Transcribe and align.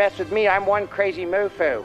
Mess 0.00 0.18
with 0.18 0.32
me, 0.32 0.48
I'm 0.48 0.64
one 0.64 0.86
crazy 0.86 1.26
mofo. 1.26 1.84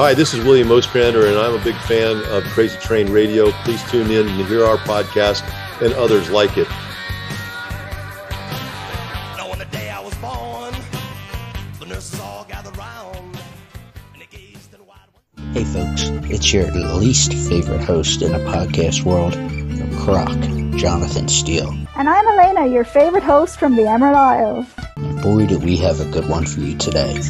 Hi, 0.00 0.14
this 0.14 0.32
is 0.32 0.42
William 0.42 0.72
Ostrander, 0.72 1.26
and 1.26 1.36
I'm 1.36 1.54
a 1.54 1.62
big 1.62 1.76
fan 1.82 2.24
of 2.28 2.42
Crazy 2.44 2.78
Train 2.78 3.12
Radio. 3.12 3.50
Please 3.64 3.84
tune 3.90 4.10
in 4.10 4.26
and 4.26 4.46
hear 4.46 4.64
our 4.64 4.78
podcast 4.78 5.42
and 5.82 5.92
others 5.92 6.30
like 6.30 6.56
it. 6.56 6.66
Now, 9.36 9.50
on 9.52 9.58
the 9.58 9.66
day 9.66 9.90
I 9.90 10.00
was 10.00 10.14
born, 10.14 10.74
the 11.78 11.84
nurses 11.84 12.18
all 12.18 12.46
gathered 12.48 12.78
round, 12.78 13.42
and 14.14 14.22
they 14.22 14.26
gazed 14.30 14.72
in 14.72 14.86
wide 14.86 15.00
Hey 15.52 15.64
folks, 15.64 16.04
it's 16.30 16.50
your 16.50 16.70
least 16.70 17.34
favorite 17.34 17.84
host 17.84 18.22
in 18.22 18.32
the 18.32 18.38
podcast 18.38 19.04
world, 19.04 19.34
Croc, 19.98 20.30
Jonathan 20.78 21.28
Steele. 21.28 21.76
And 21.94 22.08
I'm 22.08 22.26
Elena, 22.26 22.72
your 22.72 22.84
favorite 22.84 23.22
host 23.22 23.58
from 23.58 23.76
the 23.76 23.86
Emerald 23.86 24.16
Isles. 24.16 24.66
And 24.96 25.20
boy, 25.20 25.44
do 25.44 25.58
we 25.58 25.76
have 25.76 26.00
a 26.00 26.06
good 26.06 26.26
one 26.26 26.46
for 26.46 26.60
you 26.60 26.78
today. 26.78 27.20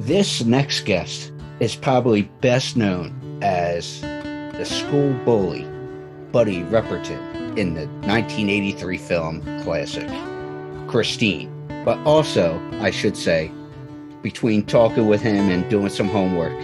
This 0.00 0.42
next 0.42 0.86
guest 0.86 1.30
is 1.60 1.76
probably 1.76 2.22
best 2.40 2.74
known 2.74 3.38
as 3.42 4.00
the 4.00 4.64
school 4.64 5.12
bully, 5.26 5.66
Buddy 6.32 6.62
Repperton, 6.62 7.58
in 7.58 7.74
the 7.74 7.86
1983 8.08 8.96
film 8.96 9.42
classic, 9.62 10.08
Christine. 10.88 11.52
But 11.84 11.98
also, 12.06 12.58
I 12.80 12.90
should 12.90 13.14
say, 13.14 13.52
between 14.22 14.64
talking 14.64 15.06
with 15.06 15.20
him 15.20 15.50
and 15.50 15.68
doing 15.68 15.90
some 15.90 16.08
homework, 16.08 16.58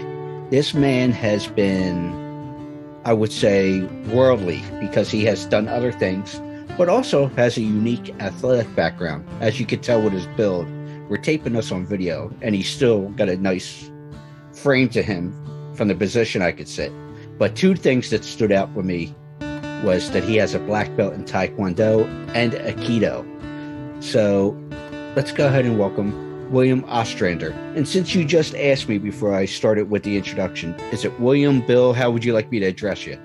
this 0.51 0.73
man 0.73 1.13
has 1.13 1.47
been, 1.47 2.15
I 3.05 3.13
would 3.13 3.33
say, 3.33 3.83
worldly 4.15 4.63
because 4.81 5.11
he 5.11 5.27
has 5.27 5.45
done 5.45 5.69
other 5.69 5.93
things, 5.93 6.41
but 6.79 6.89
also 6.89 7.27
has 7.37 7.59
a 7.59 7.61
unique 7.61 8.15
athletic 8.19 8.75
background, 8.75 9.29
as 9.43 9.61
you 9.61 9.67
can 9.67 9.81
tell 9.81 10.01
with 10.01 10.15
his 10.15 10.27
build. 10.39 10.67
We're 11.09 11.19
taping 11.19 11.53
this 11.53 11.71
on 11.71 11.87
video, 11.87 12.33
and 12.43 12.55
he's 12.55 12.69
still 12.69 13.11
got 13.11 13.29
a 13.29 13.37
nice 13.37 13.91
frame 14.53 14.89
to 14.89 15.03
him 15.03 15.33
from 15.75 15.87
the 15.87 15.95
position 15.95 16.43
I 16.43 16.51
could 16.51 16.67
sit. 16.67 16.91
But 17.39 17.55
two 17.55 17.77
things 17.77 18.11
that 18.11 18.25
stood 18.25 18.51
out 18.51 18.73
for 18.75 18.83
me 18.83 19.15
was 19.85 20.11
that 20.11 20.25
he 20.25 20.37
has 20.37 20.55
a 20.55 20.59
black 20.59 20.97
belt 20.97 21.15
in 21.15 21.25
Taekwondo 21.25 22.09
and 22.35 22.55
Aikido. 22.55 23.25
So 24.03 24.59
let's 25.15 25.31
go 25.31 25.47
ahead 25.47 25.65
and 25.65 25.79
welcome 25.79 26.51
William 26.51 26.85
Ostrander. 26.87 27.53
And 27.77 27.87
since 27.87 28.13
you 28.13 28.25
just 28.25 28.57
asked 28.57 28.89
me 28.89 28.99
before 28.99 29.33
I 29.33 29.45
started 29.45 29.89
with 29.91 30.03
the 30.03 30.17
introduction, 30.17 30.75
is 30.91 31.05
it 31.05 31.21
William, 31.21 31.65
Bill? 31.65 31.93
How 31.93 32.11
would 32.11 32.25
you 32.25 32.33
like 32.33 32.51
me 32.51 32.59
to 32.61 32.67
address 32.67 33.07
you? 33.07 33.21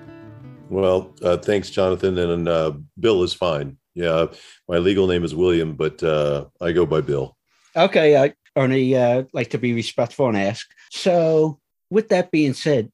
Well, 0.68 1.16
uh, 1.22 1.36
thanks, 1.38 1.70
Jonathan, 1.70 2.16
and 2.16 2.48
uh, 2.48 2.72
Bill 3.00 3.24
is 3.24 3.34
fine. 3.34 3.76
Yeah, 3.94 4.26
my 4.68 4.78
legal 4.78 5.08
name 5.08 5.24
is 5.24 5.34
William, 5.34 5.74
but 5.74 6.02
uh, 6.02 6.46
I 6.60 6.72
go 6.72 6.86
by 6.86 7.00
Bill. 7.00 7.36
Okay, 7.76 8.16
I 8.16 8.34
only 8.56 8.96
uh, 8.96 9.24
like 9.32 9.50
to 9.50 9.58
be 9.58 9.72
respectful 9.72 10.28
and 10.28 10.36
ask. 10.36 10.68
So, 10.90 11.58
with 11.90 12.08
that 12.10 12.30
being 12.30 12.54
said, 12.54 12.90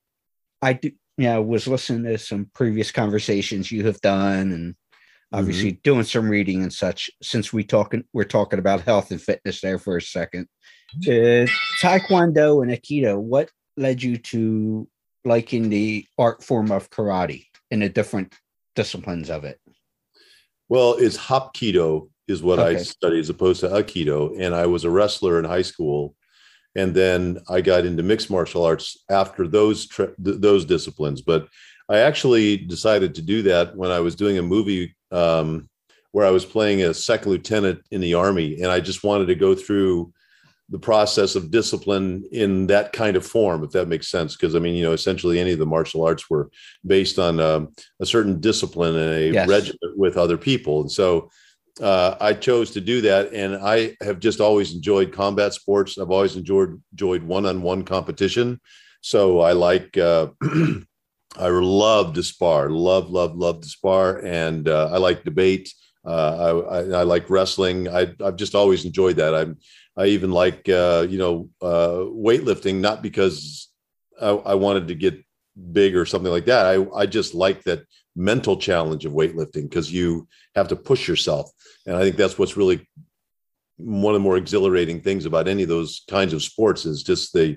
I 0.63 0.75
do, 0.75 0.91
you 1.17 1.25
know, 1.25 1.43
was 1.43 1.67
listening 1.67 2.05
to 2.05 2.19
some 2.19 2.51
previous 2.55 2.93
conversations 2.93 3.73
you 3.73 3.87
have 3.87 4.01
done, 4.01 4.53
and 4.53 4.75
obviously 5.33 5.73
mm-hmm. 5.73 5.81
doing 5.83 6.05
some 6.05 6.29
reading 6.29 6.63
and 6.63 6.73
such. 6.73 7.11
Since 7.23 7.53
we 7.53 7.65
talking, 7.65 8.05
we're 8.13 8.25
talking 8.25 8.59
about 8.59 8.83
health 8.83 9.11
and 9.11 9.21
fitness 9.21 9.61
there 9.61 9.79
for 9.79 9.97
a 9.97 10.03
second. 10.03 10.47
To 11.03 11.47
Taekwondo 11.83 12.63
and 12.63 12.71
Aikido, 12.71 13.19
what 13.19 13.51
led 13.77 14.03
you 14.03 14.17
to 14.17 14.89
liking 15.25 15.69
the 15.69 16.07
art 16.17 16.43
form 16.43 16.71
of 16.71 16.91
karate 16.91 17.47
and 17.71 17.83
the 17.83 17.89
different 17.89 18.35
disciplines 18.75 19.29
of 19.29 19.45
it? 19.45 19.61
Well, 20.69 20.95
it's 20.95 21.17
Hapkido 21.17 22.09
is 22.29 22.43
what 22.43 22.59
I 22.61 22.71
Okay. 22.75 22.85
studied 22.85 23.21
as 23.21 23.31
opposed 23.31 23.61
to 23.61 23.69
Aikido, 23.69 24.37
and 24.39 24.55
I 24.55 24.67
was 24.67 24.85
a 24.85 24.91
wrestler 24.91 25.39
in 25.39 25.45
high 25.47 25.63
school, 25.63 26.15
and 26.77 26.95
then 26.95 27.39
I 27.49 27.63
got 27.63 27.87
into 27.87 28.03
mixed 28.03 28.31
martial 28.31 28.65
arts 28.65 29.03
after 29.11 29.49
those 29.49 29.87
tri- 29.87 30.13
th- 30.23 30.41
those 30.41 30.65
disciplines. 30.67 31.23
But 31.23 31.49
I 31.89 31.99
actually 31.99 32.59
decided 32.59 33.15
to 33.15 33.23
do 33.23 33.43
that 33.43 33.75
when 33.75 33.91
I 33.91 34.01
was 34.01 34.15
doing 34.15 34.37
a 34.39 34.43
movie 34.43 34.95
um, 35.11 35.69
where 36.13 36.27
I 36.27 36.31
was 36.31 36.45
playing 36.45 36.83
a 36.83 36.93
second 36.93 37.33
lieutenant 37.33 37.81
in 37.91 38.03
the 38.03 38.15
army, 38.15 38.61
and 38.61 38.71
I 38.71 38.81
just 38.81 39.03
wanted 39.03 39.27
to 39.27 39.35
go 39.35 39.55
through 39.55 40.13
the 40.71 40.79
process 40.79 41.35
of 41.35 41.51
discipline 41.51 42.25
in 42.31 42.67
that 42.67 42.93
kind 42.93 43.17
of 43.17 43.25
form, 43.27 43.65
if 43.65 43.71
that 43.71 43.89
makes 43.89 44.09
sense. 44.09 44.37
Because 44.37 44.55
I 44.55 44.59
mean, 44.59 44.75
you 44.77 44.83
know, 44.85 44.93
essentially 44.93 45.41
any 45.41 45.53
of 45.53 45.59
the 45.59 45.65
martial 45.65 46.05
arts 46.05 46.29
were 46.29 46.51
based 46.87 47.19
on 47.19 47.41
um, 47.41 47.73
a 48.01 48.05
certain 48.07 48.39
discipline 48.39 48.95
and 48.95 49.15
a 49.15 49.33
Yes. 49.33 49.49
regiment 49.49 49.97
with 49.97 50.19
other 50.19 50.37
people, 50.37 50.83
and 50.83 50.93
so 50.93 51.31
uh, 51.81 52.17
I 52.21 52.35
chose 52.35 52.71
to 52.73 52.81
do 52.81 53.01
that. 53.03 53.33
And 53.33 53.57
I 53.57 53.97
have 54.03 54.19
just 54.19 54.41
always 54.41 54.75
enjoyed 54.75 55.13
combat 55.13 55.55
sports. 55.55 55.99
I've 55.99 56.11
always 56.11 56.37
enjoyed 56.37 56.81
enjoyed 56.93 57.23
one 57.23 57.47
on 57.47 57.63
one 57.63 57.85
competition. 57.85 58.61
So 59.01 59.41
I 59.41 59.53
like. 59.53 59.97
Uh, 59.97 60.29
I 61.37 61.49
love 61.49 62.15
to 62.15 62.23
spar, 62.23 62.71
love, 62.71 63.11
love, 63.11 63.37
love 63.37 63.61
to 63.61 63.69
spar, 63.69 64.25
and 64.25 64.67
uh, 64.67 64.91
I 64.93 64.97
like 64.97 65.25
debate. 65.25 65.73
Uh, 66.05 66.65
I, 66.71 66.79
I, 66.79 66.79
I 67.01 67.03
like 67.03 67.29
wrestling. 67.29 67.87
I, 67.87 68.15
I've 68.25 68.37
just 68.37 68.55
always 68.55 68.85
enjoyed 68.85 69.17
that. 69.17 69.35
I'm, 69.35 69.59
I 69.97 70.07
even 70.07 70.31
like, 70.33 70.69
uh, 70.69 71.07
you 71.09 71.19
know, 71.19 71.51
uh, 71.61 72.05
weightlifting, 72.09 72.81
not 72.81 73.03
because 73.03 73.69
I, 74.21 74.31
I 74.31 74.55
wanted 74.55 74.89
to 74.89 74.95
get 74.95 75.23
big 75.73 75.97
or 75.97 76.07
something 76.07 76.31
like 76.31 76.47
that. 76.47 76.67
I, 76.67 76.87
I 76.97 77.07
just 77.07 77.35
like 77.35 77.63
that 77.65 77.85
mental 78.19 78.57
challenge 78.57 79.07
of 79.07 79.13
weightlifting 79.13 79.63
because 79.63 79.93
you 79.93 80.27
have 80.57 80.69
to 80.69 80.77
push 80.77 81.07
yourself. 81.09 81.51
And 81.87 81.97
I 81.97 82.03
think 82.03 82.17
that's 82.17 82.39
what's 82.39 82.57
really 82.57 82.87
one 83.77 84.15
of 84.15 84.21
the 84.21 84.25
more 84.25 84.37
exhilarating 84.37 85.01
things 85.01 85.25
about 85.25 85.47
any 85.47 85.63
of 85.63 85.69
those 85.69 86.03
kinds 86.11 86.33
of 86.33 86.43
sports 86.43 86.85
is 86.85 87.05
just 87.05 87.33
the, 87.33 87.57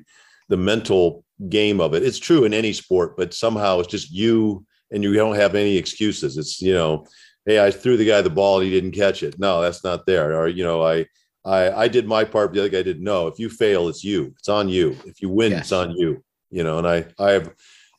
the 0.50 0.58
mental 0.58 1.26
game 1.50 1.82
of 1.82 1.96
it. 1.96 2.04
It's 2.04 2.20
true 2.20 2.46
in 2.46 2.54
any 2.54 2.74
sport, 2.74 3.18
but 3.18 3.34
somehow 3.34 3.80
it's 3.80 3.90
just 3.92 4.12
you 4.12 4.64
and 4.92 5.04
you 5.04 5.14
don't 5.14 5.36
have 5.36 5.56
any 5.56 5.78
excuses. 5.78 6.38
It's, 6.38 6.62
you 6.62 6.74
know, 6.74 7.08
hey, 7.46 7.66
I 7.66 7.72
threw 7.72 7.98
the 7.98 8.06
guy 8.06 8.22
the 8.22 8.30
ball 8.30 8.58
and 8.60 8.66
he 8.66 8.72
didn't 8.72 8.92
catch 8.92 9.24
it. 9.24 9.40
No, 9.40 9.62
that's 9.62 9.84
not 9.84 10.06
there. 10.06 10.40
Or, 10.40 10.48
you 10.48 10.64
know, 10.64 10.84
I, 10.84 11.08
I, 11.44 11.72
I 11.72 11.88
did 11.88 12.06
my 12.06 12.24
part, 12.24 12.50
but 12.50 12.54
the 12.54 12.60
other 12.62 12.70
guy 12.70 12.84
didn't 12.84 13.04
know. 13.04 13.26
If 13.26 13.40
you 13.40 13.50
fail, 13.50 13.88
it's 13.88 14.04
you. 14.04 14.36
It's 14.38 14.50
on 14.50 14.70
you. 14.70 14.96
If 15.08 15.24
you 15.24 15.30
win, 15.30 15.54
Yes. 15.54 15.62
it's 15.62 15.72
on 15.72 15.96
you. 15.98 16.24
You 16.52 16.64
know, 16.64 16.78
and 16.78 16.88
I, 16.88 17.06
I 17.18 17.32
have 17.32 17.52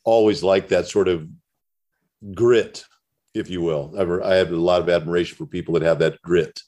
always 0.05 0.43
liked 0.43 0.69
that 0.69 0.87
sort 0.87 1.09
of 1.09 1.27
grit, 2.33 2.85
if 3.33 3.49
you 3.49 3.61
will. 3.61 3.93
I 4.23 4.35
have 4.35 4.51
a 4.51 4.55
lot 4.55 4.81
of 4.81 4.89
admiration 4.89 5.37
for 5.37 5.45
people 5.45 5.73
that 5.73 5.83
have 5.83 5.99
that 5.99 6.21
grit. 6.21 6.59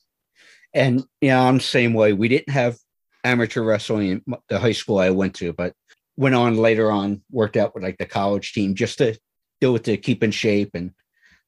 And 0.74 1.04
yeah, 1.22 1.42
I'm 1.42 1.58
the 1.58 1.64
same 1.64 1.94
way. 1.94 2.14
We 2.14 2.28
didn't 2.28 2.50
have 2.50 2.78
amateur 3.24 3.64
wrestling 3.64 4.10
in 4.10 4.36
the 4.50 4.60
high 4.60 4.74
school 4.74 5.00
I 5.00 5.10
went 5.10 5.36
to, 5.36 5.54
but 5.54 5.74
went 6.18 6.36
on 6.36 6.58
later 6.58 6.92
on, 6.92 7.24
worked 7.32 7.58
out 7.58 7.74
with 7.74 7.84
like 7.84 7.98
the 7.98 8.06
college 8.06 8.54
team 8.54 8.76
just 8.76 8.98
to 8.98 9.18
do 9.62 9.76
it 9.76 9.84
to 9.86 9.98
keep 9.98 10.24
in 10.24 10.32
shape 10.32 10.72
and 10.74 10.92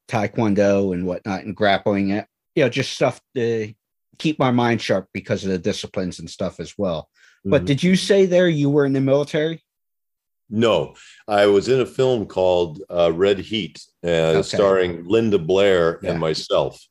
taekwondo 0.08 0.94
and 0.94 1.06
whatnot 1.06 1.44
and 1.44 1.56
grappling 1.56 2.10
it, 2.12 2.26
you 2.56 2.64
know, 2.64 2.70
just 2.70 2.94
stuff 2.94 3.20
to 3.36 3.74
keep 4.18 4.40
my 4.40 4.52
mind 4.52 4.82
sharp 4.82 5.08
because 5.14 5.44
of 5.44 5.52
the 5.52 5.58
disciplines 5.58 6.20
and 6.20 6.30
stuff 6.30 6.60
as 6.60 6.74
well. 6.78 7.10
But 7.44 7.64
Mhm. 7.64 7.66
did 7.66 7.84
you 7.84 7.96
say 7.96 8.26
there 8.26 8.50
you 8.50 8.70
were 8.70 8.86
in 8.86 8.94
the 8.94 9.02
military? 9.02 9.64
No, 10.50 10.96
I 11.28 11.46
was 11.48 11.68
in 11.68 11.82
a 11.82 11.86
film 11.86 12.26
called 12.26 12.82
uh, 12.90 13.12
Red 13.14 13.40
Heat, 13.40 13.82
uh, 14.04 14.08
Okay. 14.08 14.42
starring 14.44 15.04
Linda 15.06 15.38
Blair 15.38 16.00
Yeah. 16.02 16.12
and 16.12 16.20
myself, 16.20 16.82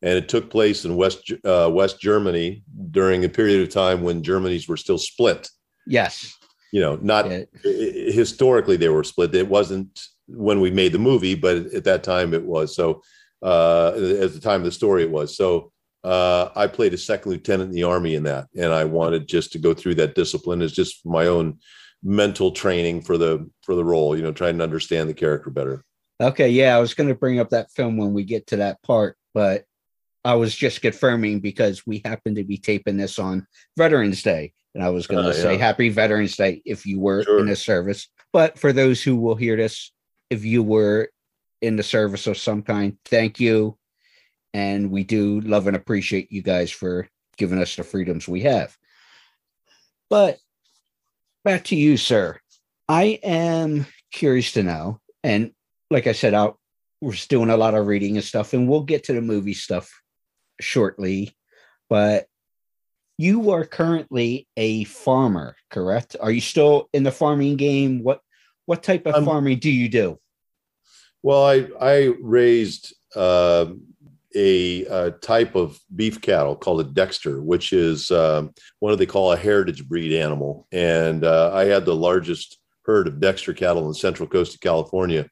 and 0.00 0.16
it 0.16 0.28
took 0.28 0.50
place 0.50 0.84
in 0.84 0.96
West 0.96 1.30
uh, 1.44 1.70
West 1.72 2.00
Germany 2.00 2.62
during 2.90 3.24
a 3.24 3.28
period 3.28 3.60
of 3.62 3.68
time 3.68 4.02
when 4.02 4.22
Germany's 4.22 4.66
were 4.68 4.78
still 4.78 4.98
split. 4.98 5.48
Yes. 5.86 6.34
You 6.72 6.80
know, 6.80 6.96
not 7.02 7.30
Yeah. 7.30 7.44
historically 7.64 8.76
they 8.76 8.88
were 8.88 9.04
split. 9.04 9.34
It 9.34 9.48
wasn't 9.48 10.06
when 10.26 10.60
we 10.60 10.70
made 10.70 10.92
the 10.92 10.98
movie, 10.98 11.34
but 11.34 11.56
at 11.74 11.84
that 11.84 12.02
time 12.02 12.32
it 12.32 12.44
was. 12.44 12.74
So, 12.74 13.02
uh, 13.42 13.88
at 13.94 14.32
the 14.32 14.40
time 14.40 14.60
of 14.60 14.64
the 14.64 14.72
story, 14.72 15.02
it 15.02 15.10
was. 15.10 15.36
So, 15.36 15.70
uh, 16.02 16.48
I 16.56 16.66
played 16.66 16.94
a 16.94 16.98
second 16.98 17.30
lieutenant 17.32 17.70
in 17.70 17.74
the 17.74 17.82
army 17.82 18.14
in 18.14 18.22
that, 18.22 18.46
and 18.56 18.72
I 18.72 18.84
wanted 18.84 19.28
just 19.28 19.52
to 19.52 19.58
go 19.58 19.74
through 19.74 19.96
that 19.96 20.14
discipline 20.14 20.62
as 20.62 20.72
just 20.72 21.04
my 21.04 21.26
own 21.26 21.58
mental 22.02 22.50
training 22.52 23.02
for 23.02 23.16
the 23.18 23.48
for 23.62 23.74
the 23.74 23.84
role. 23.84 24.16
You 24.16 24.22
know, 24.22 24.32
trying 24.32 24.58
to 24.58 24.64
understand 24.64 25.08
the 25.08 25.14
character 25.14 25.50
better. 25.50 25.84
Okay, 26.20 26.50
yeah, 26.50 26.76
I 26.76 26.80
was 26.80 26.94
going 26.94 27.08
to 27.08 27.14
bring 27.14 27.40
up 27.40 27.50
that 27.50 27.70
film 27.72 27.96
when 27.96 28.12
we 28.12 28.22
get 28.24 28.46
to 28.48 28.56
that 28.56 28.80
part, 28.82 29.16
but 29.34 29.64
I 30.24 30.34
was 30.34 30.54
just 30.54 30.80
confirming 30.80 31.40
because 31.40 31.84
we 31.84 32.00
happen 32.04 32.36
to 32.36 32.44
be 32.44 32.58
taping 32.58 32.96
this 32.96 33.18
on 33.18 33.46
Veterans 33.76 34.22
Day, 34.22 34.52
and 34.74 34.84
I 34.84 34.90
was 34.90 35.08
going 35.08 35.24
to 35.24 35.30
Uh, 35.30 35.34
say 35.34 35.52
yeah. 35.54 35.58
Happy 35.58 35.88
Veterans 35.88 36.36
Day 36.36 36.62
if 36.64 36.86
you 36.86 37.00
were 37.00 37.24
Sure. 37.24 37.40
in 37.40 37.46
the 37.46 37.56
service. 37.56 38.08
But 38.32 38.56
for 38.58 38.72
those 38.72 39.02
who 39.02 39.16
will 39.16 39.34
hear 39.34 39.56
this, 39.56 39.90
if 40.30 40.44
you 40.44 40.62
were 40.62 41.10
in 41.60 41.74
the 41.76 41.82
service 41.82 42.26
of 42.28 42.38
some 42.38 42.62
kind, 42.62 42.98
thank 43.04 43.40
you, 43.40 43.76
and 44.54 44.90
we 44.92 45.02
do 45.02 45.40
love 45.40 45.66
and 45.66 45.74
appreciate 45.76 46.30
you 46.30 46.42
guys 46.42 46.70
for 46.70 47.08
giving 47.36 47.58
us 47.58 47.74
the 47.74 47.82
freedoms 47.82 48.28
we 48.28 48.42
have. 48.42 48.76
But 50.08 50.38
back 51.44 51.64
to 51.64 51.76
you, 51.76 51.96
sir. 51.96 52.38
I 52.88 53.18
am 53.22 53.86
curious 54.12 54.52
to 54.52 54.62
know, 54.62 55.00
and 55.22 55.52
like 55.90 56.06
I 56.06 56.12
said, 56.12 56.34
we're 57.00 57.12
just 57.12 57.30
doing 57.30 57.50
a 57.50 57.56
lot 57.56 57.74
of 57.74 57.86
reading 57.86 58.16
and 58.16 58.24
stuff, 58.24 58.52
and 58.52 58.68
we'll 58.68 58.84
get 58.84 59.04
to 59.04 59.12
the 59.12 59.20
movie 59.20 59.54
stuff 59.54 59.90
shortly. 60.60 61.36
But 61.88 62.26
you 63.18 63.50
are 63.50 63.64
currently 63.64 64.46
a 64.56 64.84
farmer, 64.84 65.56
correct? 65.70 66.16
Are 66.20 66.30
you 66.30 66.40
still 66.40 66.88
in 66.92 67.02
the 67.02 67.12
farming 67.12 67.56
game? 67.56 68.02
What 68.02 68.20
what 68.66 68.82
type 68.82 69.06
of 69.06 69.14
Um, 69.14 69.24
farming 69.24 69.58
do 69.58 69.70
you 69.70 69.88
do? 69.88 70.18
Well, 71.22 71.44
I 71.44 71.68
I 71.80 72.14
raised 72.20 72.94
uh, 73.14 73.66
a, 74.34 74.86
uh 74.86 75.10
type 75.20 75.54
of 75.54 75.78
beef 75.94 76.20
cattle 76.20 76.56
called 76.56 76.80
a 76.80 76.84
Dexter, 76.84 77.42
which 77.42 77.72
is 77.72 78.10
um, 78.10 78.52
what 78.80 78.90
do 78.90 78.96
they 78.96 79.06
call 79.06 79.32
a 79.32 79.36
heritage 79.36 79.88
breed 79.88 80.12
animal, 80.12 80.66
and 80.72 81.24
uh, 81.24 81.50
I 81.52 81.64
had 81.64 81.84
the 81.84 81.94
largest 81.94 82.58
herd 82.84 83.06
of 83.06 83.20
Dexter 83.20 83.52
cattle 83.52 83.82
on 83.82 83.88
the 83.88 83.94
central 83.94 84.28
coast 84.28 84.54
of 84.54 84.60
California. 84.60 85.28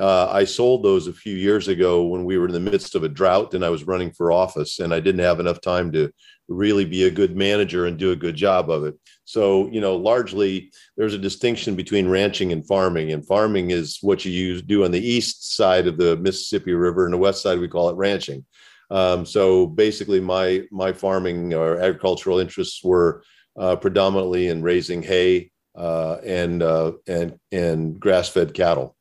Uh, 0.00 0.28
I 0.28 0.44
sold 0.44 0.82
those 0.82 1.06
a 1.06 1.12
few 1.12 1.36
years 1.36 1.68
ago 1.68 2.04
when 2.04 2.24
we 2.24 2.36
were 2.36 2.46
in 2.46 2.52
the 2.52 2.58
midst 2.58 2.96
of 2.96 3.04
a 3.04 3.08
drought 3.08 3.54
and 3.54 3.64
I 3.64 3.70
was 3.70 3.86
running 3.86 4.12
for 4.12 4.32
office, 4.32 4.80
and 4.80 4.92
I 4.92 5.00
didn't 5.00 5.24
have 5.24 5.38
enough 5.38 5.60
time 5.60 5.92
to 5.92 6.10
really 6.48 6.84
be 6.84 7.04
a 7.04 7.10
good 7.10 7.36
manager 7.36 7.86
and 7.86 7.98
do 7.98 8.12
a 8.12 8.16
good 8.16 8.36
job 8.36 8.70
of 8.70 8.84
it. 8.84 8.94
So, 9.24 9.68
you 9.70 9.80
know, 9.80 9.96
largely 9.96 10.70
there's 10.96 11.14
a 11.14 11.18
distinction 11.18 11.74
between 11.74 12.08
ranching 12.08 12.52
and 12.52 12.66
farming, 12.66 13.12
and 13.12 13.26
farming 13.26 13.70
is 13.70 13.98
what 14.02 14.24
you 14.24 14.32
use, 14.32 14.62
do 14.62 14.84
on 14.84 14.90
the 14.90 15.00
east 15.00 15.56
side 15.56 15.86
of 15.86 15.96
the 15.96 16.16
Mississippi 16.16 16.72
River, 16.72 17.04
and 17.04 17.14
the 17.14 17.18
west 17.18 17.42
side 17.42 17.58
we 17.58 17.68
call 17.68 17.88
it 17.88 17.96
ranching. 17.96 18.44
Um, 18.90 19.24
so 19.24 19.66
basically, 19.66 20.20
my 20.20 20.64
my 20.70 20.92
farming 20.92 21.54
or 21.54 21.80
agricultural 21.80 22.38
interests 22.38 22.84
were 22.84 23.22
uh, 23.58 23.76
predominantly 23.76 24.48
in 24.48 24.62
raising 24.62 25.02
hay 25.02 25.50
uh, 25.74 26.18
and 26.24 26.62
uh, 26.62 26.92
and 27.06 27.38
and 27.50 27.98
grass 27.98 28.28
fed 28.28 28.52
cattle. 28.52 28.94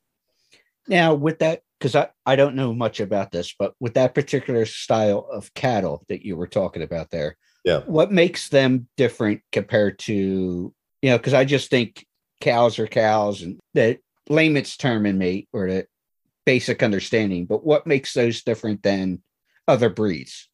Now, 0.88 1.14
with 1.14 1.40
that, 1.40 1.62
because 1.84 1.96
I, 1.98 2.08
I 2.25 2.38
don't 2.38 2.56
know 2.56 2.74
much 2.74 3.02
about 3.02 3.32
this, 3.34 3.54
but 3.60 3.74
with 3.82 3.96
that 3.96 4.16
particular 4.16 4.66
style 4.66 5.28
of 5.30 5.54
cattle 5.54 6.06
that 6.08 6.25
you 6.25 6.38
were 6.38 6.48
talking 6.48 6.82
about 6.82 7.10
there, 7.10 7.36
Yeah. 7.66 7.80
what 7.80 8.10
makes 8.10 8.48
them 8.48 8.88
different 8.96 9.42
compared 9.52 10.00
to, 10.00 10.13
you 10.13 11.10
know, 11.10 11.18
because 11.18 11.34
I 11.34 11.44
just 11.44 11.70
think 11.70 12.06
cows 12.40 12.80
are 12.80 12.88
cows 12.88 13.42
and 13.42 13.60
the 13.74 13.98
layman's 14.30 14.78
term 14.78 15.06
in 15.06 15.18
me 15.18 15.50
or 15.52 15.70
the 15.70 15.88
basic 16.46 16.82
understanding, 16.84 17.48
but 17.48 17.66
what 17.66 17.86
makes 17.86 18.13
those 18.13 18.44
different 18.44 18.82
than 18.82 19.22
other 19.68 19.90
breeds? 19.90 20.48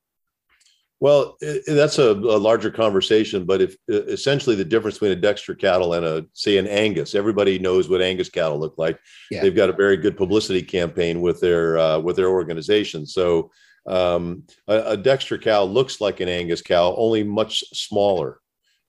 Well, 1.02 1.38
i- 1.42 1.62
that's 1.68 1.98
a, 2.00 2.12
a 2.12 2.38
larger 2.40 2.70
conversation, 2.72 3.46
but 3.46 3.62
if 3.62 3.76
essentially 3.88 4.56
the 4.56 4.66
difference 4.66 4.96
between 4.98 5.18
a 5.18 5.22
Dexter 5.22 5.56
cattle 5.56 5.94
and 5.94 6.06
a 6.06 6.26
say 6.34 6.58
an 6.58 6.68
Angus, 6.68 7.16
everybody 7.16 7.58
knows 7.60 7.88
what 7.90 8.02
Angus 8.02 8.30
cattle 8.30 8.60
look 8.60 8.78
like. 8.78 9.00
Yeah. 9.32 9.42
They've 9.42 9.56
got 9.56 9.70
a 9.70 9.74
very 9.74 9.98
good 9.98 10.18
publicity 10.18 10.62
campaign 10.62 11.22
with 11.22 11.40
their 11.40 11.78
uh, 11.78 12.00
with 12.00 12.16
their 12.18 12.30
organization. 12.30 13.06
So 13.06 13.52
Um, 13.88 14.44
a, 14.68 14.92
a, 14.94 14.98
Dexter 14.98 15.38
cow 15.38 15.64
looks 15.64 16.02
like 16.02 16.20
an 16.20 16.28
Angus 16.30 16.62
cow, 16.62 16.94
only 16.98 17.24
much 17.24 17.64
smaller. 17.74 18.40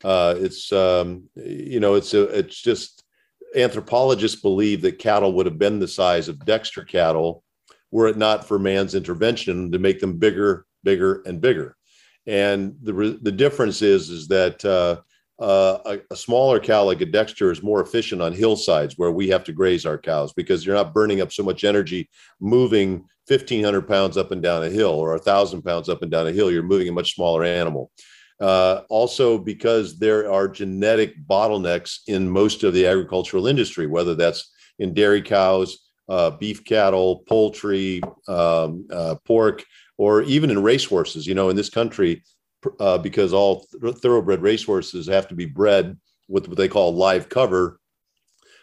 Uh, 0.04 0.34
it's 0.36 0.72
um, 0.72 1.24
you 1.36 1.78
know, 1.80 1.94
it's 1.94 2.12
a, 2.12 2.22
it's 2.38 2.60
just 2.60 3.04
anthropologists 3.54 4.40
believe 4.40 4.82
that 4.82 4.98
cattle 4.98 5.32
would 5.34 5.46
have 5.46 5.58
been 5.58 5.78
the 5.78 5.88
size 5.88 6.28
of 6.28 6.44
Dexter 6.44 6.84
cattle 6.84 7.42
were 7.90 8.08
it 8.08 8.16
not 8.16 8.46
for 8.46 8.58
man's 8.58 8.94
intervention 8.94 9.72
to 9.72 9.78
make 9.78 10.00
them 10.00 10.18
bigger, 10.18 10.66
bigger, 10.84 11.22
and 11.26 11.40
bigger. 11.40 11.76
And 12.26 12.76
the 12.82 13.18
the 13.22 13.32
difference 13.32 13.82
is 13.82 14.10
is 14.10 14.28
that 14.28 14.64
uh, 14.64 15.00
uh, 15.42 15.78
a, 15.86 15.98
a, 16.12 16.16
smaller 16.16 16.60
cow 16.60 16.84
like 16.84 17.00
a 17.00 17.06
Dexter 17.06 17.50
is 17.50 17.62
more 17.62 17.80
efficient 17.80 18.20
on 18.20 18.34
hillsides 18.34 18.98
where 18.98 19.10
we 19.10 19.28
have 19.28 19.42
to 19.44 19.54
graze 19.54 19.86
our 19.86 19.96
cows 19.96 20.34
because 20.34 20.66
you're 20.66 20.74
not 20.74 20.92
burning 20.92 21.22
up 21.22 21.32
so 21.32 21.42
much 21.42 21.64
energy 21.64 22.10
moving 22.40 23.06
1,500 23.26 23.88
pounds 23.88 24.18
up 24.18 24.32
and 24.32 24.42
down 24.42 24.64
a 24.64 24.68
hill 24.68 24.90
or 24.90 25.12
1,000 25.12 25.62
pounds 25.62 25.88
up 25.88 26.02
and 26.02 26.10
down 26.10 26.26
a 26.26 26.32
hill. 26.32 26.50
You're 26.50 26.62
moving 26.62 26.88
a 26.88 26.92
much 26.92 27.14
smaller 27.14 27.42
animal. 27.42 27.90
Uh, 28.38 28.82
also, 28.90 29.38
because 29.38 29.98
there 29.98 30.30
are 30.30 30.48
genetic 30.48 31.14
bottlenecks 31.26 32.00
in 32.06 32.28
most 32.28 32.62
of 32.62 32.74
the 32.74 32.86
agricultural 32.86 33.46
industry, 33.46 33.86
whether 33.86 34.14
that's 34.14 34.50
in 34.78 34.92
dairy 34.94 35.22
cows, 35.22 35.90
uh, 36.08 36.30
beef 36.30 36.64
cattle, 36.64 37.22
poultry, 37.28 38.00
um, 38.28 38.86
uh, 38.90 39.14
pork, 39.24 39.64
or 40.00 40.22
even 40.22 40.48
in 40.48 40.62
racehorses. 40.62 41.26
You 41.26 41.34
know, 41.34 41.50
in 41.50 41.56
this 41.56 41.68
country, 41.68 42.22
uh, 42.80 42.96
because 42.96 43.34
all 43.34 43.66
th- 43.82 43.96
thoroughbred 43.96 44.40
racehorses 44.40 45.06
have 45.08 45.28
to 45.28 45.34
be 45.34 45.44
bred 45.44 45.98
with 46.26 46.48
what 46.48 46.56
they 46.56 46.68
call 46.68 46.94
live 46.94 47.28
cover. 47.28 47.78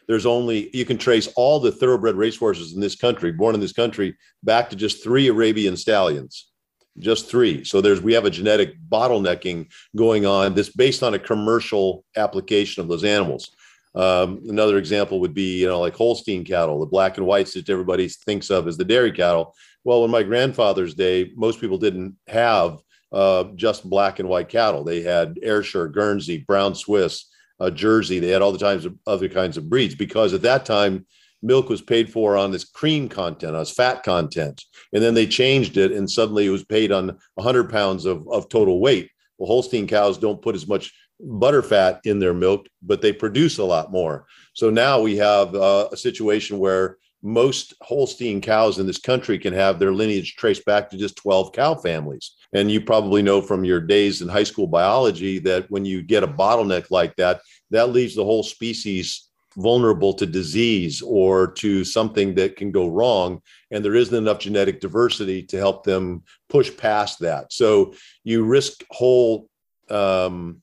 There's 0.08 0.26
only 0.26 0.76
you 0.76 0.84
can 0.84 0.98
trace 0.98 1.28
all 1.36 1.60
the 1.60 1.72
thoroughbred 1.72 2.16
racehorses 2.16 2.74
in 2.74 2.80
this 2.80 2.96
country, 2.96 3.32
born 3.32 3.54
in 3.54 3.62
this 3.62 3.72
country, 3.72 4.18
back 4.42 4.68
to 4.72 4.76
just 4.76 5.04
three 5.04 5.28
Arabian 5.28 5.78
stallions, 5.78 6.50
just 6.98 7.30
three. 7.30 7.64
So 7.64 7.82
there's 7.82 8.02
we 8.02 8.14
have 8.14 8.26
a 8.26 8.32
genetic 8.32 8.74
bottlenecking 8.90 9.68
going 9.96 10.26
on 10.26 10.56
that's 10.56 10.70
based 10.70 11.04
on 11.04 11.14
a 11.14 11.20
commercial 11.20 12.04
application 12.16 12.82
of 12.82 12.90
those 12.90 13.04
animals. 13.04 13.52
Um, 13.94 14.42
another 14.48 14.78
example 14.78 15.20
would 15.20 15.36
be, 15.36 15.60
you 15.60 15.68
know, 15.68 15.80
like 15.82 15.96
Holstein 15.96 16.44
cattle, 16.44 16.80
the 16.80 16.86
black 16.88 17.18
and 17.18 17.28
whites 17.28 17.54
that 17.54 17.70
everybody 17.70 18.08
thinks 18.08 18.50
of 18.50 18.68
as 18.68 18.78
the 18.78 18.86
dairy 18.86 19.12
cattle. 19.12 19.54
Well, 19.88 20.04
in 20.04 20.12
my 20.12 20.22
grandfather's 20.22 20.96
day, 20.96 21.32
most 21.38 21.62
people 21.62 21.78
didn't 21.78 22.18
have 22.28 22.82
uh, 23.14 23.46
just 23.56 23.90
black 23.90 24.20
and 24.20 24.28
white 24.28 24.50
cattle. 24.50 24.84
They 24.84 25.02
had 25.02 25.40
Ayrshire, 25.42 25.88
Guernsey, 25.88 26.40
Brown 26.40 26.76
Swiss, 26.76 27.30
uh, 27.62 27.70
Jersey. 27.70 28.20
They 28.20 28.28
had 28.28 28.42
all 28.42 28.52
the 28.52 28.60
kinds 28.60 28.84
of 28.84 28.98
other 29.08 29.30
kinds 29.30 29.56
of 29.56 29.70
breeds 29.70 29.96
because 29.96 30.34
at 30.34 30.42
that 30.42 30.66
time 30.66 31.06
milk 31.42 31.70
was 31.70 31.82
paid 31.82 32.12
for 32.12 32.36
on 32.36 32.52
this 32.52 32.66
cream 32.66 33.08
content, 33.08 33.56
on 33.56 33.62
its 33.62 33.72
fat 33.72 34.04
content, 34.04 34.62
and 34.92 35.02
then 35.02 35.14
they 35.14 35.26
changed 35.26 35.78
it, 35.78 35.94
and 35.94 36.12
suddenly 36.12 36.48
it 36.48 36.50
was 36.50 36.66
paid 36.66 36.92
on 36.92 37.18
100 37.36 37.70
pounds 37.70 38.04
of, 38.04 38.28
of 38.28 38.50
total 38.50 38.82
weight. 38.82 39.10
Well, 39.38 39.48
Holstein 39.48 39.88
cows 39.88 40.18
don't 40.18 40.42
put 40.42 40.56
as 40.56 40.68
much 40.68 40.94
butter 41.18 41.62
fat 41.62 42.02
in 42.04 42.20
their 42.20 42.34
milk, 42.34 42.68
but 42.82 43.02
they 43.02 43.14
produce 43.14 43.58
a 43.58 43.64
lot 43.64 43.90
more. 43.90 44.26
So 44.52 44.70
now 44.70 45.00
we 45.00 45.16
have 45.16 45.56
uh, 45.56 45.88
a 45.94 45.96
situation 45.96 46.60
where 46.60 46.98
most 47.28 47.74
Holstein 47.82 48.40
cows 48.40 48.80
in 48.80 48.88
this 48.88 49.00
country 49.00 49.38
can 49.38 49.54
have 49.54 49.80
their 49.80 49.94
lineage 49.94 50.38
traced 50.38 50.64
back 50.64 50.90
to 50.90 50.98
just 50.98 51.18
12 51.18 51.52
cow 51.52 51.76
families. 51.76 52.32
And 52.54 52.72
you 52.72 52.80
probably 52.80 53.22
know 53.22 53.42
from 53.42 53.66
your 53.66 53.82
days 53.82 54.22
in 54.22 54.30
high 54.30 54.46
school 54.46 54.66
biology 54.66 55.38
that 55.40 55.70
when 55.70 55.84
you 55.84 56.02
get 56.02 56.24
a 56.24 56.28
bottleneck 56.28 56.90
like 56.90 57.18
that, 57.18 57.42
that 57.72 57.90
leaves 57.90 58.16
the 58.16 58.24
whole 58.24 58.44
species 58.44 59.30
vulnerable 59.58 60.14
to 60.14 60.26
disease 60.26 61.02
or 61.02 61.52
to 61.52 61.84
something 61.84 62.34
that 62.36 62.56
can 62.56 62.72
go 62.72 62.88
wrong. 62.88 63.42
And 63.72 63.84
there 63.84 63.96
isn't 63.96 64.16
enough 64.16 64.40
genetic 64.40 64.80
diversity 64.80 65.44
to 65.44 65.58
help 65.58 65.84
them 65.84 66.24
push 66.48 66.76
past 66.78 67.20
that. 67.20 67.52
So 67.52 67.94
you 68.24 68.46
risk 68.46 68.86
whole 68.90 69.50
um, 69.90 70.62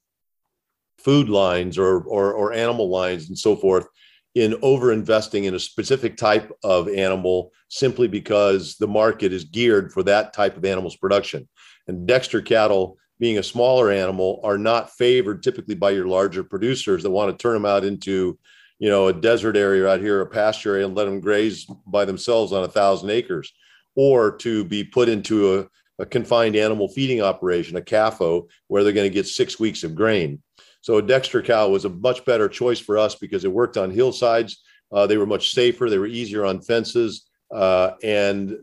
food 0.97 1.28
lines 1.28 1.76
or, 1.76 2.00
or, 2.04 2.33
or 2.33 2.54
animal 2.54 2.88
lines 2.88 3.28
and 3.28 3.38
so 3.38 3.54
forth 3.54 3.87
in 4.34 4.56
over 4.62 4.92
investing 4.92 5.44
in 5.44 5.54
a 5.54 5.60
specific 5.60 6.16
type 6.16 6.50
of 6.64 6.88
animal 6.88 7.52
simply 7.68 8.08
because 8.08 8.76
the 8.76 8.86
market 8.86 9.32
is 9.32 9.44
geared 9.44 9.92
for 9.92 10.02
that 10.02 10.32
type 10.32 10.56
of 10.56 10.64
animal's 10.64 10.96
production. 10.96 11.48
And 11.86 12.06
Dexter 12.06 12.42
cattle, 12.42 12.98
being 13.20 13.38
a 13.38 13.42
smaller 13.42 13.90
animal, 13.90 14.40
are 14.42 14.58
not 14.58 14.90
favored 14.90 15.42
typically 15.42 15.76
by 15.76 15.90
your 15.90 16.06
larger 16.06 16.42
producers 16.42 17.02
that 17.02 17.10
want 17.10 17.30
to 17.30 17.40
turn 17.40 17.54
them 17.54 17.66
out 17.66 17.84
into, 17.84 18.38
you 18.80 18.90
know, 18.90 19.06
a 19.06 19.12
desert 19.12 19.56
area 19.56 19.88
out 19.88 20.00
here, 20.00 20.20
a 20.20 20.26
pasture 20.26 20.80
and 20.80 20.96
let 20.96 21.04
them 21.04 21.20
graze 21.20 21.66
by 21.86 22.04
themselves 22.04 22.52
on 22.52 22.64
a 22.64 22.68
thousand 22.68 23.10
acres, 23.10 23.52
or 23.94 24.36
to 24.38 24.64
be 24.64 24.82
put 24.82 25.08
into 25.08 25.58
a, 25.60 25.66
a 26.00 26.06
confined 26.06 26.56
animal 26.56 26.88
feeding 26.88 27.22
operation, 27.22 27.76
a 27.76 27.80
CAFO, 27.80 28.48
where 28.66 28.82
they're 28.82 28.92
going 28.92 29.08
to 29.08 29.14
get 29.14 29.28
six 29.28 29.60
weeks 29.60 29.84
of 29.84 29.94
grain. 29.94 30.42
So 30.84 30.98
a 30.98 31.02
Dexter 31.02 31.40
cow 31.40 31.70
was 31.70 31.86
a 31.86 31.88
much 31.88 32.26
better 32.26 32.46
choice 32.46 32.78
for 32.78 32.98
us 32.98 33.14
because 33.14 33.46
it 33.46 33.50
worked 33.50 33.78
on 33.78 33.90
hillsides. 33.90 34.62
Uh, 34.92 35.06
they 35.06 35.16
were 35.16 35.24
much 35.24 35.54
safer. 35.54 35.88
They 35.88 35.96
were 35.96 36.06
easier 36.06 36.44
on 36.44 36.60
fences. 36.60 37.24
Uh, 37.50 37.92
and 38.02 38.54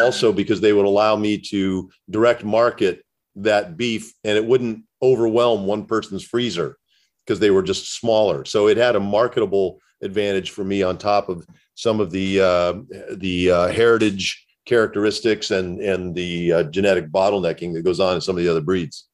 also 0.00 0.32
because 0.32 0.60
they 0.60 0.72
would 0.72 0.86
allow 0.86 1.14
me 1.14 1.38
to 1.38 1.88
direct 2.10 2.42
market 2.42 3.04
that 3.36 3.76
beef 3.76 4.12
and 4.24 4.36
it 4.36 4.44
wouldn't 4.44 4.82
overwhelm 5.02 5.64
one 5.64 5.84
person's 5.84 6.24
freezer 6.24 6.78
because 7.24 7.38
they 7.38 7.52
were 7.52 7.62
just 7.62 7.94
smaller. 7.94 8.44
So 8.44 8.66
it 8.66 8.76
had 8.76 8.96
a 8.96 9.00
marketable 9.00 9.78
advantage 10.02 10.50
for 10.50 10.64
me 10.64 10.82
on 10.82 10.98
top 10.98 11.28
of 11.28 11.46
some 11.76 12.00
of 12.00 12.10
the 12.10 12.40
uh, 12.40 12.72
the 13.12 13.52
uh, 13.52 13.68
heritage 13.68 14.44
characteristics 14.66 15.52
and 15.52 15.80
and 15.80 16.12
the 16.12 16.52
uh, 16.52 16.62
genetic 16.64 17.12
bottlenecking 17.12 17.72
that 17.74 17.84
goes 17.84 18.00
on 18.00 18.16
in 18.16 18.20
some 18.20 18.36
of 18.36 18.42
the 18.42 18.50
other 18.50 18.60
breeds. 18.60 19.06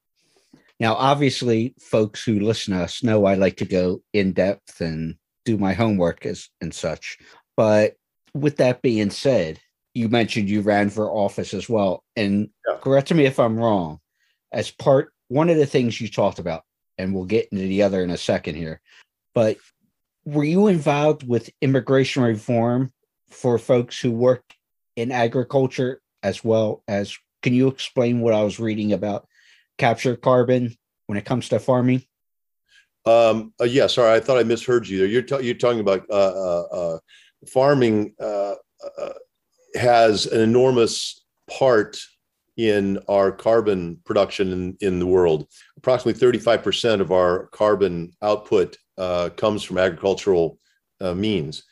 Now, 0.80 0.94
obviously, 0.94 1.74
folks 1.80 2.22
who 2.24 2.40
listen 2.40 2.74
to 2.74 2.84
us 2.84 3.02
know 3.02 3.24
I 3.24 3.34
like 3.34 3.56
to 3.56 3.64
go 3.64 4.02
in 4.12 4.32
depth 4.32 4.80
and 4.80 5.16
do 5.44 5.56
my 5.58 5.72
homework 5.72 6.24
as 6.24 6.48
and 6.60 6.72
such. 6.72 7.18
But 7.56 7.94
with 8.34 8.58
that 8.58 8.82
being 8.82 9.10
said, 9.10 9.58
you 9.94 10.08
mentioned 10.08 10.48
you 10.48 10.60
ran 10.60 10.90
for 10.90 11.10
office 11.10 11.54
as 11.54 11.68
well. 11.68 12.04
And 12.14 12.50
yeah. 12.68 12.76
correct 12.80 13.12
me 13.12 13.24
if 13.24 13.40
I'm 13.40 13.58
wrong, 13.58 13.98
as 14.52 14.70
part 14.70 15.12
one 15.28 15.48
of 15.48 15.56
the 15.56 15.66
things 15.66 16.00
you 16.00 16.08
talked 16.08 16.38
about, 16.38 16.62
and 16.96 17.12
we'll 17.14 17.24
get 17.24 17.48
into 17.50 17.66
the 17.66 17.82
other 17.82 18.02
in 18.02 18.10
a 18.10 18.16
second 18.16 18.54
here, 18.54 18.80
but 19.34 19.56
were 20.24 20.44
you 20.44 20.66
involved 20.66 21.26
with 21.26 21.50
immigration 21.60 22.22
reform 22.22 22.92
for 23.30 23.58
folks 23.58 23.98
who 23.98 24.10
work 24.10 24.44
in 24.94 25.10
agriculture 25.10 26.00
as 26.22 26.44
well 26.44 26.82
as 26.86 27.16
can 27.42 27.54
you 27.54 27.68
explain 27.68 28.20
what 28.20 28.34
I 28.34 28.42
was 28.42 28.60
reading 28.60 28.92
about 28.92 29.26
capture 29.78 30.16
carbon 30.16 30.76
when 31.06 31.18
it 31.18 31.24
comes 31.24 31.48
to 31.48 31.58
farming? 31.58 32.02
Um, 33.06 33.54
uh, 33.60 33.64
yeah, 33.64 33.86
sorry, 33.86 34.14
I 34.14 34.20
thought 34.20 34.38
I 34.38 34.42
misheard 34.42 34.86
you 34.86 34.98
there. 34.98 35.06
You're, 35.06 35.22
t- 35.22 35.42
you're 35.42 35.54
talking 35.54 35.80
about 35.80 36.04
uh, 36.10 36.14
uh, 36.14 36.62
uh 36.72 36.98
farming 37.48 38.14
uh, 38.20 38.54
uh, 39.00 39.12
has 39.74 40.26
an 40.26 40.40
enormous 40.40 41.24
part 41.48 41.98
in 42.56 42.98
our 43.08 43.30
carbon 43.30 43.98
production 44.04 44.52
in, 44.52 44.76
in 44.80 44.98
the 44.98 45.06
world. 45.06 45.46
Approximately 45.78 46.20
35% 46.20 47.00
of 47.00 47.12
our 47.12 47.46
carbon 47.46 48.12
output 48.20 48.76
comes 49.36 49.62
from 49.62 49.78
agricultural 49.78 50.58
means. 51.14 51.62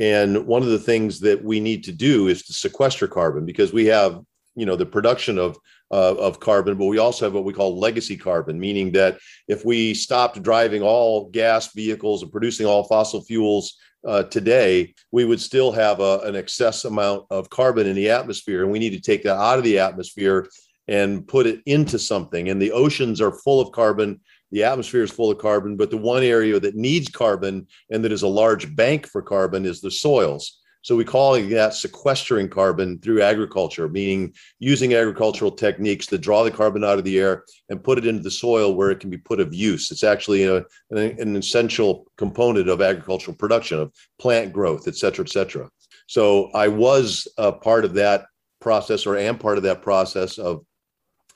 And 0.00 0.46
one 0.46 0.62
of 0.62 0.68
the 0.68 0.78
things 0.78 1.20
that 1.20 1.44
we 1.44 1.60
need 1.60 1.84
to 1.84 1.92
do 1.92 2.28
is 2.28 2.42
to 2.44 2.54
sequester 2.54 3.06
carbon 3.06 3.44
because 3.44 3.74
we 3.74 3.84
have, 3.86 4.22
you 4.56 4.64
know, 4.64 4.76
the 4.76 4.86
production 4.86 5.38
of 5.38 5.58
uh, 5.90 6.14
of 6.14 6.40
carbon, 6.40 6.76
but 6.78 6.86
we 6.86 6.98
also 6.98 7.26
have 7.26 7.34
what 7.34 7.44
we 7.44 7.52
call 7.52 7.78
legacy 7.78 8.16
carbon, 8.16 8.58
meaning 8.60 8.92
that 8.92 9.18
if 9.48 9.64
we 9.64 9.94
stopped 9.94 10.42
driving 10.42 10.82
all 10.82 11.28
gas 11.30 11.72
vehicles 11.72 12.22
and 12.22 12.30
producing 12.30 12.66
all 12.66 12.84
fossil 12.84 13.22
fuels 13.22 13.76
uh, 14.06 14.22
today, 14.24 14.94
we 15.10 15.24
would 15.24 15.40
still 15.40 15.72
have 15.72 16.00
a, 16.00 16.20
an 16.20 16.36
excess 16.36 16.84
amount 16.84 17.26
of 17.30 17.50
carbon 17.50 17.86
in 17.86 17.96
the 17.96 18.10
atmosphere. 18.10 18.62
And 18.62 18.70
we 18.70 18.78
need 18.78 18.90
to 18.90 19.00
take 19.00 19.22
that 19.24 19.36
out 19.36 19.58
of 19.58 19.64
the 19.64 19.78
atmosphere 19.78 20.48
and 20.88 21.26
put 21.26 21.46
it 21.46 21.60
into 21.66 21.98
something. 21.98 22.48
And 22.48 22.60
the 22.60 22.72
oceans 22.72 23.20
are 23.20 23.32
full 23.32 23.60
of 23.60 23.72
carbon. 23.72 24.20
The 24.52 24.64
atmosphere 24.64 25.02
is 25.02 25.10
full 25.10 25.30
of 25.30 25.38
carbon, 25.38 25.76
but 25.76 25.90
the 25.90 25.96
one 25.96 26.22
area 26.22 26.58
that 26.58 26.74
needs 26.74 27.08
carbon 27.08 27.68
and 27.90 28.04
that 28.04 28.12
is 28.12 28.22
a 28.22 28.28
large 28.28 28.74
bank 28.74 29.06
for 29.06 29.22
carbon 29.22 29.66
is 29.66 29.80
the 29.80 29.90
soils. 29.90 30.59
So 30.82 30.96
we 30.96 31.04
call 31.04 31.34
that 31.34 31.74
sequestering 31.74 32.48
carbon 32.48 32.98
through 33.00 33.22
agriculture, 33.22 33.88
meaning 33.88 34.32
using 34.58 34.94
agricultural 34.94 35.50
techniques 35.50 36.06
to 36.06 36.18
draw 36.18 36.42
the 36.42 36.50
carbon 36.50 36.84
out 36.84 36.98
of 36.98 37.04
the 37.04 37.18
air 37.18 37.44
and 37.68 37.84
put 37.84 37.98
it 37.98 38.06
into 38.06 38.22
the 38.22 38.30
soil 38.30 38.74
where 38.74 38.90
it 38.90 39.00
can 39.00 39.10
be 39.10 39.18
put 39.18 39.40
of 39.40 39.52
use. 39.52 39.90
It's 39.90 40.04
actually 40.04 40.44
a, 40.44 40.56
an, 40.90 40.98
an, 41.18 41.36
essential 41.36 42.06
component 42.16 42.68
of 42.68 42.80
agricultural 42.80 43.36
production, 43.36 43.78
of 43.78 43.92
plant 44.18 44.52
growth, 44.52 44.88
et 44.88 44.96
cetera, 44.96 45.24
et 45.24 45.30
cetera. 45.30 45.68
So 46.06 46.50
I 46.54 46.68
was 46.68 47.28
a 47.36 47.52
part 47.52 47.84
of 47.84 47.94
that 47.94 48.26
process 48.60 49.06
or 49.06 49.16
am 49.16 49.38
part 49.38 49.58
of 49.58 49.64
that 49.64 49.82
process 49.82 50.38
of 50.38 50.64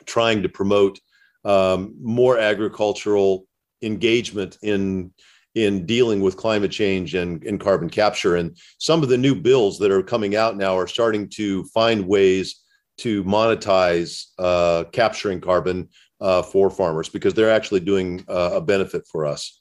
trying 0.06 0.42
to 0.42 0.48
promote 0.48 0.98
um, 1.44 1.94
more 2.00 2.38
agricultural 2.38 3.46
engagement 3.82 4.58
in 4.62 5.12
in 5.54 5.86
dealing 5.86 6.20
with 6.20 6.36
climate 6.36 6.70
change 6.70 7.14
and, 7.14 7.42
and 7.44 7.60
carbon 7.60 7.88
capture. 7.88 8.36
And 8.36 8.56
some 8.78 9.02
of 9.02 9.08
the 9.08 9.18
new 9.18 9.34
bills 9.34 9.78
that 9.78 9.92
are 9.92 10.02
coming 10.02 10.34
out 10.34 10.56
now 10.56 10.76
are 10.76 10.88
starting 10.88 11.28
to 11.30 11.64
find 11.64 12.06
ways 12.06 12.62
to 12.98 13.24
monetize 13.24 14.26
uh, 14.38 14.84
capturing 14.92 15.40
carbon 15.40 15.88
uh, 16.20 16.42
for 16.42 16.70
farmers 16.70 17.08
because 17.08 17.34
they're 17.34 17.50
actually 17.50 17.80
doing 17.80 18.24
uh, 18.28 18.52
a 18.54 18.60
benefit 18.60 19.06
for 19.10 19.26
us. 19.26 19.60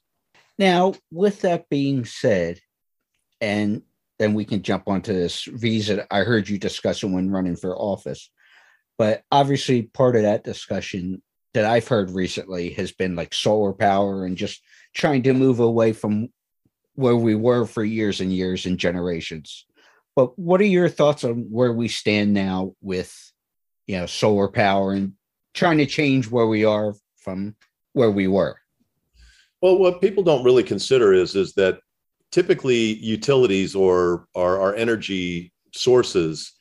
Now, 0.57 0.93
with 1.11 1.41
that 1.41 1.69
being 1.69 2.05
said, 2.05 2.59
and 3.41 3.81
then 4.19 4.33
we 4.33 4.45
can 4.45 4.61
jump 4.61 4.87
onto 4.87 5.11
this 5.11 5.43
visa 5.45 6.07
I 6.13 6.19
heard 6.19 6.47
you 6.47 6.57
discussing 6.57 7.11
when 7.11 7.31
running 7.31 7.55
for 7.55 7.75
office. 7.75 8.31
But 8.97 9.23
obviously, 9.31 9.83
part 9.83 10.15
of 10.15 10.21
that 10.21 10.43
discussion 10.43 11.21
that 11.53 11.65
I've 11.65 11.87
heard 11.87 12.11
recently 12.11 12.71
has 12.73 12.91
been 12.91 13.15
like 13.15 13.33
solar 13.33 13.73
power 13.73 14.25
and 14.25 14.37
just 14.37 14.61
trying 14.93 15.23
to 15.23 15.33
move 15.33 15.59
away 15.59 15.93
from 15.93 16.29
where 16.95 17.15
we 17.15 17.35
were 17.35 17.65
for 17.65 17.83
years 17.83 18.21
and 18.21 18.31
years 18.31 18.65
and 18.65 18.77
generations. 18.77 19.65
But 20.15 20.37
what 20.37 20.61
are 20.61 20.65
your 20.65 20.89
thoughts 20.89 21.23
on 21.23 21.47
where 21.49 21.73
we 21.73 21.87
stand 21.87 22.33
now 22.33 22.75
with, 22.81 23.13
you 23.87 23.97
know, 23.97 24.05
solar 24.05 24.47
power 24.47 24.93
and 24.93 25.13
trying 25.53 25.79
to 25.79 25.85
change 25.85 26.29
where 26.29 26.47
we 26.47 26.65
are 26.65 26.93
from 27.17 27.55
where 27.93 28.11
we 28.11 28.27
were? 28.27 28.57
Well, 29.61 29.77
what 29.77 30.01
people 30.01 30.23
don't 30.23 30.43
really 30.43 30.63
consider 30.63 31.13
is 31.13 31.35
is 31.35 31.53
that 31.53 31.79
typically 32.31 32.95
utilities 32.95 33.75
or 33.75 34.27
our, 34.35 34.59
our 34.59 34.75
energy 34.75 35.51
sources 35.73 36.53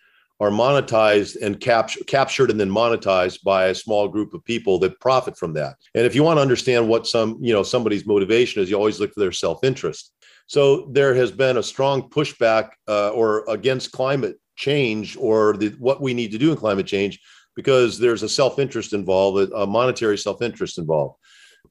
are 0.43 0.51
monetized 0.51 1.41
and 1.41 1.61
captured 1.61 2.05
captured 2.09 2.51
and 2.51 2.59
then 2.59 2.69
monetized 2.69 3.45
by 3.45 3.67
a 3.67 3.75
small 3.75 4.09
group 4.09 4.35
of 4.35 4.45
people 4.45 4.77
that 4.81 4.99
profit 4.99 5.39
from 5.39 5.53
that. 5.53 5.77
And 5.95 6.05
if 6.05 6.17
you 6.17 6.25
want 6.25 6.39
to 6.39 6.43
understand 6.43 6.89
what 6.89 7.07
some, 7.07 7.39
you 7.41 7.53
know, 7.53 7.63
somebody's 7.63 8.07
motivation 8.07 8.61
is, 8.61 8.69
you 8.69 8.77
always 8.77 8.99
look 8.99 9.15
for 9.15 9.21
their 9.21 9.31
self-interest. 9.31 10.13
So 10.49 10.89
there 10.91 11.15
has 11.15 11.31
been 11.31 11.59
a 11.59 11.63
strong 11.63 12.11
pushback 12.11 12.71
uh, 12.89 13.11
or 13.11 13.45
against 13.49 13.93
climate 13.93 14.37
change 14.57 15.17
or 15.17 15.57
the, 15.57 15.69
what 15.79 16.03
we 16.03 16.13
need 16.13 16.33
to 16.33 16.39
do 16.39 16.51
in 16.51 16.57
climate 16.57 16.89
change 16.89 17.21
because 17.55 18.01
there's 18.01 18.25
a 18.25 18.29
self-interest 18.29 18.95
involved, 18.95 19.53
a 19.55 19.65
monetary 19.65 20.19
self-interest 20.19 20.77
involved. 20.77 21.15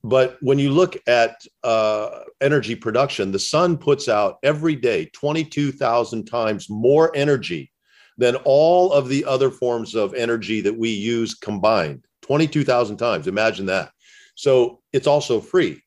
But 0.02 0.38
when 0.40 0.60
you 0.60 0.72
look 0.72 0.96
at 1.08 1.36
uh, 1.66 2.22
energy 2.40 2.76
production, 2.76 3.34
the 3.34 3.40
sun 3.40 3.78
puts 3.78 4.08
out 4.08 4.38
every 4.44 4.78
day 4.78 5.10
22,000 5.14 6.24
times 6.24 6.70
more 6.70 7.12
energy 7.14 7.70
than 8.18 8.36
all 8.44 8.92
of 8.94 9.10
the 9.10 9.26
other 9.26 9.50
forms 9.50 9.96
of 9.96 10.14
energy 10.14 10.62
that 10.62 10.78
we 10.78 10.90
use 10.90 11.34
combined. 11.34 12.06
22,000 12.22 12.98
times. 12.98 13.28
Imagine 13.28 13.66
that. 13.68 13.92
So 14.36 14.82
it's 14.94 15.08
also 15.08 15.40
free. 15.40 15.82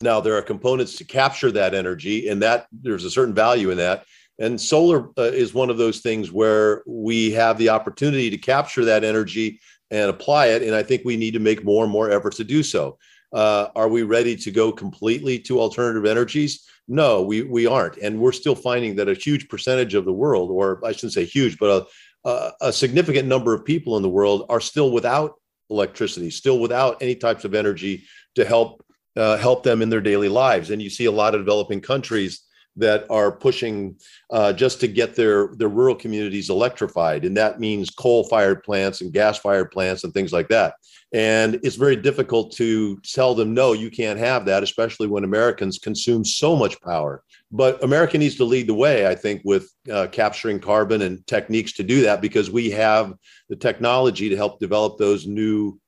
Now 0.00 0.20
there 0.20 0.36
are 0.36 0.42
components 0.42 0.96
to 0.96 1.04
capture 1.04 1.50
that 1.52 1.74
energy, 1.74 2.28
and 2.28 2.42
that 2.42 2.66
there's 2.72 3.04
a 3.04 3.10
certain 3.10 3.34
value 3.34 3.70
in 3.70 3.78
that. 3.78 4.04
And 4.38 4.60
solar 4.60 5.08
uh, 5.18 5.22
is 5.22 5.54
one 5.54 5.70
of 5.70 5.78
those 5.78 6.00
things 6.00 6.32
where 6.32 6.82
we 6.86 7.30
have 7.32 7.58
the 7.58 7.68
opportunity 7.68 8.28
to 8.30 8.38
capture 8.38 8.84
that 8.84 9.04
energy 9.04 9.60
and 9.90 10.10
apply 10.10 10.46
it. 10.48 10.62
And 10.62 10.74
I 10.74 10.82
think 10.82 11.02
we 11.04 11.16
need 11.16 11.34
to 11.34 11.40
make 11.40 11.64
more 11.64 11.84
and 11.84 11.92
more 11.92 12.10
efforts 12.10 12.38
to 12.38 12.44
do 12.44 12.62
so. 12.62 12.98
Uh, 13.32 13.68
are 13.74 13.88
we 13.88 14.02
ready 14.02 14.36
to 14.36 14.50
go 14.50 14.70
completely 14.72 15.38
to 15.38 15.60
alternative 15.60 16.04
energies? 16.04 16.66
No, 16.88 17.22
we 17.22 17.42
we 17.42 17.66
aren't, 17.66 17.96
and 17.98 18.18
we're 18.18 18.32
still 18.32 18.54
finding 18.54 18.96
that 18.96 19.08
a 19.08 19.14
huge 19.14 19.48
percentage 19.48 19.94
of 19.94 20.04
the 20.04 20.12
world, 20.12 20.50
or 20.50 20.84
I 20.84 20.92
shouldn't 20.92 21.14
say 21.14 21.24
huge, 21.24 21.58
but 21.58 21.88
a, 22.24 22.28
a, 22.28 22.52
a 22.68 22.72
significant 22.72 23.28
number 23.28 23.54
of 23.54 23.64
people 23.64 23.96
in 23.96 24.02
the 24.02 24.08
world 24.08 24.46
are 24.48 24.60
still 24.60 24.90
without 24.90 25.34
electricity, 25.70 26.30
still 26.30 26.58
without 26.58 27.00
any 27.00 27.14
types 27.14 27.44
of 27.44 27.54
energy 27.54 28.04
to 28.34 28.44
help 28.44 28.84
uh, 29.16 29.36
help 29.36 29.62
them 29.62 29.82
in 29.82 29.90
their 29.90 30.00
daily 30.00 30.28
lives. 30.28 30.70
And 30.70 30.82
you 30.82 30.90
see 30.90 31.06
a 31.06 31.12
lot 31.12 31.34
of 31.34 31.40
developing 31.40 31.80
countries 31.80 32.42
that 32.76 33.04
are 33.10 33.30
pushing 33.30 33.96
uh, 34.30 34.52
just 34.52 34.80
to 34.80 34.88
get 34.88 35.14
their 35.14 35.48
their 35.56 35.68
rural 35.68 35.94
communities 35.94 36.50
electrified, 36.50 37.24
and 37.24 37.36
that 37.36 37.60
means 37.60 37.90
coal-fired 37.90 38.62
plants 38.62 39.00
and 39.00 39.12
gas-fired 39.12 39.70
plants 39.70 40.04
and 40.04 40.14
things 40.14 40.32
like 40.32 40.48
that. 40.48 40.74
And 41.14 41.60
it's 41.62 41.76
very 41.76 41.96
difficult 41.96 42.52
to 42.52 42.98
tell 43.00 43.34
them 43.34 43.52
no, 43.52 43.74
you 43.74 43.90
can't 43.90 44.18
have 44.18 44.46
that, 44.46 44.62
especially 44.62 45.08
when 45.08 45.24
Americans 45.24 45.78
consume 45.78 46.24
so 46.24 46.56
much 46.56 46.80
power. 46.80 47.22
But 47.50 47.84
America 47.84 48.16
needs 48.16 48.36
to 48.36 48.46
lead 48.46 48.66
the 48.66 48.74
way, 48.74 49.06
I 49.06 49.14
think, 49.14 49.42
with 49.44 49.70
uh, 49.92 50.06
capturing 50.10 50.58
carbon 50.58 51.02
and 51.02 51.26
techniques 51.26 51.72
to 51.72 51.82
do 51.82 52.00
that 52.02 52.22
because 52.22 52.50
we 52.50 52.70
have 52.70 53.12
the 53.50 53.56
technology 53.56 54.30
to 54.30 54.36
help 54.36 54.58
develop 54.58 54.96
those 54.96 55.26
new 55.26 55.78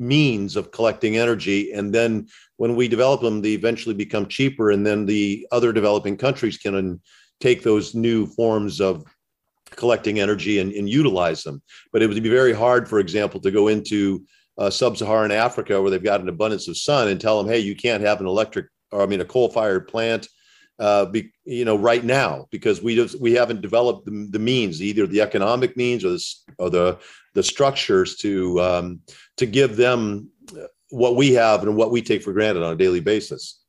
means 0.00 0.56
of 0.56 0.72
collecting 0.72 1.18
energy. 1.18 1.72
And 1.72 1.94
then 1.94 2.26
when 2.56 2.74
we 2.74 2.88
develop 2.88 3.20
them, 3.20 3.42
they 3.42 3.50
eventually 3.50 3.94
become 3.94 4.26
cheaper. 4.26 4.70
And 4.70 4.84
then 4.84 5.06
the 5.06 5.46
other 5.52 5.72
developing 5.72 6.16
countries 6.16 6.58
can 6.58 7.00
take 7.38 7.62
those 7.62 7.94
new 7.94 8.26
forms 8.26 8.80
of 8.80 9.04
collecting 9.70 10.18
energy 10.18 10.58
and, 10.58 10.72
and 10.72 10.88
utilize 10.88 11.44
them. 11.44 11.62
But 11.92 12.02
it 12.02 12.08
would 12.08 12.22
be 12.22 12.28
very 12.28 12.52
hard, 12.52 12.88
for 12.88 12.98
example, 12.98 13.40
to 13.40 13.50
go 13.50 13.68
into 13.68 14.24
uh, 14.58 14.70
sub-Saharan 14.70 15.30
Africa 15.30 15.80
where 15.80 15.90
they've 15.90 16.02
got 16.02 16.20
an 16.20 16.28
abundance 16.28 16.66
of 16.68 16.76
sun 16.76 17.08
and 17.08 17.20
tell 17.20 17.38
them, 17.38 17.50
hey, 17.50 17.60
you 17.60 17.76
can't 17.76 18.02
have 18.02 18.20
an 18.20 18.26
electric, 18.26 18.66
or 18.90 19.02
I 19.02 19.06
mean, 19.06 19.20
a 19.20 19.24
coal-fired 19.24 19.86
plant, 19.86 20.28
uh, 20.80 21.04
be, 21.04 21.30
you 21.44 21.64
know, 21.64 21.76
right 21.76 22.02
now 22.02 22.46
because 22.50 22.82
we 22.82 22.94
just 22.94 23.20
we 23.20 23.32
haven't 23.34 23.60
developed 23.60 24.06
the, 24.06 24.28
the 24.30 24.38
means, 24.38 24.82
either 24.82 25.06
the 25.06 25.20
economic 25.20 25.76
means 25.76 26.04
or 26.04 26.10
the 26.10 26.24
or 26.58 26.70
the 26.70 26.98
the 27.34 27.42
structures 27.42 28.16
to 28.16 28.60
um, 28.60 29.00
to 29.36 29.46
give 29.46 29.76
them 29.76 30.30
what 30.90 31.16
we 31.16 31.32
have 31.34 31.62
and 31.62 31.76
what 31.76 31.90
we 31.90 32.02
take 32.02 32.22
for 32.22 32.32
granted 32.32 32.62
on 32.62 32.72
a 32.72 32.76
daily 32.76 33.00
basis. 33.00 33.60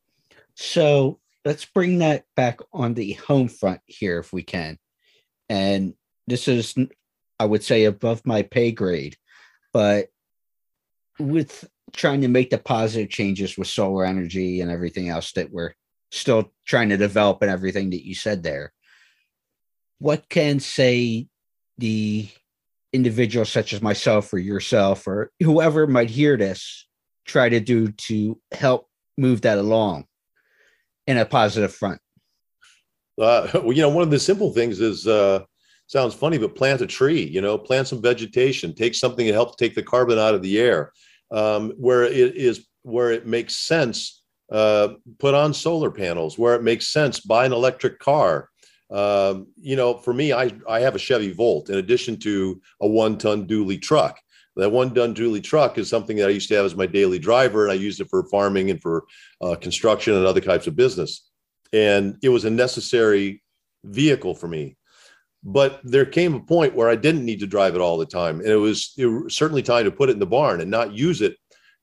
So 0.56 1.19
let's 1.45 1.65
bring 1.65 2.00
that 2.00 2.26
back 2.36 2.60
on 2.74 2.93
the 2.93 3.13
home 3.13 3.47
front 3.47 3.82
here, 3.86 4.19
if 4.19 4.34
we 4.34 4.43
can. 4.43 4.78
And 5.50 5.93
this 6.28 6.47
is, 6.47 6.76
I 7.39 7.45
would 7.45 7.63
say, 7.63 7.86
above 7.86 8.26
my 8.26 8.41
pay 8.41 8.71
grade, 8.71 9.17
but 9.74 10.08
with 11.19 11.67
trying 11.93 12.21
to 12.21 12.28
make 12.28 12.50
the 12.50 12.58
positive 12.58 13.10
changes 13.10 13.58
with 13.58 13.67
solar 13.67 14.06
energy 14.06 14.62
and 14.62 14.71
everything 14.71 15.10
else 15.10 15.34
that 15.34 15.52
we're 15.52 15.74
still 16.10 16.52
trying 16.65 16.89
to 16.89 16.97
develop 16.97 17.41
and 17.41 17.52
everything 17.52 17.91
that 17.91 18.06
you 18.06 18.15
said 18.15 18.43
there, 18.43 18.71
what 20.00 20.28
can 20.30 20.60
say 20.60 21.28
the 21.78 22.28
individual 22.93 23.45
such 23.45 23.73
as 23.73 23.82
myself 23.82 24.34
or 24.34 24.39
yourself 24.39 25.08
or 25.08 25.32
whoever 25.41 25.88
might 25.88 26.10
hear 26.10 26.38
this 26.38 26.88
try 27.25 27.49
to 27.49 27.60
do 27.60 27.91
to 27.91 28.39
help 28.51 28.88
move 29.17 29.41
that 29.41 29.58
along 29.58 30.06
in 31.08 31.17
a 31.17 31.25
positive 31.25 31.73
front? 31.73 32.01
Uh, 33.19 33.47
well, 33.54 33.73
you 33.73 33.82
know, 33.82 33.89
one 33.89 34.04
of 34.04 34.12
the 34.12 34.19
simple 34.19 34.51
things 34.51 34.80
is 34.80 35.08
uh, 35.08 35.43
sounds 35.88 36.13
funny, 36.13 36.38
but 36.38 36.56
plant 36.56 36.82
a 36.82 36.88
tree. 36.88 37.23
You 37.23 37.41
know, 37.41 37.58
plant 37.58 37.88
some 37.88 38.01
vegetation. 38.01 38.73
Take 38.73 38.95
something 38.95 39.25
that 39.27 39.34
helps 39.34 39.56
take 39.56 39.75
the 39.75 39.84
carbon 39.84 40.19
out 40.19 40.36
of 40.36 40.41
the 40.41 40.60
air. 40.60 40.91
Um, 41.32 41.71
where 41.77 42.04
it 42.04 42.36
is, 42.36 42.67
where 42.82 43.12
it 43.12 43.25
makes 43.25 43.56
sense, 43.56 44.23
uh, 44.51 44.89
put 45.17 45.34
on 45.34 45.54
solar 45.54 45.91
panels. 45.91 46.38
Where 46.38 46.56
it 46.56 46.63
makes 46.63 46.89
sense, 46.89 47.19
buy 47.19 47.45
an 47.45 47.54
electric 47.54 47.99
car. 47.99 48.49
Um, 48.91 49.47
you 49.56 49.75
know, 49.75 49.97
for 49.97 50.13
me, 50.13 50.34
I 50.34 50.51
I 50.67 50.82
have 50.82 50.95
a 50.95 50.99
Chevy 50.99 51.32
Volt 51.32 51.69
in 51.69 51.77
addition 51.77 52.17
to 52.19 52.62
a 52.82 52.88
one-ton 52.88 53.47
dually 53.47 53.82
truck. 53.82 54.19
That 54.58 54.71
one 54.71 54.93
ton 54.93 55.15
dually 55.15 55.41
truck 55.41 55.77
is 55.77 55.89
something 55.89 56.17
that 56.17 56.27
I 56.27 56.32
used 56.32 56.49
to 56.49 56.56
have 56.56 56.65
as 56.65 56.75
my 56.75 56.86
daily 56.86 57.19
driver, 57.19 57.63
and 57.63 57.71
I 57.71 57.75
used 57.75 58.01
it 58.01 58.10
for 58.10 58.25
farming 58.25 58.69
and 58.69 58.82
for 58.82 59.06
uh, 59.41 59.56
construction 59.56 60.13
and 60.13 60.25
other 60.25 60.41
types 60.41 60.67
of 60.67 60.75
business. 60.75 61.30
And 61.71 62.17
it 62.21 62.30
was 62.30 62.43
a 62.43 62.49
necessary 62.49 63.41
vehicle 63.86 64.36
for 64.36 64.49
me. 64.49 64.75
But 65.43 65.80
there 65.84 66.06
came 66.06 66.36
a 66.36 66.39
point 66.41 66.75
where 66.75 66.89
I 66.89 66.95
didn't 66.95 67.25
need 67.25 67.39
to 67.39 67.47
drive 67.47 67.75
it 67.75 67.82
all 67.82 67.97
the 67.97 68.06
time, 68.06 68.41
and 68.41 68.49
it 68.49 68.58
was, 68.58 68.93
it 68.97 69.06
was 69.06 69.36
certainly 69.36 69.63
time 69.63 69.86
to 69.86 69.91
put 69.91 70.10
it 70.10 70.13
in 70.13 70.19
the 70.19 70.25
barn 70.25 70.60
and 70.60 70.69
not 70.69 70.93
use 70.93 71.21
it. 71.21 71.38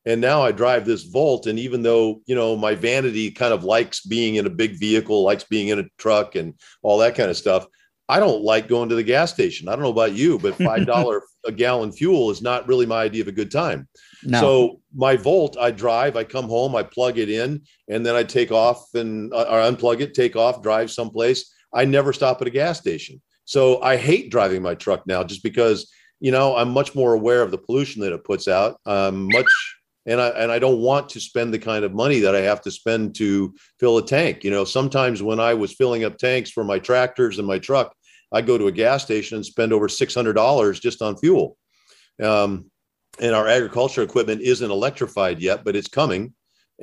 And 0.06 0.20
now 0.20 0.42
I 0.42 0.52
drive 0.52 0.86
this 0.86 1.04
Volt, 1.04 1.46
and 1.46 1.58
even 1.58 1.82
though 1.82 2.22
you 2.26 2.34
know 2.34 2.56
my 2.56 2.74
vanity 2.74 3.30
kind 3.30 3.52
of 3.52 3.64
likes 3.64 4.00
being 4.00 4.36
in 4.36 4.46
a 4.46 4.50
big 4.50 4.78
vehicle, 4.78 5.22
likes 5.22 5.44
being 5.44 5.68
in 5.68 5.80
a 5.80 5.88
truck, 5.98 6.34
and 6.34 6.54
all 6.82 6.98
that 6.98 7.14
kind 7.14 7.30
of 7.30 7.36
stuff, 7.36 7.66
I 8.08 8.20
don't 8.20 8.42
like 8.42 8.68
going 8.68 8.88
to 8.88 8.94
the 8.94 9.02
gas 9.02 9.32
station. 9.32 9.68
I 9.68 9.72
don't 9.72 9.82
know 9.82 9.90
about 9.90 10.12
you, 10.12 10.38
but 10.38 10.54
five 10.64 10.86
dollar 10.86 11.22
a 11.44 11.52
gallon 11.52 11.92
fuel 11.92 12.30
is 12.30 12.42
not 12.42 12.66
really 12.68 12.86
my 12.86 13.02
idea 13.02 13.22
of 13.22 13.28
a 13.28 13.32
good 13.32 13.50
time. 13.50 13.88
No. 14.22 14.40
So 14.40 14.80
my 14.94 15.16
Volt, 15.16 15.56
I 15.58 15.70
drive, 15.70 16.16
I 16.16 16.24
come 16.24 16.48
home, 16.48 16.74
I 16.74 16.82
plug 16.82 17.18
it 17.18 17.30
in, 17.30 17.62
and 17.88 18.04
then 18.04 18.14
I 18.14 18.24
take 18.24 18.50
off 18.50 18.94
and 18.94 19.32
uh, 19.32 19.46
or 19.48 19.60
unplug 19.60 20.00
it, 20.00 20.14
take 20.14 20.36
off, 20.36 20.62
drive 20.62 20.90
someplace. 20.90 21.52
I 21.72 21.84
never 21.84 22.12
stop 22.12 22.40
at 22.40 22.48
a 22.48 22.50
gas 22.50 22.78
station. 22.78 23.20
So 23.44 23.80
I 23.82 23.96
hate 23.96 24.30
driving 24.30 24.62
my 24.62 24.74
truck 24.74 25.06
now, 25.06 25.22
just 25.22 25.42
because 25.42 25.90
you 26.20 26.30
know 26.32 26.56
I'm 26.56 26.70
much 26.70 26.94
more 26.94 27.14
aware 27.14 27.42
of 27.42 27.50
the 27.50 27.58
pollution 27.58 28.02
that 28.02 28.12
it 28.12 28.24
puts 28.24 28.48
out. 28.48 28.80
Um, 28.86 29.28
much 29.30 29.46
and 30.08 30.20
I 30.20 30.28
and 30.30 30.50
I 30.50 30.58
don't 30.58 30.80
want 30.80 31.10
to 31.10 31.20
spend 31.20 31.52
the 31.52 31.58
kind 31.58 31.84
of 31.84 31.94
money 31.94 32.18
that 32.20 32.34
I 32.34 32.40
have 32.40 32.62
to 32.62 32.70
spend 32.70 33.14
to 33.16 33.54
fill 33.78 33.98
a 33.98 34.04
tank. 34.04 34.42
You 34.42 34.50
know, 34.50 34.64
sometimes 34.64 35.22
when 35.22 35.38
I 35.38 35.54
was 35.54 35.74
filling 35.74 36.04
up 36.04 36.16
tanks 36.16 36.50
for 36.50 36.64
my 36.64 36.78
tractors 36.78 37.38
and 37.38 37.46
my 37.46 37.58
truck, 37.58 37.94
I 38.32 38.40
go 38.40 38.58
to 38.58 38.66
a 38.66 38.72
gas 38.72 39.04
station 39.04 39.36
and 39.36 39.46
spend 39.46 39.72
over 39.72 39.88
six 39.88 40.14
hundred 40.14 40.32
dollars 40.32 40.80
just 40.80 41.02
on 41.02 41.16
fuel. 41.18 41.56
Um, 42.22 42.70
and 43.20 43.34
our 43.34 43.46
agriculture 43.46 44.02
equipment 44.02 44.40
isn't 44.40 44.70
electrified 44.70 45.40
yet, 45.40 45.64
but 45.64 45.76
it's 45.76 45.88
coming. 45.88 46.34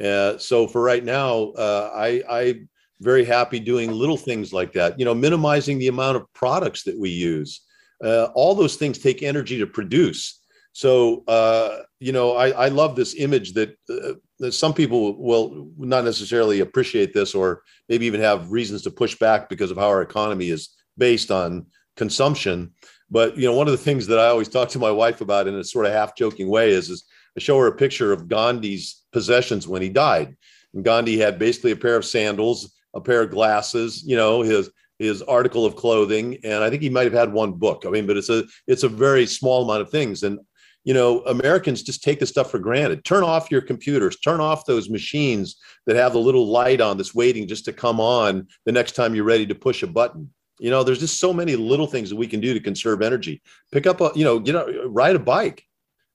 Uh, 0.01 0.37
so 0.37 0.67
for 0.67 0.81
right 0.81 1.03
now, 1.03 1.51
uh, 1.51 1.91
I, 1.95 2.23
I'm 2.29 2.69
very 3.01 3.25
happy 3.25 3.59
doing 3.59 3.91
little 3.91 4.17
things 4.17 4.53
like 4.53 4.73
that. 4.73 4.99
You 4.99 5.05
know, 5.05 5.15
minimizing 5.15 5.79
the 5.79 5.87
amount 5.87 6.17
of 6.17 6.31
products 6.33 6.83
that 6.83 6.99
we 6.99 7.09
use. 7.09 7.61
Uh, 8.03 8.25
all 8.35 8.53
those 8.53 8.75
things 8.75 8.99
take 8.99 9.23
energy 9.23 9.57
to 9.57 9.67
produce. 9.67 10.41
So, 10.75 11.23
uh, 11.29 11.83
you 12.01 12.11
know, 12.11 12.35
I, 12.35 12.49
I, 12.49 12.67
love 12.67 12.97
this 12.97 13.15
image 13.15 13.53
that, 13.53 13.77
uh, 13.89 14.15
that, 14.39 14.51
some 14.51 14.73
people 14.73 15.17
will 15.17 15.71
not 15.77 16.03
necessarily 16.03 16.59
appreciate 16.59 17.13
this 17.13 17.33
or 17.33 17.63
maybe 17.87 18.05
even 18.07 18.19
have 18.19 18.51
reasons 18.51 18.81
to 18.81 18.91
push 18.91 19.17
back 19.17 19.47
because 19.47 19.71
of 19.71 19.77
how 19.77 19.87
our 19.87 20.01
economy 20.01 20.49
is 20.49 20.75
based 20.97 21.31
on 21.31 21.67
consumption. 21.95 22.73
But, 23.09 23.37
you 23.37 23.45
know, 23.45 23.53
one 23.53 23.67
of 23.67 23.71
the 23.71 23.77
things 23.77 24.05
that 24.07 24.19
I 24.19 24.27
always 24.27 24.49
talk 24.49 24.67
to 24.69 24.79
my 24.79 24.91
wife 24.91 25.21
about 25.21 25.47
in 25.47 25.55
a 25.55 25.63
sort 25.63 25.85
of 25.85 25.93
half 25.93 26.13
joking 26.13 26.49
way 26.49 26.71
is, 26.71 26.89
is 26.89 27.05
I 27.37 27.39
show 27.39 27.57
her 27.57 27.67
a 27.67 27.77
picture 27.77 28.11
of 28.11 28.27
Gandhi's 28.27 29.01
possessions 29.13 29.69
when 29.69 29.81
he 29.81 29.87
died. 29.87 30.35
And 30.73 30.83
Gandhi 30.83 31.17
had 31.17 31.39
basically 31.39 31.71
a 31.71 31.77
pair 31.77 31.95
of 31.95 32.03
sandals, 32.03 32.75
a 32.93 32.99
pair 32.99 33.21
of 33.21 33.31
glasses, 33.31 34.03
you 34.05 34.17
know, 34.17 34.41
his 34.41 34.69
his 34.99 35.21
article 35.21 35.65
of 35.65 35.75
clothing, 35.75 36.37
and 36.45 36.63
I 36.63 36.69
think 36.69 36.81
he 36.81 36.89
might 36.89 37.03
have 37.03 37.11
had 37.11 37.33
one 37.33 37.51
book. 37.51 37.83
I 37.85 37.89
mean, 37.89 38.07
but 38.07 38.15
it's 38.15 38.29
a 38.29 38.45
it's 38.65 38.83
a 38.83 38.89
very 38.89 39.25
small 39.25 39.63
amount 39.63 39.81
of 39.81 39.89
things. 39.89 40.23
And 40.23 40.39
you 40.85 40.93
know, 40.93 41.21
Americans 41.21 41.81
just 41.81 42.03
take 42.03 42.19
this 42.19 42.29
stuff 42.29 42.51
for 42.51 42.59
granted. 42.59 43.03
Turn 43.03 43.23
off 43.23 43.51
your 43.51 43.61
computers, 43.61 44.17
turn 44.19 44.39
off 44.39 44.65
those 44.65 44.89
machines 44.89 45.57
that 45.87 45.95
have 45.95 46.13
the 46.13 46.19
little 46.19 46.47
light 46.47 46.79
on 46.79 46.95
that's 46.95 47.15
waiting 47.15 47.47
just 47.47 47.65
to 47.65 47.73
come 47.73 47.99
on 47.99 48.47
the 48.65 48.71
next 48.71 48.93
time 48.93 49.15
you're 49.15 49.25
ready 49.25 49.47
to 49.47 49.55
push 49.55 49.81
a 49.81 49.87
button. 49.87 50.31
You 50.59 50.69
know, 50.69 50.83
there's 50.83 50.99
just 50.99 51.19
so 51.19 51.33
many 51.33 51.55
little 51.55 51.87
things 51.87 52.09
that 52.11 52.15
we 52.15 52.27
can 52.27 52.39
do 52.39 52.53
to 52.53 52.59
conserve 52.59 53.01
energy. 53.01 53.41
Pick 53.71 53.87
up 53.87 53.99
a, 53.99 54.11
you 54.15 54.23
know, 54.23 54.39
get 54.39 54.55
a, 54.55 54.87
ride 54.87 55.15
a 55.15 55.19
bike. 55.19 55.63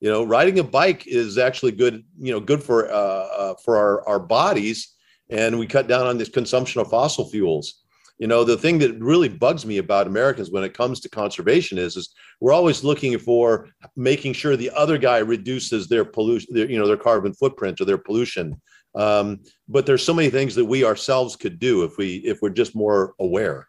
You 0.01 0.09
know, 0.09 0.25
riding 0.25 0.59
a 0.61 0.65
bike 0.65 1.07
is 1.07 1.37
actually 1.37 1.73
good, 1.73 2.03
you 2.19 2.33
know, 2.33 2.41
good 2.41 2.63
for 2.63 2.91
uh, 2.91 2.95
uh, 2.95 3.55
for 3.63 3.77
our, 3.77 4.09
our 4.09 4.19
bodies, 4.19 4.95
and 5.29 5.59
we 5.59 5.67
cut 5.67 5.89
down 5.89 6.07
on 6.07 6.17
this 6.17 6.31
consumption 6.31 6.81
of 6.81 6.89
fossil 6.89 7.29
fuels 7.29 7.83
you 8.21 8.29
know 8.29 8.45
the 8.45 8.57
thing 8.57 8.79
that 8.79 8.97
really 9.01 9.29
bugs 9.29 9.67
me 9.67 9.79
about 9.79 10.07
americans 10.07 10.51
when 10.51 10.63
it 10.63 10.75
comes 10.75 11.01
to 11.01 11.09
conservation 11.09 11.79
is 11.79 11.97
is 11.97 12.15
we're 12.41 12.53
always 12.53 12.85
looking 12.85 13.19
for 13.19 13.69
making 13.97 14.33
sure 14.33 14.57
the 14.57 14.71
other 14.71 14.99
guy 14.99 15.19
reduces 15.19 15.89
their 15.89 16.05
pollution 16.05 16.55
their, 16.55 16.71
you 16.71 16.79
know 16.79 16.87
their 16.87 16.97
carbon 16.97 17.33
footprint 17.35 17.81
or 17.81 17.85
their 17.85 17.99
pollution. 17.99 18.61
Um, 18.95 19.41
but 19.69 19.87
there's 19.87 20.05
so 20.05 20.15
many 20.15 20.31
things 20.31 20.57
that 20.57 20.65
we 20.65 20.85
ourselves 20.85 21.37
could 21.37 21.59
do 21.61 21.85
if 21.85 21.97
we 21.97 22.17
if 22.17 22.43
we're 22.43 22.51
just 22.51 22.75
more 22.75 23.15
aware. 23.21 23.69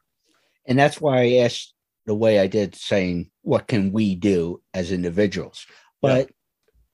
And 0.65 0.79
that's 0.79 0.99
why 1.01 1.21
i 1.21 1.33
asked 1.43 1.73
the 2.07 2.15
way 2.15 2.39
i 2.39 2.47
did 2.47 2.75
saying 2.75 3.29
what 3.43 3.67
can 3.67 3.91
we 3.91 4.15
do 4.15 4.61
as 4.73 4.91
individuals? 4.91 5.65
But 6.01 6.27
yeah. 6.27 6.33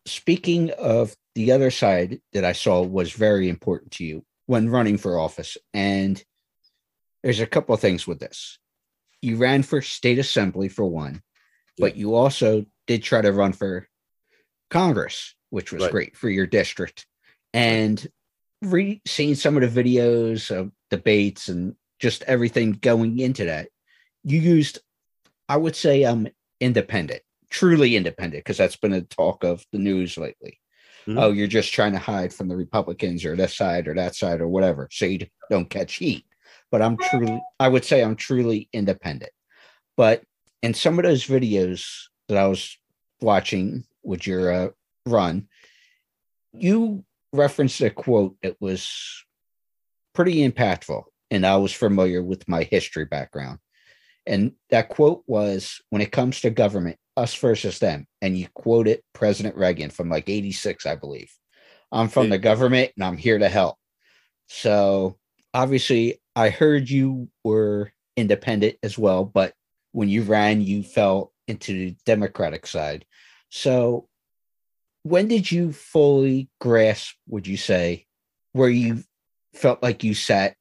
speaking 0.05 0.71
of 0.71 1.15
the 1.35 1.51
other 1.51 1.71
side 1.71 2.19
that 2.33 2.43
i 2.43 2.51
saw 2.51 2.81
was 2.81 3.11
very 3.11 3.47
important 3.47 3.91
to 3.91 4.03
you 4.03 4.25
when 4.47 4.69
running 4.69 4.97
for 4.97 5.19
office 5.19 5.57
and 5.73 6.21
there's 7.23 7.39
a 7.39 7.47
couple 7.47 7.73
of 7.75 7.81
things 7.81 8.07
with 8.07 8.19
this. 8.19 8.59
You 9.21 9.37
ran 9.37 9.63
for 9.63 9.81
state 9.81 10.19
assembly 10.19 10.69
for 10.69 10.85
one, 10.85 11.21
but 11.77 11.95
you 11.95 12.15
also 12.15 12.65
did 12.85 13.03
try 13.03 13.21
to 13.21 13.33
run 13.33 13.53
for 13.53 13.87
Congress, 14.69 15.35
which 15.49 15.71
was 15.71 15.83
right. 15.83 15.91
great 15.91 16.17
for 16.17 16.29
your 16.29 16.45
district. 16.45 17.05
And 17.53 18.05
re- 18.61 19.01
seeing 19.05 19.35
some 19.35 19.57
of 19.57 19.73
the 19.73 19.83
videos 19.83 20.55
of 20.55 20.71
debates 20.91 21.49
and 21.49 21.75
just 21.99 22.23
everything 22.23 22.73
going 22.73 23.19
into 23.19 23.45
that, 23.45 23.69
you 24.23 24.39
used, 24.39 24.79
I 25.49 25.57
would 25.57 25.75
say, 25.75 26.03
um, 26.03 26.27
independent, 26.59 27.21
truly 27.49 27.95
independent, 27.95 28.43
because 28.43 28.57
that's 28.57 28.77
been 28.77 28.93
a 28.93 29.01
talk 29.01 29.43
of 29.43 29.65
the 29.71 29.79
news 29.79 30.17
lately. 30.17 30.59
Mm-hmm. 31.07 31.17
Oh, 31.17 31.31
you're 31.31 31.47
just 31.47 31.73
trying 31.73 31.93
to 31.93 31.99
hide 31.99 32.33
from 32.33 32.49
the 32.49 32.55
Republicans 32.55 33.25
or 33.25 33.35
this 33.35 33.55
side 33.55 33.87
or 33.87 33.95
that 33.95 34.15
side 34.15 34.41
or 34.41 34.47
whatever, 34.47 34.89
so 34.91 35.05
you 35.05 35.25
don't 35.49 35.69
catch 35.69 35.95
heat 35.95 36.25
but 36.71 36.81
I'm 36.81 36.97
truly, 36.97 37.41
I 37.59 37.67
would 37.67 37.85
say 37.85 38.01
I'm 38.01 38.15
truly 38.15 38.69
independent. 38.73 39.31
But 39.95 40.23
in 40.61 40.73
some 40.73 40.99
of 40.99 41.05
those 41.05 41.25
videos 41.25 41.85
that 42.27 42.37
I 42.37 42.47
was 42.47 42.77
watching 43.21 43.85
with 44.03 44.27
your 44.27 44.51
uh, 44.51 44.69
run, 45.05 45.47
you 46.53 47.03
referenced 47.33 47.81
a 47.81 47.89
quote 47.89 48.35
that 48.41 48.55
was 48.59 48.89
pretty 50.13 50.47
impactful, 50.47 51.03
and 51.31 51.45
I 51.45 51.57
was 51.57 51.73
familiar 51.73 52.23
with 52.23 52.47
my 52.47 52.63
history 52.63 53.05
background. 53.05 53.59
And 54.25 54.53
that 54.69 54.89
quote 54.89 55.23
was 55.25 55.81
when 55.89 56.01
it 56.01 56.11
comes 56.11 56.41
to 56.41 56.49
government, 56.49 56.97
us 57.15 57.33
versus 57.35 57.79
them. 57.79 58.07
And 58.21 58.37
you 58.37 58.47
quoted 58.53 59.01
President 59.13 59.55
Reagan 59.55 59.89
from 59.89 60.09
like 60.09 60.27
86, 60.27 60.85
I 60.85 60.95
believe. 60.95 61.31
I'm 61.91 62.09
from 62.09 62.29
the 62.29 62.37
government 62.37 62.91
and 62.95 63.05
I'm 63.05 63.15
here 63.15 63.39
to 63.39 63.47
help. 63.47 63.77
So 64.47 65.17
obviously, 65.53 66.21
I 66.37 66.51
heard 66.51 66.87
you 66.87 67.29
were 67.43 67.91
independent 68.15 68.75
as 68.83 68.95
well, 68.95 69.25
but 69.25 69.55
when 69.91 70.07
you 70.07 70.21
ran, 70.21 70.61
you 70.61 70.83
fell 70.83 71.33
into 71.47 71.73
the 71.73 71.95
Democratic 72.05 72.67
side. 72.67 73.05
So, 73.49 74.07
when 75.01 75.27
did 75.29 75.51
you 75.51 75.73
fully 75.73 76.47
grasp, 76.61 77.15
would 77.27 77.47
you 77.47 77.57
say, 77.57 78.05
where 78.51 78.69
you 78.69 79.03
felt 79.55 79.81
like 79.81 80.03
you 80.03 80.13
sat 80.13 80.55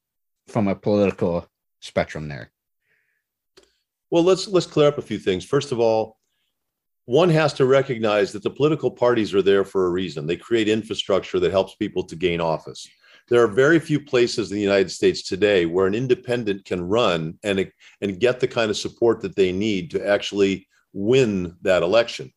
from 0.49 0.67
a 0.67 0.75
political 0.75 1.47
spectrum 1.81 2.29
there? 2.29 2.51
Well, 4.09 4.23
let's 4.23 4.49
let's 4.49 4.65
clear 4.65 4.89
up 4.89 4.97
a 4.97 5.03
few 5.03 5.19
things. 5.19 5.45
First 5.45 5.73
of 5.73 5.79
all, 5.79 6.17
one 7.05 7.29
has 7.29 7.53
to 7.53 7.67
recognize 7.67 8.33
that 8.33 8.43
the 8.43 8.49
political 8.49 8.91
parties 8.91 9.35
are 9.35 9.43
there 9.43 9.65
for 9.65 9.85
a 9.85 9.91
reason. 9.91 10.27
They 10.27 10.39
create 10.39 10.71
infrastructure 10.71 11.39
that 11.39 11.51
helps 11.51 11.75
people 11.75 12.05
to 12.05 12.17
gain 12.17 12.41
office 12.41 12.89
there 13.29 13.43
are 13.43 13.49
very 13.49 13.79
few 13.81 14.01
places 14.01 14.51
in 14.51 14.57
the 14.57 14.63
United 14.63 14.91
States 14.91 15.23
today 15.23 15.67
where 15.67 15.87
an 15.87 15.95
independent 15.95 16.65
can 16.65 16.83
run 16.83 17.39
and, 17.43 17.71
and 18.01 18.21
get 18.21 18.41
the 18.41 18.49
kind 18.49 18.71
of 18.71 18.77
support 18.77 19.21
that 19.23 19.35
they 19.35 19.53
need 19.53 19.91
to 19.91 20.07
actually 20.07 20.69
win 20.93 21.57
that 21.63 21.83
election. 21.83 22.33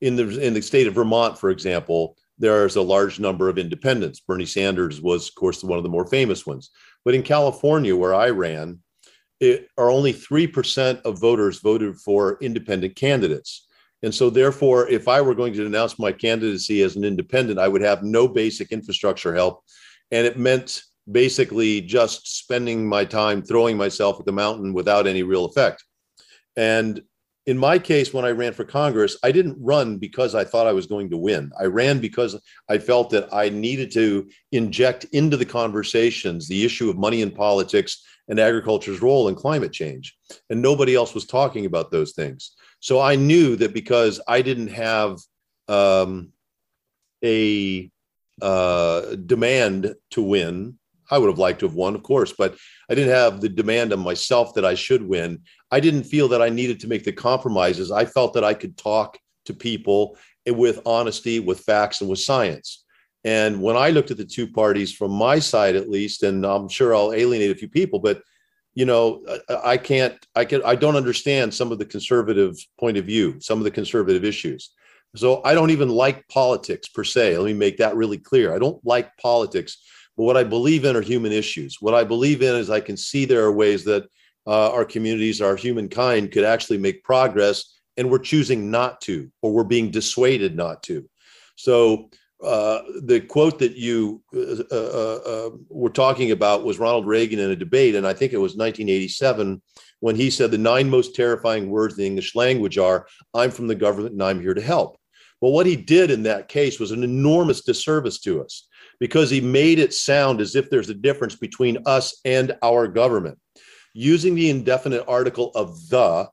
In 0.00 0.16
the, 0.16 0.40
in 0.40 0.54
the 0.54 0.62
state 0.62 0.86
of 0.86 0.94
Vermont, 0.94 1.38
for 1.38 1.50
example, 1.50 2.16
there's 2.38 2.76
a 2.76 2.82
large 2.82 3.20
number 3.20 3.48
of 3.48 3.58
independents. 3.58 4.20
Bernie 4.20 4.46
Sanders 4.46 5.00
was, 5.00 5.28
of 5.28 5.34
course, 5.34 5.62
one 5.62 5.78
of 5.78 5.84
the 5.84 5.90
more 5.90 6.06
famous 6.06 6.46
ones. 6.46 6.70
But 7.04 7.14
in 7.14 7.22
California, 7.22 7.94
where 7.94 8.14
I 8.14 8.30
ran, 8.30 8.80
it 9.38 9.68
are 9.76 9.90
only 9.90 10.12
3% 10.12 11.02
of 11.02 11.20
voters 11.20 11.60
voted 11.60 11.96
for 11.96 12.38
independent 12.40 12.96
candidates. 12.96 13.68
And 14.02 14.12
so, 14.12 14.30
therefore, 14.30 14.88
if 14.88 15.06
I 15.06 15.20
were 15.20 15.34
going 15.34 15.52
to 15.54 15.66
announce 15.66 15.98
my 15.98 16.10
candidacy 16.10 16.82
as 16.82 16.96
an 16.96 17.04
independent, 17.04 17.60
I 17.60 17.68
would 17.68 17.82
have 17.82 18.02
no 18.02 18.26
basic 18.26 18.72
infrastructure 18.72 19.34
help 19.34 19.62
and 20.12 20.26
it 20.26 20.38
meant 20.38 20.82
basically 21.10 21.80
just 21.80 22.38
spending 22.38 22.86
my 22.86 23.04
time 23.04 23.42
throwing 23.42 23.76
myself 23.76 24.20
at 24.20 24.26
the 24.26 24.32
mountain 24.32 24.72
without 24.72 25.08
any 25.08 25.24
real 25.24 25.46
effect. 25.46 25.82
And 26.56 27.02
in 27.46 27.58
my 27.58 27.76
case, 27.76 28.14
when 28.14 28.24
I 28.24 28.30
ran 28.30 28.52
for 28.52 28.64
Congress, 28.64 29.16
I 29.24 29.32
didn't 29.32 29.56
run 29.60 29.98
because 29.98 30.36
I 30.36 30.44
thought 30.44 30.68
I 30.68 30.72
was 30.72 30.86
going 30.86 31.10
to 31.10 31.16
win. 31.16 31.50
I 31.58 31.64
ran 31.64 31.98
because 31.98 32.40
I 32.68 32.78
felt 32.78 33.10
that 33.10 33.34
I 33.34 33.48
needed 33.48 33.90
to 33.92 34.28
inject 34.52 35.04
into 35.12 35.36
the 35.36 35.44
conversations 35.44 36.46
the 36.46 36.64
issue 36.64 36.88
of 36.88 36.98
money 36.98 37.20
in 37.20 37.32
politics 37.32 38.04
and 38.28 38.38
agriculture's 38.38 39.02
role 39.02 39.26
in 39.26 39.34
climate 39.34 39.72
change. 39.72 40.16
And 40.50 40.62
nobody 40.62 40.94
else 40.94 41.14
was 41.14 41.26
talking 41.26 41.66
about 41.66 41.90
those 41.90 42.12
things. 42.12 42.52
So 42.78 43.00
I 43.00 43.16
knew 43.16 43.56
that 43.56 43.74
because 43.74 44.20
I 44.28 44.42
didn't 44.42 44.68
have 44.68 45.18
um, 45.66 46.30
a 47.24 47.90
uh, 48.40 49.16
demand 49.26 49.94
to 50.10 50.22
win. 50.22 50.78
I 51.10 51.18
would 51.18 51.28
have 51.28 51.38
liked 51.38 51.60
to 51.60 51.66
have 51.66 51.74
won, 51.74 51.94
of 51.94 52.02
course, 52.02 52.32
but 52.32 52.56
I 52.88 52.94
didn't 52.94 53.14
have 53.14 53.40
the 53.40 53.48
demand 53.48 53.92
on 53.92 54.00
myself 54.00 54.54
that 54.54 54.64
I 54.64 54.74
should 54.74 55.06
win. 55.06 55.40
I 55.70 55.80
didn't 55.80 56.04
feel 56.04 56.28
that 56.28 56.40
I 56.40 56.48
needed 56.48 56.80
to 56.80 56.88
make 56.88 57.04
the 57.04 57.12
compromises. 57.12 57.90
I 57.90 58.06
felt 58.06 58.32
that 58.34 58.44
I 58.44 58.54
could 58.54 58.78
talk 58.78 59.18
to 59.44 59.52
people 59.52 60.16
with 60.46 60.80
honesty, 60.86 61.40
with 61.40 61.60
facts, 61.60 62.00
and 62.00 62.08
with 62.08 62.20
science. 62.20 62.84
And 63.24 63.62
when 63.62 63.76
I 63.76 63.90
looked 63.90 64.10
at 64.10 64.16
the 64.16 64.24
two 64.24 64.48
parties 64.48 64.92
from 64.92 65.12
my 65.12 65.38
side, 65.38 65.76
at 65.76 65.90
least, 65.90 66.22
and 66.22 66.44
I'm 66.44 66.68
sure 66.68 66.94
I'll 66.94 67.12
alienate 67.12 67.50
a 67.50 67.56
few 67.56 67.68
people, 67.68 67.98
but 67.98 68.22
you 68.74 68.86
know, 68.86 69.22
I 69.62 69.76
can't, 69.76 70.14
I 70.34 70.46
can, 70.46 70.62
I 70.64 70.76
don't 70.76 70.96
understand 70.96 71.52
some 71.52 71.72
of 71.72 71.78
the 71.78 71.84
conservative 71.84 72.56
point 72.80 72.96
of 72.96 73.04
view, 73.04 73.38
some 73.38 73.58
of 73.58 73.64
the 73.64 73.70
conservative 73.70 74.24
issues. 74.24 74.70
So 75.14 75.42
I 75.44 75.54
don't 75.54 75.70
even 75.70 75.90
like 75.90 76.26
politics 76.28 76.88
per 76.88 77.04
se. 77.04 77.36
Let 77.36 77.46
me 77.46 77.52
make 77.52 77.76
that 77.78 77.96
really 77.96 78.18
clear. 78.18 78.54
I 78.54 78.58
don't 78.58 78.84
like 78.84 79.14
politics, 79.18 79.76
but 80.16 80.24
what 80.24 80.36
I 80.36 80.44
believe 80.44 80.84
in 80.84 80.96
are 80.96 81.02
human 81.02 81.32
issues. 81.32 81.76
What 81.80 81.94
I 81.94 82.04
believe 82.04 82.42
in 82.42 82.54
is 82.54 82.70
I 82.70 82.80
can 82.80 82.96
see 82.96 83.24
there 83.24 83.44
are 83.44 83.52
ways 83.52 83.84
that 83.84 84.04
uh, 84.46 84.70
our 84.72 84.84
communities, 84.84 85.40
our 85.40 85.56
humankind 85.56 86.32
could 86.32 86.44
actually 86.44 86.78
make 86.78 87.04
progress, 87.04 87.78
and 87.96 88.10
we're 88.10 88.18
choosing 88.18 88.70
not 88.70 89.00
to, 89.02 89.30
or 89.42 89.52
we're 89.52 89.64
being 89.64 89.90
dissuaded 89.90 90.56
not 90.56 90.82
to. 90.84 91.08
So 91.56 92.08
uh, 92.42 92.80
the 93.02 93.20
quote 93.20 93.58
that 93.60 93.76
you 93.76 94.22
uh, 94.34 94.64
uh, 94.74 95.16
uh 95.16 95.50
were 95.68 95.90
talking 95.90 96.32
about 96.32 96.64
was 96.64 96.78
Ronald 96.78 97.06
Reagan 97.06 97.38
in 97.38 97.50
a 97.50 97.56
debate, 97.56 97.94
and 97.94 98.06
I 98.06 98.14
think 98.14 98.32
it 98.32 98.38
was 98.38 98.56
1987 98.56 99.62
when 100.00 100.16
he 100.16 100.30
said 100.30 100.50
the 100.50 100.58
nine 100.58 100.90
most 100.90 101.14
terrifying 101.14 101.70
words 101.70 101.94
in 101.94 101.98
the 101.98 102.06
English 102.06 102.34
language 102.34 102.78
are 102.78 103.06
"I'm 103.34 103.52
from 103.52 103.68
the 103.68 103.76
government 103.76 104.14
and 104.14 104.22
I'm 104.22 104.40
here 104.40 104.54
to 104.54 104.60
help." 104.60 104.98
Well, 105.42 105.52
what 105.52 105.66
he 105.66 105.74
did 105.74 106.12
in 106.12 106.22
that 106.22 106.46
case 106.46 106.78
was 106.78 106.92
an 106.92 107.02
enormous 107.02 107.62
disservice 107.62 108.20
to 108.20 108.44
us 108.44 108.68
because 109.00 109.28
he 109.28 109.40
made 109.40 109.80
it 109.80 109.92
sound 109.92 110.40
as 110.40 110.54
if 110.54 110.70
there's 110.70 110.88
a 110.88 110.94
difference 110.94 111.34
between 111.34 111.78
us 111.84 112.20
and 112.24 112.56
our 112.62 112.86
government. 112.86 113.36
Using 113.92 114.36
the 114.36 114.50
indefinite 114.50 115.04
article 115.08 115.50
of 115.56 115.88
the 115.88 116.28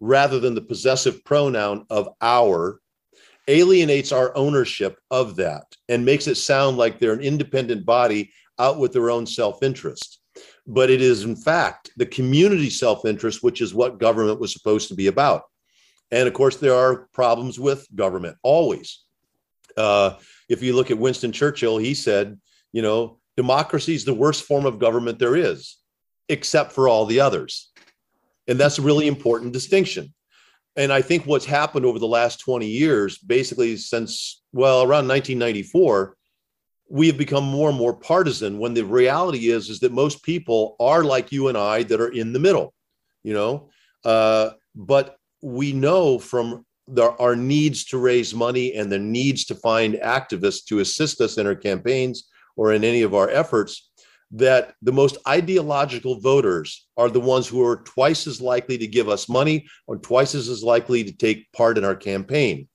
rather 0.00 0.40
than 0.40 0.54
the 0.54 0.62
possessive 0.62 1.22
pronoun 1.24 1.84
of 1.90 2.08
our 2.22 2.80
alienates 3.46 4.10
our 4.10 4.34
ownership 4.34 4.98
of 5.10 5.36
that 5.36 5.64
and 5.90 6.04
makes 6.04 6.26
it 6.26 6.36
sound 6.36 6.78
like 6.78 6.98
they're 6.98 7.12
an 7.12 7.20
independent 7.20 7.84
body 7.84 8.32
out 8.58 8.78
with 8.78 8.92
their 8.92 9.10
own 9.10 9.24
self-interest 9.24 10.18
but 10.66 10.90
it 10.90 11.00
is 11.00 11.22
in 11.22 11.36
fact 11.36 11.92
the 11.96 12.04
community 12.04 12.68
self-interest 12.68 13.44
which 13.44 13.60
is 13.60 13.72
what 13.72 14.00
government 14.00 14.40
was 14.40 14.52
supposed 14.52 14.88
to 14.88 14.94
be 14.94 15.06
about 15.06 15.44
and 16.10 16.28
of 16.28 16.34
course 16.34 16.56
there 16.56 16.74
are 16.74 17.08
problems 17.12 17.58
with 17.58 17.86
government 17.94 18.36
always. 18.42 19.02
Uh, 19.76 20.14
if 20.48 20.62
you 20.62 20.74
look 20.74 20.90
at 20.90 20.98
winston 20.98 21.32
churchill 21.32 21.76
he 21.76 21.92
said 21.92 22.40
you 22.72 22.80
know 22.80 23.18
democracy 23.36 23.94
is 23.94 24.04
the 24.04 24.14
worst 24.14 24.44
form 24.44 24.64
of 24.64 24.78
government 24.78 25.18
there 25.18 25.36
is 25.36 25.76
except 26.28 26.72
for 26.72 26.88
all 26.88 27.06
the 27.06 27.20
others. 27.20 27.70
And 28.48 28.58
that's 28.58 28.78
a 28.78 28.82
really 28.82 29.06
important 29.06 29.52
distinction. 29.52 30.12
And 30.76 30.92
I 30.92 31.02
think 31.02 31.24
what's 31.24 31.46
happened 31.46 31.86
over 31.86 31.98
the 31.98 32.06
last 32.06 32.40
20 32.40 32.66
years, 32.66 33.18
basically 33.18 33.76
since, 33.76 34.42
well, 34.52 34.80
around 34.80 35.08
1994, 35.08 36.16
we 36.88 37.06
have 37.08 37.18
become 37.18 37.44
more 37.44 37.68
and 37.68 37.78
more 37.78 37.94
partisan 37.94 38.58
when 38.58 38.74
the 38.74 38.84
reality 38.84 39.48
is, 39.48 39.70
is 39.70 39.80
that 39.80 39.92
most 39.92 40.22
people 40.22 40.76
are 40.78 41.02
like 41.02 41.32
you 41.32 41.48
and 41.48 41.58
I 41.58 41.82
that 41.84 42.00
are 42.00 42.12
in 42.12 42.32
the 42.32 42.38
middle, 42.38 42.74
you 43.24 43.34
know, 43.34 43.70
uh, 44.04 44.50
but 44.74 45.16
we 45.46 45.72
know 45.72 46.18
from 46.18 46.66
the, 46.88 47.08
our 47.18 47.36
needs 47.36 47.84
to 47.84 47.98
raise 47.98 48.34
money 48.34 48.74
and 48.74 48.90
the 48.90 48.98
needs 48.98 49.44
to 49.44 49.54
find 49.54 49.94
activists 49.94 50.64
to 50.64 50.80
assist 50.80 51.20
us 51.20 51.38
in 51.38 51.46
our 51.46 51.54
campaigns 51.54 52.28
or 52.56 52.72
in 52.72 52.82
any 52.82 53.02
of 53.02 53.14
our 53.14 53.30
efforts 53.30 53.90
that 54.32 54.74
the 54.82 54.92
most 54.92 55.18
ideological 55.28 56.20
voters 56.20 56.88
are 56.96 57.08
the 57.08 57.20
ones 57.20 57.46
who 57.46 57.64
are 57.64 57.76
twice 57.76 58.26
as 58.26 58.40
likely 58.40 58.76
to 58.76 58.88
give 58.88 59.08
us 59.08 59.28
money 59.28 59.64
or 59.86 59.98
twice 59.98 60.34
as 60.34 60.64
likely 60.64 61.04
to 61.04 61.12
take 61.12 61.50
part 61.52 61.78
in 61.78 61.84
our 61.84 61.94
campaign. 61.94 62.66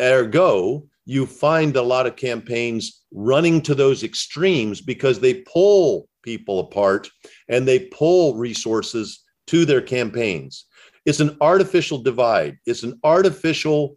Ergo, 0.00 0.86
you 1.04 1.26
find 1.26 1.76
a 1.76 1.82
lot 1.82 2.06
of 2.06 2.16
campaigns 2.16 3.04
running 3.12 3.60
to 3.60 3.74
those 3.74 4.02
extremes 4.02 4.80
because 4.80 5.20
they 5.20 5.42
pull 5.42 6.08
people 6.22 6.60
apart 6.60 7.10
and 7.50 7.68
they 7.68 7.78
pull 7.78 8.36
resources 8.36 9.22
to 9.48 9.66
their 9.66 9.82
campaigns. 9.82 10.64
It's 11.06 11.20
an 11.20 11.36
artificial 11.40 11.98
divide. 11.98 12.58
It's 12.66 12.82
an 12.82 13.00
artificial, 13.02 13.96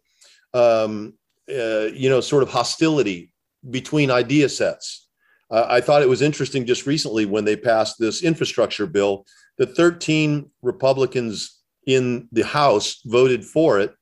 um, 0.54 1.16
uh, 1.50 1.88
you 1.94 2.10
know, 2.10 2.22
sort 2.22 2.44
of 2.44 2.50
hostility 2.50 3.34
between 3.70 4.10
idea 4.10 4.48
sets 4.48 5.10
uh, 5.52 5.66
I 5.68 5.82
thought 5.82 6.02
it 6.02 6.10
was 6.10 6.22
interesting 6.22 6.66
just 6.66 6.86
recently 6.86 7.26
when 7.26 7.46
they 7.46 7.56
passed 7.56 7.98
this 7.98 8.24
infrastructure 8.24 8.86
bill 8.86 9.26
that 9.58 9.76
13 9.76 10.50
Republicans 10.62 11.60
in 11.88 12.28
the 12.32 12.44
House 12.46 13.02
voted 13.06 13.44
for 13.44 13.80
it, 13.80 13.94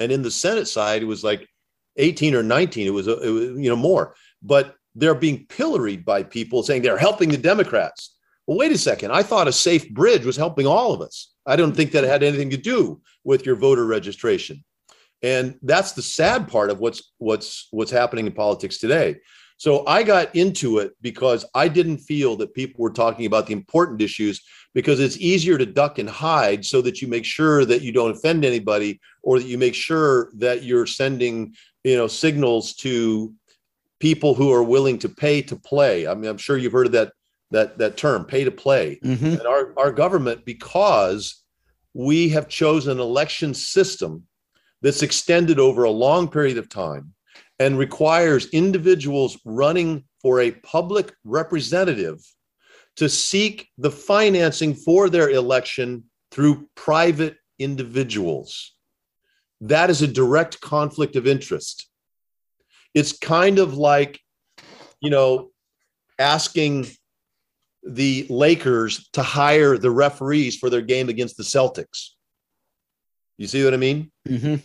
and 0.00 0.10
in 0.10 0.22
the 0.22 0.30
Senate 0.30 0.66
side 0.66 1.02
it 1.02 1.06
was 1.06 1.22
like 1.22 1.48
18 1.96 2.34
or 2.34 2.42
19. 2.42 2.86
It 2.86 2.90
was, 2.90 3.06
it 3.06 3.18
was 3.18 3.44
you 3.58 3.70
know 3.70 3.76
more, 3.76 4.14
but 4.42 4.74
they're 4.94 5.14
being 5.14 5.46
pilloried 5.46 6.04
by 6.04 6.22
people 6.22 6.62
saying 6.62 6.82
they're 6.82 6.98
helping 6.98 7.30
the 7.30 7.38
Democrats. 7.38 8.11
Well, 8.46 8.58
wait 8.58 8.72
a 8.72 8.78
second. 8.78 9.12
I 9.12 9.22
thought 9.22 9.48
a 9.48 9.52
safe 9.52 9.88
bridge 9.90 10.24
was 10.24 10.36
helping 10.36 10.66
all 10.66 10.92
of 10.92 11.00
us. 11.00 11.32
I 11.46 11.56
don't 11.56 11.74
think 11.74 11.92
that 11.92 12.04
had 12.04 12.22
anything 12.22 12.50
to 12.50 12.56
do 12.56 13.00
with 13.24 13.46
your 13.46 13.56
voter 13.56 13.86
registration. 13.86 14.64
And 15.22 15.58
that's 15.62 15.92
the 15.92 16.02
sad 16.02 16.48
part 16.48 16.70
of 16.70 16.80
what's 16.80 17.12
what's 17.18 17.68
what's 17.70 17.92
happening 17.92 18.26
in 18.26 18.32
politics 18.32 18.78
today. 18.78 19.16
So 19.56 19.86
I 19.86 20.02
got 20.02 20.34
into 20.34 20.78
it 20.78 20.92
because 21.00 21.44
I 21.54 21.68
didn't 21.68 21.98
feel 21.98 22.34
that 22.36 22.54
people 22.54 22.82
were 22.82 22.90
talking 22.90 23.26
about 23.26 23.46
the 23.46 23.52
important 23.52 24.02
issues 24.02 24.42
because 24.74 24.98
it's 24.98 25.18
easier 25.18 25.56
to 25.56 25.66
duck 25.66 26.00
and 26.00 26.10
hide 26.10 26.64
so 26.64 26.82
that 26.82 27.00
you 27.00 27.06
make 27.06 27.24
sure 27.24 27.64
that 27.64 27.82
you 27.82 27.92
don't 27.92 28.10
offend 28.10 28.44
anybody 28.44 29.00
or 29.22 29.38
that 29.38 29.46
you 29.46 29.58
make 29.58 29.76
sure 29.76 30.32
that 30.38 30.64
you're 30.64 30.86
sending, 30.86 31.54
you 31.84 31.96
know, 31.96 32.08
signals 32.08 32.74
to 32.74 33.32
people 34.00 34.34
who 34.34 34.52
are 34.52 34.64
willing 34.64 34.98
to 34.98 35.08
pay 35.08 35.42
to 35.42 35.54
play. 35.54 36.08
I 36.08 36.14
mean, 36.14 36.28
I'm 36.28 36.38
sure 36.38 36.56
you've 36.56 36.72
heard 36.72 36.86
of 36.86 36.92
that 36.92 37.12
that 37.52 37.78
that 37.78 37.96
term, 37.96 38.24
pay 38.24 38.44
to 38.44 38.50
play. 38.50 38.98
Mm-hmm. 39.04 39.26
And 39.26 39.46
our, 39.46 39.72
our 39.78 39.92
government, 39.92 40.44
because 40.44 41.42
we 41.94 42.30
have 42.30 42.48
chosen 42.48 42.92
an 42.92 43.00
election 43.00 43.54
system 43.54 44.24
that's 44.80 45.02
extended 45.02 45.58
over 45.58 45.84
a 45.84 45.90
long 45.90 46.28
period 46.28 46.58
of 46.58 46.68
time 46.68 47.14
and 47.58 47.78
requires 47.78 48.48
individuals 48.50 49.38
running 49.44 50.04
for 50.20 50.40
a 50.40 50.50
public 50.50 51.14
representative 51.24 52.20
to 52.96 53.08
seek 53.08 53.68
the 53.78 53.90
financing 53.90 54.74
for 54.74 55.08
their 55.08 55.30
election 55.30 56.04
through 56.30 56.68
private 56.74 57.36
individuals. 57.58 58.74
That 59.60 59.90
is 59.90 60.02
a 60.02 60.08
direct 60.08 60.60
conflict 60.60 61.16
of 61.16 61.26
interest. 61.26 61.88
It's 62.94 63.16
kind 63.16 63.58
of 63.58 63.74
like, 63.74 64.20
you 65.00 65.10
know, 65.10 65.50
asking 66.18 66.88
the 67.82 68.26
Lakers 68.30 69.08
to 69.12 69.22
hire 69.22 69.76
the 69.76 69.90
referees 69.90 70.56
for 70.56 70.70
their 70.70 70.82
game 70.82 71.08
against 71.08 71.36
the 71.36 71.42
Celtics. 71.42 72.10
You 73.38 73.46
see 73.46 73.64
what 73.64 73.74
I 73.74 73.78
mean? 73.78 74.10
Mm-hmm. 74.28 74.56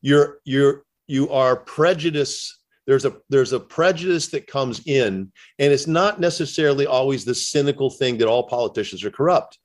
You're 0.00 0.38
you're 0.44 0.84
you 1.06 1.30
are 1.30 1.56
prejudice 1.56 2.58
there's 2.86 3.04
a 3.04 3.16
there's 3.28 3.52
a 3.52 3.60
prejudice 3.60 4.28
that 4.28 4.46
comes 4.46 4.82
in 4.86 5.32
and 5.58 5.72
it's 5.72 5.86
not 5.86 6.20
necessarily 6.20 6.86
always 6.86 7.24
the 7.24 7.34
cynical 7.34 7.90
thing 7.90 8.18
that 8.18 8.28
all 8.28 8.48
politicians 8.48 9.04
are 9.04 9.10
corrupt 9.10 9.58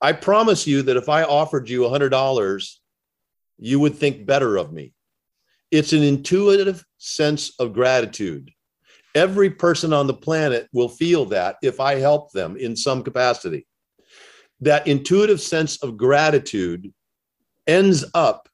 i 0.00 0.12
promise 0.12 0.66
you 0.66 0.82
that 0.82 0.96
if 0.96 1.08
i 1.08 1.22
offered 1.22 1.68
you 1.68 1.84
a 1.84 1.90
$100 1.90 2.76
you 3.58 3.80
would 3.80 3.94
think 3.94 4.26
better 4.26 4.56
of 4.56 4.72
me 4.72 4.92
it's 5.70 5.92
an 5.92 6.02
intuitive 6.02 6.84
sense 6.98 7.52
of 7.58 7.72
gratitude 7.72 8.50
every 9.14 9.50
person 9.50 9.92
on 9.92 10.06
the 10.06 10.14
planet 10.14 10.68
will 10.72 10.88
feel 10.88 11.24
that 11.24 11.56
if 11.62 11.80
i 11.80 11.94
help 11.94 12.32
them 12.32 12.56
in 12.56 12.76
some 12.76 13.02
capacity 13.02 13.66
that 14.60 14.86
intuitive 14.86 15.40
sense 15.40 15.82
of 15.82 15.96
gratitude 15.96 16.92
ends 17.66 18.04
up 18.14 18.48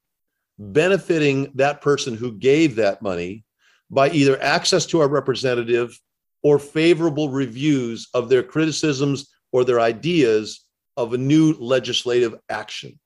benefiting 0.59 1.51
that 1.55 1.81
person 1.81 2.17
who 2.17 2.33
gave 2.33 2.77
that 2.77 3.03
money 3.03 3.45
by 3.91 4.09
either 4.11 4.41
access 4.43 4.87
to 4.87 5.01
our 5.01 5.09
representative 5.09 5.99
or 6.43 6.59
favorable 6.59 7.31
reviews 7.31 8.09
of 8.15 8.29
their 8.29 8.43
criticisms 8.43 9.35
or 9.53 9.65
their 9.65 9.81
ideas 9.81 10.65
of 10.97 11.13
a 11.13 11.19
new 11.19 11.53
legislative 11.55 12.35
action. 12.49 12.99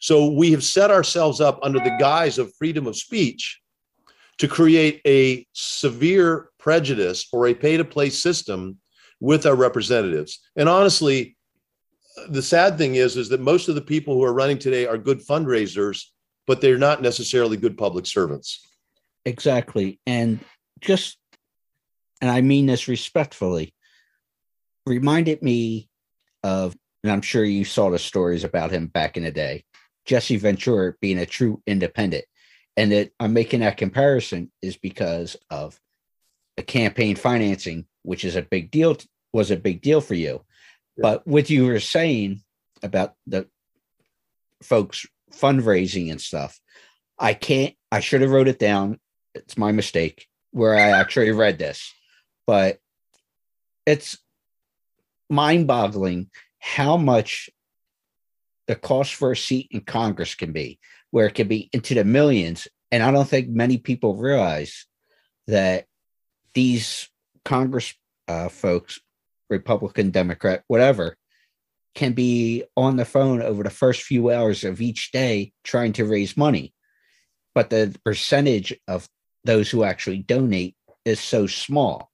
So 0.00 0.30
we 0.30 0.52
have 0.52 0.62
set 0.62 0.90
ourselves 0.90 1.40
up 1.40 1.58
under 1.62 1.78
the 1.80 1.96
guise 1.98 2.38
of 2.38 2.54
freedom 2.56 2.86
of 2.86 2.96
speech 2.96 3.60
to 4.38 4.46
create 4.46 5.00
a 5.06 5.46
severe 5.52 6.47
prejudice 6.68 7.26
or 7.32 7.46
a 7.46 7.54
pay 7.54 7.78
to 7.78 7.84
play 7.84 8.10
system 8.10 8.76
with 9.20 9.46
our 9.46 9.54
representatives. 9.56 10.40
And 10.54 10.68
honestly, 10.68 11.38
the 12.28 12.42
sad 12.42 12.76
thing 12.76 12.96
is 12.96 13.16
is 13.16 13.30
that 13.30 13.40
most 13.40 13.68
of 13.70 13.74
the 13.74 13.80
people 13.80 14.12
who 14.12 14.24
are 14.24 14.34
running 14.34 14.58
today 14.58 14.86
are 14.86 14.98
good 14.98 15.26
fundraisers 15.26 16.02
but 16.48 16.62
they're 16.62 16.78
not 16.78 17.02
necessarily 17.02 17.58
good 17.58 17.76
public 17.76 18.06
servants. 18.06 18.66
Exactly. 19.26 20.00
And 20.06 20.40
just, 20.80 21.18
and 22.22 22.30
I 22.30 22.40
mean 22.40 22.64
this 22.64 22.88
respectfully, 22.88 23.74
reminded 24.86 25.42
me 25.42 25.90
of, 26.42 26.74
and 27.04 27.12
I'm 27.12 27.20
sure 27.20 27.44
you 27.44 27.66
saw 27.66 27.90
the 27.90 27.98
stories 27.98 28.44
about 28.44 28.70
him 28.70 28.86
back 28.86 29.18
in 29.18 29.24
the 29.24 29.30
day, 29.30 29.64
Jesse 30.06 30.38
Ventura 30.38 30.94
being 31.02 31.18
a 31.18 31.26
true 31.26 31.62
independent. 31.66 32.24
And 32.78 32.92
that 32.92 33.10
I'm 33.20 33.34
making 33.34 33.60
that 33.60 33.76
comparison 33.76 34.50
is 34.62 34.78
because 34.78 35.36
of 35.50 35.78
campaign 36.62 37.16
financing, 37.16 37.86
which 38.02 38.24
is 38.24 38.36
a 38.36 38.42
big 38.42 38.70
deal, 38.70 38.96
was 39.32 39.50
a 39.50 39.56
big 39.56 39.80
deal 39.80 40.00
for 40.00 40.14
you. 40.14 40.44
Yeah. 40.96 41.02
But 41.02 41.26
what 41.26 41.50
you 41.50 41.66
were 41.66 41.80
saying 41.80 42.42
about 42.82 43.14
the 43.26 43.46
folks 44.62 45.06
fundraising 45.32 46.10
and 46.10 46.20
stuff. 46.20 46.58
I 47.18 47.34
can't, 47.34 47.74
I 47.90 48.00
should 48.00 48.22
have 48.22 48.30
wrote 48.30 48.48
it 48.48 48.58
down. 48.58 48.98
It's 49.34 49.58
my 49.58 49.72
mistake 49.72 50.26
where 50.50 50.74
I 50.74 50.90
actually 50.90 51.30
read 51.32 51.58
this, 51.58 51.92
but 52.46 52.78
it's 53.86 54.18
mind 55.28 55.66
boggling 55.66 56.30
how 56.58 56.96
much 56.96 57.50
the 58.66 58.74
cost 58.74 59.14
for 59.14 59.32
a 59.32 59.36
seat 59.36 59.68
in 59.70 59.80
Congress 59.80 60.34
can 60.34 60.52
be, 60.52 60.78
where 61.10 61.26
it 61.26 61.34
can 61.34 61.48
be 61.48 61.70
into 61.72 61.94
the 61.94 62.04
millions. 62.04 62.68
And 62.90 63.02
I 63.02 63.10
don't 63.10 63.28
think 63.28 63.48
many 63.48 63.78
people 63.78 64.16
realize 64.16 64.86
that 65.46 65.86
these 66.58 67.08
Congress 67.44 67.94
uh, 68.26 68.48
folks, 68.48 68.98
Republican, 69.48 70.10
Democrat, 70.10 70.64
whatever, 70.66 71.16
can 71.94 72.14
be 72.14 72.64
on 72.76 72.96
the 72.96 73.04
phone 73.04 73.40
over 73.42 73.62
the 73.62 73.70
first 73.70 74.02
few 74.02 74.32
hours 74.32 74.64
of 74.64 74.80
each 74.80 75.12
day 75.12 75.52
trying 75.62 75.92
to 75.92 76.04
raise 76.04 76.36
money. 76.36 76.74
But 77.54 77.70
the 77.70 77.94
percentage 78.04 78.76
of 78.88 79.08
those 79.44 79.70
who 79.70 79.84
actually 79.84 80.18
donate 80.18 80.74
is 81.04 81.20
so 81.20 81.46
small. 81.46 82.10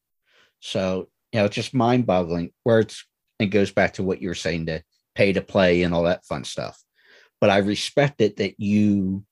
So, 0.60 1.08
you 1.32 1.40
know, 1.40 1.46
it's 1.46 1.56
just 1.56 1.72
mind 1.72 2.04
boggling 2.04 2.52
where 2.64 2.80
it's, 2.80 3.02
it 3.38 3.46
goes 3.46 3.70
back 3.72 3.94
to 3.94 4.02
what 4.02 4.20
you 4.20 4.28
were 4.28 4.34
saying 4.34 4.66
to 4.66 4.82
pay 5.14 5.32
to 5.32 5.40
play 5.40 5.84
and 5.84 5.94
all 5.94 6.02
that 6.02 6.26
fun 6.26 6.44
stuff. 6.44 6.78
but 7.40 7.48
I 7.48 7.58
respect 7.58 8.20
it 8.20 8.36
that 8.36 8.60
you 8.60 9.24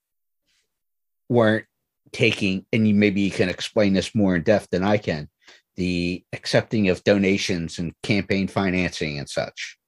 weren't 1.29 1.67
taking, 2.13 2.67
and 2.73 2.87
you 2.87 2.95
maybe 2.95 3.21
you 3.21 3.31
can 3.31 3.49
explain 3.49 3.93
this 3.93 4.15
more 4.15 4.37
in 4.37 4.43
depth 4.43 4.69
than 4.71 4.83
I 4.83 4.99
can, 4.99 5.29
the 5.77 6.25
accepting 6.33 6.89
of 6.89 7.05
donations 7.05 7.79
and 7.79 7.95
campaign 8.03 8.49
financing 8.49 9.19
and 9.19 9.29
such. 9.29 9.79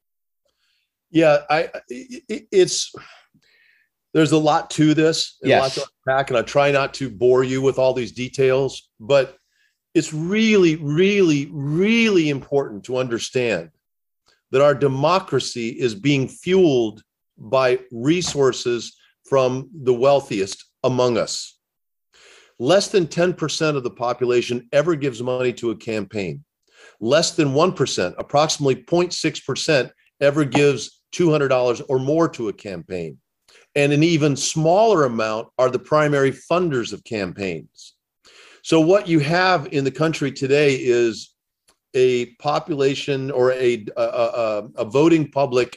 Yeah, 1.10 1.38
I 1.48 1.70
it, 1.88 2.46
it's 2.50 2.92
there's 4.12 4.32
a 4.32 4.38
lot 4.38 4.70
to 4.70 4.94
this, 4.94 5.38
and 5.42 5.52
a 5.52 5.58
lot 5.58 5.64
Yes. 5.64 5.74
to 5.74 5.86
unpack, 6.06 6.30
and 6.30 6.38
I 6.38 6.42
try 6.42 6.70
not 6.70 6.94
to 6.94 7.10
bore 7.10 7.44
you 7.44 7.60
with 7.60 7.78
all 7.78 7.92
these 7.94 8.12
details, 8.12 8.88
but 9.00 9.36
it's 9.94 10.12
really, 10.12 10.76
really, 10.76 11.48
really 11.52 12.28
important 12.30 12.84
to 12.84 12.96
understand 12.96 13.70
that 14.50 14.62
our 14.62 14.74
democracy 14.74 15.68
is 15.68 15.94
being 15.94 16.28
fueled 16.28 17.02
by 17.36 17.80
resources 17.90 18.96
from 19.28 19.68
the 19.82 19.94
wealthiest 19.94 20.64
among 20.84 21.16
us. 21.16 21.53
Less 22.58 22.88
than 22.88 23.06
10% 23.06 23.76
of 23.76 23.82
the 23.82 23.90
population 23.90 24.68
ever 24.72 24.94
gives 24.94 25.22
money 25.22 25.52
to 25.54 25.70
a 25.70 25.76
campaign. 25.76 26.44
Less 27.00 27.32
than 27.32 27.48
1%, 27.48 28.14
approximately 28.18 28.76
0.6%, 28.76 29.90
ever 30.20 30.44
gives 30.44 31.02
$200 31.14 31.82
or 31.88 31.98
more 31.98 32.28
to 32.28 32.48
a 32.48 32.52
campaign. 32.52 33.18
And 33.74 33.92
an 33.92 34.04
even 34.04 34.36
smaller 34.36 35.04
amount 35.04 35.48
are 35.58 35.70
the 35.70 35.78
primary 35.78 36.30
funders 36.30 36.92
of 36.92 37.02
campaigns. 37.02 37.94
So, 38.62 38.80
what 38.80 39.08
you 39.08 39.18
have 39.18 39.72
in 39.72 39.84
the 39.84 39.90
country 39.90 40.30
today 40.30 40.76
is 40.76 41.34
a 41.92 42.26
population 42.36 43.30
or 43.30 43.52
a, 43.52 43.84
a, 43.96 44.02
a, 44.02 44.68
a 44.76 44.84
voting 44.84 45.30
public 45.30 45.76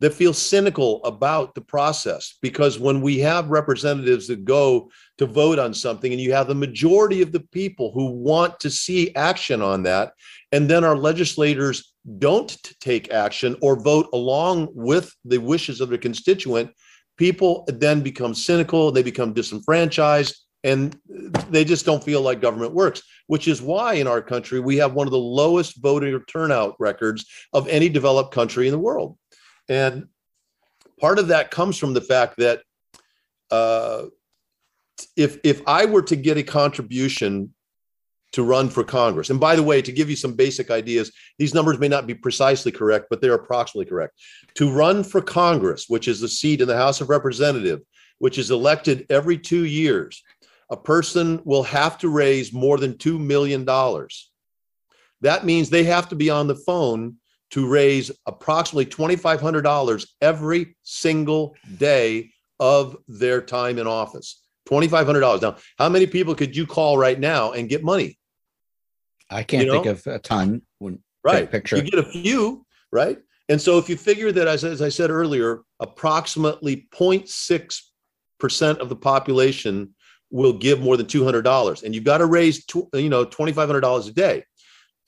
that 0.00 0.14
feels 0.14 0.38
cynical 0.38 1.02
about 1.04 1.54
the 1.54 1.60
process 1.60 2.36
because 2.42 2.78
when 2.78 3.00
we 3.00 3.18
have 3.18 3.48
representatives 3.48 4.26
that 4.28 4.44
go 4.44 4.90
to 5.18 5.26
vote 5.26 5.58
on 5.58 5.72
something 5.72 6.12
and 6.12 6.20
you 6.20 6.32
have 6.32 6.48
the 6.48 6.54
majority 6.54 7.22
of 7.22 7.32
the 7.32 7.40
people 7.40 7.92
who 7.92 8.06
want 8.06 8.58
to 8.60 8.70
see 8.70 9.14
action 9.14 9.62
on 9.62 9.82
that 9.82 10.12
and 10.52 10.68
then 10.68 10.84
our 10.84 10.96
legislators 10.96 11.94
don't 12.18 12.56
take 12.80 13.12
action 13.12 13.56
or 13.62 13.80
vote 13.80 14.08
along 14.12 14.68
with 14.72 15.14
the 15.24 15.38
wishes 15.38 15.80
of 15.80 15.88
their 15.88 15.98
constituent 15.98 16.70
people 17.16 17.64
then 17.68 18.00
become 18.00 18.34
cynical 18.34 18.90
they 18.90 19.02
become 19.02 19.32
disenfranchised 19.32 20.36
and 20.64 20.98
they 21.50 21.64
just 21.64 21.86
don't 21.86 22.02
feel 22.02 22.22
like 22.22 22.40
government 22.40 22.72
works 22.72 23.02
which 23.26 23.48
is 23.48 23.62
why 23.62 23.94
in 23.94 24.06
our 24.06 24.20
country 24.20 24.60
we 24.60 24.76
have 24.76 24.94
one 24.94 25.06
of 25.06 25.12
the 25.12 25.18
lowest 25.18 25.80
voter 25.80 26.20
turnout 26.24 26.76
records 26.78 27.26
of 27.52 27.68
any 27.68 27.88
developed 27.88 28.34
country 28.34 28.66
in 28.66 28.72
the 28.72 28.78
world. 28.78 29.16
And 29.68 30.08
part 31.00 31.18
of 31.18 31.28
that 31.28 31.50
comes 31.50 31.78
from 31.78 31.94
the 31.94 32.00
fact 32.00 32.36
that 32.38 32.62
uh, 33.50 34.06
if 35.16 35.38
if 35.44 35.62
I 35.66 35.84
were 35.84 36.02
to 36.02 36.16
get 36.16 36.36
a 36.36 36.42
contribution 36.42 37.54
to 38.32 38.42
run 38.42 38.68
for 38.68 38.82
Congress, 38.82 39.30
and 39.30 39.38
by 39.38 39.54
the 39.54 39.62
way, 39.62 39.80
to 39.80 39.92
give 39.92 40.10
you 40.10 40.16
some 40.16 40.34
basic 40.34 40.70
ideas, 40.70 41.12
these 41.38 41.54
numbers 41.54 41.78
may 41.78 41.88
not 41.88 42.06
be 42.06 42.14
precisely 42.14 42.72
correct, 42.72 43.06
but 43.08 43.20
they're 43.20 43.34
approximately 43.34 43.88
correct. 43.88 44.14
To 44.56 44.72
run 44.72 45.04
for 45.04 45.20
Congress, 45.20 45.88
which 45.88 46.08
is 46.08 46.20
the 46.20 46.28
seat 46.28 46.60
in 46.60 46.68
the 46.68 46.76
House 46.76 47.00
of 47.00 47.08
Representatives, 47.08 47.82
which 48.18 48.38
is 48.38 48.50
elected 48.50 49.06
every 49.08 49.38
two 49.38 49.64
years, 49.64 50.22
a 50.70 50.76
person 50.76 51.40
will 51.44 51.62
have 51.62 51.98
to 51.98 52.08
raise 52.08 52.52
more 52.52 52.78
than 52.78 52.94
$2 52.94 53.20
million. 53.20 53.64
That 55.20 55.44
means 55.44 55.70
they 55.70 55.84
have 55.84 56.08
to 56.08 56.16
be 56.16 56.30
on 56.30 56.46
the 56.46 56.56
phone 56.56 57.16
to 57.50 57.68
raise 57.68 58.10
approximately 58.26 58.86
$2,500 58.86 60.06
every 60.20 60.76
single 60.82 61.54
day 61.78 62.30
of 62.58 62.96
their 63.06 63.40
time 63.40 63.78
in 63.78 63.86
office. 63.86 64.43
$2,500. 64.68 65.42
Now, 65.42 65.56
how 65.78 65.88
many 65.88 66.06
people 66.06 66.34
could 66.34 66.56
you 66.56 66.66
call 66.66 66.98
right 66.98 67.18
now 67.18 67.52
and 67.52 67.68
get 67.68 67.84
money? 67.84 68.18
I 69.30 69.42
can't 69.42 69.64
You 69.64 69.70
think 69.72 69.86
of 69.86 70.06
a 70.06 70.18
ton. 70.18 70.62
When 70.78 71.00
Right. 71.24 71.50
picture. 71.50 71.76
You 71.76 71.82
get 71.82 71.98
a 71.98 72.04
few, 72.04 72.66
right? 72.92 73.18
And 73.48 73.60
so 73.60 73.78
if 73.78 73.88
you 73.88 73.96
figure 73.96 74.30
that, 74.32 74.46
as, 74.46 74.64
as 74.64 74.82
I 74.82 74.90
said 74.90 75.10
earlier, 75.10 75.62
approximately 75.80 76.86
0.6% 76.92 78.78
of 78.78 78.88
the 78.88 78.96
population 78.96 79.94
will 80.30 80.52
give 80.52 80.80
more 80.80 80.96
than 80.96 81.06
$200 81.06 81.82
and 81.82 81.94
you've 81.94 82.04
got 82.04 82.18
to 82.18 82.26
raise, 82.26 82.64
you 82.94 83.08
know, 83.08 83.24
$2,500 83.24 84.08
a 84.08 84.12
day 84.12 84.44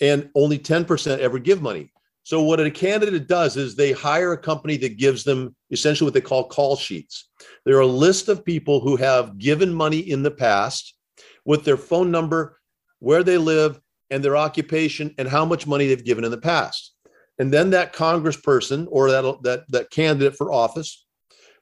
and 0.00 0.30
only 0.34 0.58
10% 0.58 1.18
ever 1.18 1.38
give 1.38 1.62
money. 1.62 1.92
So 2.26 2.42
what 2.42 2.58
a 2.58 2.68
candidate 2.72 3.28
does 3.28 3.56
is 3.56 3.76
they 3.76 3.92
hire 3.92 4.32
a 4.32 4.36
company 4.36 4.76
that 4.78 4.98
gives 4.98 5.22
them 5.22 5.54
essentially 5.70 6.08
what 6.08 6.14
they 6.14 6.20
call 6.20 6.48
call 6.48 6.74
sheets. 6.74 7.28
They're 7.64 7.78
a 7.78 7.86
list 7.86 8.28
of 8.28 8.44
people 8.44 8.80
who 8.80 8.96
have 8.96 9.38
given 9.38 9.72
money 9.72 10.00
in 10.00 10.24
the 10.24 10.32
past 10.32 10.96
with 11.44 11.64
their 11.64 11.76
phone 11.76 12.10
number, 12.10 12.58
where 12.98 13.22
they 13.22 13.38
live, 13.38 13.80
and 14.10 14.24
their 14.24 14.36
occupation, 14.36 15.14
and 15.18 15.28
how 15.28 15.44
much 15.44 15.68
money 15.68 15.86
they've 15.86 16.04
given 16.04 16.24
in 16.24 16.32
the 16.32 16.36
past. 16.36 16.96
And 17.38 17.52
then 17.52 17.70
that 17.70 17.94
congressperson 17.94 18.88
or 18.90 19.08
that, 19.12 19.36
that, 19.44 19.64
that 19.68 19.90
candidate 19.90 20.36
for 20.36 20.50
office 20.50 21.06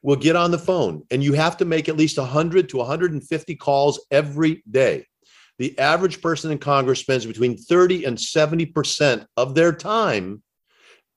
will 0.01 0.15
get 0.15 0.35
on 0.35 0.49
the 0.49 0.57
phone, 0.57 1.03
and 1.11 1.23
you 1.23 1.33
have 1.33 1.57
to 1.57 1.65
make 1.65 1.89
at 1.89 1.97
least 1.97 2.17
100 2.17 2.69
to 2.69 2.77
150 2.77 3.55
calls 3.57 4.03
every 4.09 4.63
day. 4.71 5.05
The 5.59 5.77
average 5.77 6.23
person 6.23 6.49
in 6.49 6.57
Congress 6.57 7.01
spends 7.01 7.23
between 7.23 7.55
30 7.55 8.05
and 8.05 8.17
70% 8.17 9.27
of 9.37 9.53
their 9.53 9.71
time 9.71 10.41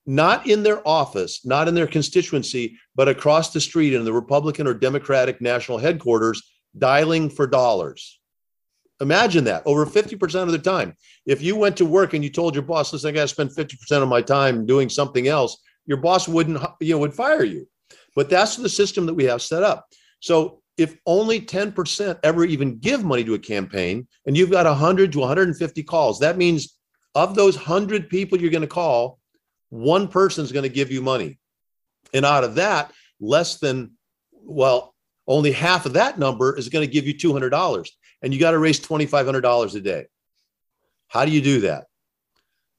not 0.08 0.46
in 0.46 0.62
their 0.62 0.86
office, 0.88 1.44
not 1.44 1.68
in 1.68 1.74
their 1.74 1.86
constituency, 1.86 2.78
but 2.96 3.10
across 3.10 3.52
the 3.52 3.60
street 3.60 3.92
in 3.92 4.06
the 4.06 4.12
Republican 4.12 4.66
or 4.66 4.72
Democratic 4.72 5.42
national 5.42 5.76
headquarters, 5.76 6.50
dialing 6.78 7.28
for 7.28 7.46
dollars. 7.46 8.18
Imagine 9.02 9.44
that 9.44 9.62
over 9.66 9.84
50% 9.84 10.42
of 10.42 10.50
the 10.50 10.58
time. 10.58 10.96
If 11.26 11.42
you 11.42 11.56
went 11.56 11.76
to 11.76 11.84
work 11.84 12.14
and 12.14 12.24
you 12.24 12.30
told 12.30 12.54
your 12.54 12.62
boss, 12.62 12.90
listen, 12.90 13.10
I 13.10 13.12
got 13.12 13.22
to 13.22 13.28
spend 13.28 13.50
50% 13.50 14.02
of 14.02 14.08
my 14.08 14.22
time 14.22 14.64
doing 14.64 14.88
something 14.88 15.28
else, 15.28 15.58
your 15.84 15.98
boss 15.98 16.26
wouldn't, 16.26 16.64
you 16.80 16.94
know, 16.94 17.00
would 17.00 17.12
fire 17.12 17.44
you. 17.44 17.68
But 18.16 18.30
that's 18.30 18.56
the 18.56 18.68
system 18.70 19.04
that 19.06 19.14
we 19.14 19.24
have 19.24 19.42
set 19.42 19.62
up. 19.62 19.88
So 20.20 20.62
if 20.78 20.96
only 21.04 21.38
10% 21.38 22.18
ever 22.22 22.46
even 22.46 22.78
give 22.78 23.04
money 23.04 23.24
to 23.24 23.34
a 23.34 23.38
campaign 23.38 24.08
and 24.24 24.38
you've 24.38 24.50
got 24.50 24.64
100 24.64 25.12
to 25.12 25.18
150 25.18 25.82
calls, 25.82 26.18
that 26.20 26.38
means 26.38 26.78
of 27.14 27.34
those 27.34 27.56
100 27.56 28.08
people 28.08 28.40
you're 28.40 28.50
going 28.50 28.62
to 28.62 28.66
call, 28.66 29.18
one 29.70 30.08
person 30.08 30.44
is 30.44 30.52
going 30.52 30.64
to 30.64 30.68
give 30.68 30.90
you 30.90 31.02
money. 31.02 31.38
And 32.14 32.24
out 32.24 32.44
of 32.44 32.56
that, 32.56 32.92
less 33.20 33.58
than, 33.58 33.92
well, 34.32 34.94
only 35.26 35.52
half 35.52 35.86
of 35.86 35.92
that 35.94 36.18
number 36.18 36.56
is 36.56 36.68
going 36.68 36.86
to 36.86 36.92
give 36.92 37.06
you 37.06 37.14
$200. 37.14 37.88
And 38.22 38.32
you 38.32 38.40
got 38.40 38.52
to 38.52 38.58
raise 38.58 38.80
$2,500 38.80 39.74
a 39.74 39.80
day. 39.80 40.06
How 41.08 41.24
do 41.24 41.30
you 41.30 41.40
do 41.40 41.60
that? 41.62 41.86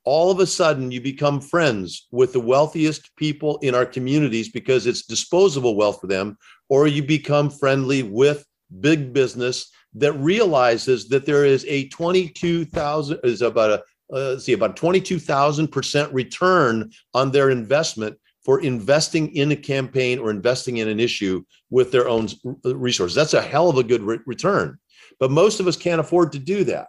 All 0.04 0.32
of 0.32 0.40
a 0.40 0.48
sudden, 0.48 0.92
you 0.92 1.02
become 1.02 1.42
friends 1.42 2.08
with 2.12 2.34
the 2.34 2.40
wealthiest 2.40 3.16
people 3.16 3.58
in 3.58 3.76
our 3.76 3.86
communities 3.86 4.50
because 4.50 4.88
it's 4.88 5.06
disposable 5.06 5.76
wealth 5.76 6.02
for 6.02 6.08
them, 6.08 6.38
or 6.68 6.88
you 6.88 7.04
become 7.04 7.50
friendly 7.50 8.02
with 8.02 8.46
big 8.80 9.14
business 9.14 9.72
that 9.96 10.14
realizes 10.14 11.10
that 11.10 11.26
there 11.26 11.46
is 11.46 11.66
a 11.68 11.88
22,000 11.90 13.20
is 13.24 13.42
about 13.42 13.72
a 13.72 13.84
uh, 14.12 14.32
let's 14.32 14.46
see 14.46 14.54
about 14.54 14.76
22,000% 14.76 16.14
return 16.14 16.92
on 17.14 17.32
their 17.32 17.50
investment 17.50 18.18
for 18.44 18.62
investing 18.62 19.36
in 19.36 19.52
a 19.52 19.56
campaign 19.56 20.18
or 20.18 20.32
investing 20.32 20.78
in 20.78 20.88
an 20.88 21.00
issue 21.00 21.44
with 21.70 21.92
their 21.92 22.08
own 22.08 22.28
resources. 22.64 23.16
That's 23.16 23.34
a 23.34 23.42
hell 23.42 23.70
of 23.70 23.78
a 23.78 23.84
good 23.84 24.02
re- 24.02 24.20
return. 24.26 24.80
But 25.20 25.32
most 25.32 25.60
of 25.60 25.68
us 25.68 25.76
can't 25.76 26.00
afford 26.00 26.32
to 26.32 26.40
do 26.40 26.64
that. 26.66 26.88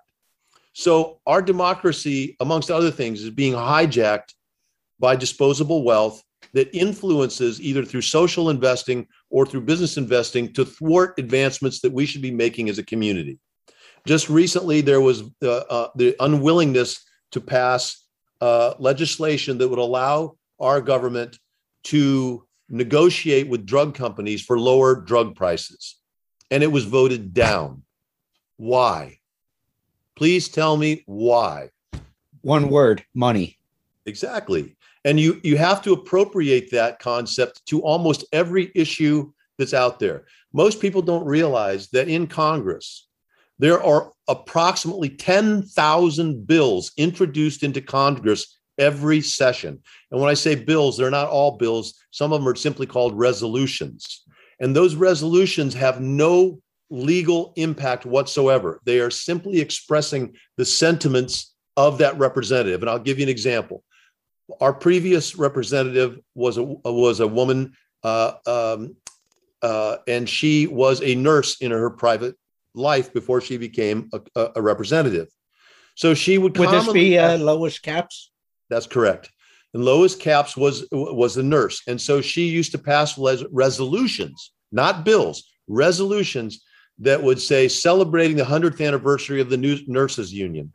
So 0.73 1.21
our 1.27 1.43
democracy, 1.43 2.37
amongst 2.41 2.71
other 2.71 2.91
things, 2.91 3.23
is 3.23 3.31
being 3.31 3.55
hijacked 3.55 4.35
by 4.99 5.17
disposable 5.17 5.83
wealth 5.83 6.23
that 6.53 6.75
influences 6.75 7.61
either 7.61 7.85
through 7.85 8.03
social 8.03 8.51
investing 8.51 9.07
or 9.31 9.45
through 9.45 9.63
business 9.63 9.97
investing 9.97 10.53
to 10.53 10.65
thwart 10.65 11.15
advancements 11.19 11.81
that 11.81 11.93
we 11.93 12.07
should 12.07 12.23
be 12.23 12.31
making 12.31 12.69
as 12.69 12.79
a 12.79 12.85
community. 12.85 13.39
Just 14.07 14.31
recently, 14.31 14.81
there 14.81 15.01
was 15.01 15.25
uh, 15.43 15.51
uh, 15.69 15.89
the 15.97 16.17
unwillingness 16.21 17.05
to 17.33 17.41
pass 17.41 18.05
uh, 18.41 18.75
legislation 18.79 19.59
that 19.59 19.69
would 19.69 19.79
allow 19.79 20.37
our 20.59 20.81
government 20.81 21.39
to 21.85 22.47
negotiate 22.69 23.49
with 23.49 23.67
drug 23.67 23.95
companies 23.95 24.43
for 24.43 24.59
lower 24.59 24.95
drug 24.95 25.35
prices. 25.35 25.97
And 26.51 26.63
it 26.63 26.73
was 26.73 26.85
voted 26.85 27.33
down. 27.35 27.83
Why? 28.57 29.19
Please 30.17 30.49
tell 30.49 30.77
me 30.77 31.03
why. 31.07 31.71
One 32.43 32.69
word 32.69 33.05
money. 33.15 33.59
Exactly. 34.07 34.77
And 35.05 35.19
you, 35.19 35.41
you 35.43 35.57
have 35.57 35.83
to 35.83 35.93
appropriate 35.93 36.71
that 36.73 36.99
concept 36.99 37.65
to 37.67 37.81
almost 37.81 38.25
every 38.33 38.71
issue 38.75 39.33
that's 39.59 39.75
out 39.75 39.99
there. 39.99 40.27
Most 40.53 40.81
people 40.81 41.03
don't 41.03 41.25
realize 41.25 41.89
that 41.91 42.09
in 42.09 42.27
Congress, 42.27 43.09
there 43.61 43.83
are 43.83 44.11
approximately 44.27 45.11
10,000 45.11 46.47
bills 46.47 46.93
introduced 46.97 47.63
into 47.63 47.83
Congress 47.83 48.59
every 48.79 49.21
session. 49.21 49.79
And 50.11 50.19
when 50.19 50.31
I 50.31 50.35
say 50.35 50.55
bills, 50.55 50.97
they're 50.97 51.11
not 51.11 51.29
all 51.29 51.59
bills. 51.59 52.01
Some 52.11 52.33
of 52.33 52.41
them 52.41 52.49
are 52.49 52.55
simply 52.55 52.87
called 52.87 53.19
resolutions. 53.19 54.25
And 54.61 54.75
those 54.75 54.95
resolutions 54.95 55.75
have 55.75 56.01
no 56.01 56.63
legal 56.89 57.53
impact 57.57 58.07
whatsoever. 58.07 58.81
They 58.87 58.99
are 59.01 59.11
simply 59.11 59.61
expressing 59.61 60.35
the 60.57 60.65
sentiments 60.65 61.55
of 61.77 61.99
that 61.99 62.19
representative. 62.19 62.81
And 62.81 62.89
I'll 62.89 62.99
give 62.99 63.19
you 63.19 63.25
an 63.25 63.29
example. 63.29 63.85
Our 64.63 64.73
previous 64.73 65.37
representative 65.37 66.19
was 66.35 66.57
a 66.57 66.63
was 66.63 67.21
a 67.21 67.27
woman, 67.27 67.75
uh, 68.03 68.33
um, 68.47 68.97
uh, 69.61 69.99
and 70.09 70.27
she 70.27 70.67
was 70.67 71.03
a 71.03 71.15
nurse 71.15 71.61
in 71.61 71.71
her 71.71 71.91
private 71.91 72.35
life 72.75 73.13
before 73.13 73.41
she 73.41 73.57
became 73.57 74.11
a, 74.13 74.49
a 74.57 74.63
representative. 74.63 75.29
So 75.95 76.15
she 76.15 76.39
would. 76.39 76.57
Would 76.57 76.71
this 76.71 76.93
be 76.93 77.19
uh, 77.19 77.39
Lois 77.39 77.79
Capps? 77.79 78.31
That's 78.69 78.87
correct. 78.87 79.31
And 79.75 79.85
Lois 79.85 80.17
Capps 80.17 80.57
was 80.57 80.87
was 80.91 81.37
a 81.37 81.43
nurse, 81.43 81.83
and 81.87 82.01
so 82.01 82.21
she 82.21 82.47
used 82.47 82.73
to 82.73 82.79
pass 82.79 83.19
les- 83.19 83.45
resolutions, 83.53 84.53
not 84.73 85.05
bills, 85.05 85.51
resolutions 85.69 86.65
that 86.99 87.23
would 87.23 87.41
say 87.41 87.67
celebrating 87.67 88.37
the 88.37 88.45
100th 88.45 88.87
anniversary 88.87 89.41
of 89.41 89.49
the 89.49 89.83
nurses 89.87 90.33
union. 90.33 90.73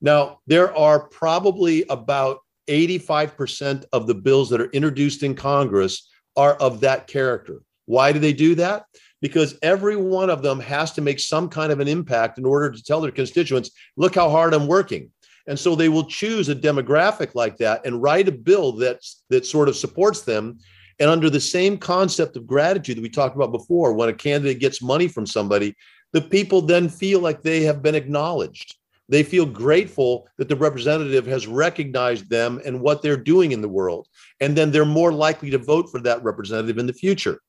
Now, 0.00 0.38
there 0.46 0.74
are 0.76 1.08
probably 1.08 1.84
about 1.88 2.38
85% 2.68 3.84
of 3.92 4.06
the 4.06 4.14
bills 4.14 4.50
that 4.50 4.60
are 4.60 4.70
introduced 4.70 5.22
in 5.22 5.34
Congress 5.34 6.08
are 6.36 6.54
of 6.54 6.80
that 6.80 7.06
character. 7.06 7.60
Why 7.86 8.12
do 8.12 8.18
they 8.18 8.32
do 8.32 8.54
that? 8.56 8.84
Because 9.24 9.56
every 9.62 9.96
one 9.96 10.28
of 10.28 10.42
them 10.42 10.60
has 10.60 10.92
to 10.92 11.00
make 11.00 11.18
some 11.18 11.48
kind 11.48 11.72
of 11.72 11.80
an 11.80 11.88
impact 11.88 12.36
in 12.36 12.44
order 12.44 12.70
to 12.70 12.82
tell 12.84 13.00
their 13.00 13.10
constituents, 13.10 13.70
look 13.96 14.16
how 14.16 14.28
hard 14.28 14.52
I'm 14.52 14.66
working. 14.66 15.10
And 15.46 15.58
so 15.58 15.74
they 15.74 15.88
will 15.88 16.04
choose 16.04 16.50
a 16.50 16.54
demographic 16.54 17.34
like 17.34 17.56
that 17.56 17.86
and 17.86 18.02
write 18.02 18.28
a 18.28 18.32
bill 18.32 18.72
that's 18.72 19.24
that 19.30 19.46
sort 19.46 19.70
of 19.70 19.76
supports 19.76 20.20
them. 20.20 20.58
And 21.00 21.08
under 21.08 21.30
the 21.30 21.40
same 21.40 21.78
concept 21.78 22.36
of 22.36 22.46
gratitude 22.46 22.98
that 22.98 23.02
we 23.02 23.08
talked 23.08 23.34
about 23.34 23.50
before, 23.50 23.94
when 23.94 24.10
a 24.10 24.12
candidate 24.12 24.60
gets 24.60 24.82
money 24.82 25.08
from 25.08 25.24
somebody, 25.24 25.74
the 26.12 26.20
people 26.20 26.60
then 26.60 26.90
feel 26.90 27.20
like 27.20 27.40
they 27.40 27.62
have 27.62 27.82
been 27.82 27.94
acknowledged. 27.94 28.76
They 29.08 29.22
feel 29.22 29.46
grateful 29.46 30.28
that 30.36 30.50
the 30.50 30.56
representative 30.56 31.24
has 31.28 31.46
recognized 31.46 32.28
them 32.28 32.60
and 32.66 32.78
what 32.78 33.00
they're 33.00 33.16
doing 33.16 33.52
in 33.52 33.62
the 33.62 33.70
world. 33.70 34.06
And 34.40 34.54
then 34.54 34.70
they're 34.70 34.84
more 34.84 35.14
likely 35.14 35.48
to 35.48 35.58
vote 35.58 35.88
for 35.90 36.00
that 36.00 36.22
representative 36.22 36.76
in 36.76 36.86
the 36.86 36.92
future. 36.92 37.40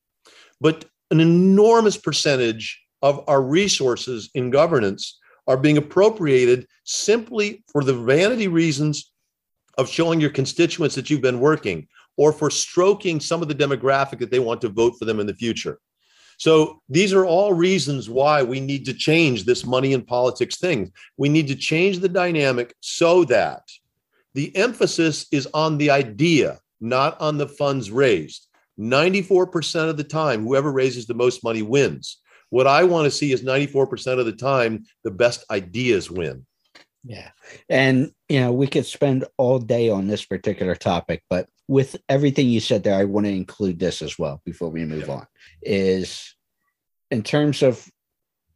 But 0.58 0.86
an 1.10 1.20
enormous 1.20 1.96
percentage 1.96 2.82
of 3.02 3.24
our 3.28 3.42
resources 3.42 4.30
in 4.34 4.50
governance 4.50 5.18
are 5.46 5.56
being 5.56 5.76
appropriated 5.76 6.66
simply 6.84 7.64
for 7.70 7.84
the 7.84 7.94
vanity 7.94 8.48
reasons 8.48 9.12
of 9.78 9.88
showing 9.88 10.20
your 10.20 10.30
constituents 10.30 10.94
that 10.94 11.08
you've 11.08 11.20
been 11.20 11.40
working 11.40 11.86
or 12.16 12.32
for 12.32 12.50
stroking 12.50 13.20
some 13.20 13.42
of 13.42 13.48
the 13.48 13.54
demographic 13.54 14.18
that 14.18 14.30
they 14.30 14.38
want 14.38 14.60
to 14.62 14.68
vote 14.68 14.94
for 14.98 15.04
them 15.04 15.20
in 15.20 15.26
the 15.26 15.34
future. 15.34 15.78
So 16.38 16.82
these 16.88 17.12
are 17.12 17.24
all 17.24 17.52
reasons 17.52 18.10
why 18.10 18.42
we 18.42 18.60
need 18.60 18.84
to 18.86 18.94
change 18.94 19.44
this 19.44 19.64
money 19.64 19.92
in 19.92 20.02
politics 20.02 20.58
thing. 20.58 20.92
We 21.16 21.28
need 21.28 21.48
to 21.48 21.54
change 21.54 21.98
the 21.98 22.08
dynamic 22.08 22.74
so 22.80 23.24
that 23.24 23.62
the 24.34 24.54
emphasis 24.56 25.26
is 25.32 25.48
on 25.54 25.78
the 25.78 25.90
idea, 25.90 26.58
not 26.80 27.18
on 27.20 27.38
the 27.38 27.48
funds 27.48 27.90
raised. 27.90 28.48
94% 28.78 29.88
of 29.88 29.96
the 29.96 30.04
time, 30.04 30.42
whoever 30.44 30.70
raises 30.70 31.06
the 31.06 31.14
most 31.14 31.42
money 31.42 31.62
wins. 31.62 32.20
What 32.50 32.66
I 32.66 32.84
want 32.84 33.06
to 33.06 33.10
see 33.10 33.32
is 33.32 33.42
94% 33.42 34.18
of 34.18 34.26
the 34.26 34.32
time, 34.32 34.84
the 35.02 35.10
best 35.10 35.44
ideas 35.50 36.10
win. 36.10 36.46
Yeah. 37.04 37.30
And, 37.68 38.10
you 38.28 38.40
know, 38.40 38.52
we 38.52 38.66
could 38.66 38.86
spend 38.86 39.24
all 39.36 39.58
day 39.58 39.88
on 39.88 40.06
this 40.06 40.24
particular 40.24 40.74
topic, 40.74 41.22
but 41.30 41.48
with 41.68 41.96
everything 42.08 42.48
you 42.48 42.60
said 42.60 42.82
there, 42.82 42.98
I 42.98 43.04
want 43.04 43.26
to 43.26 43.32
include 43.32 43.78
this 43.78 44.02
as 44.02 44.18
well 44.18 44.40
before 44.44 44.70
we 44.70 44.84
move 44.84 45.06
yeah. 45.08 45.14
on. 45.14 45.26
Is 45.62 46.34
in 47.10 47.22
terms 47.22 47.62
of 47.62 47.88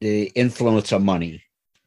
the 0.01 0.25
influence 0.35 0.93
of 0.93 1.03
money, 1.03 1.43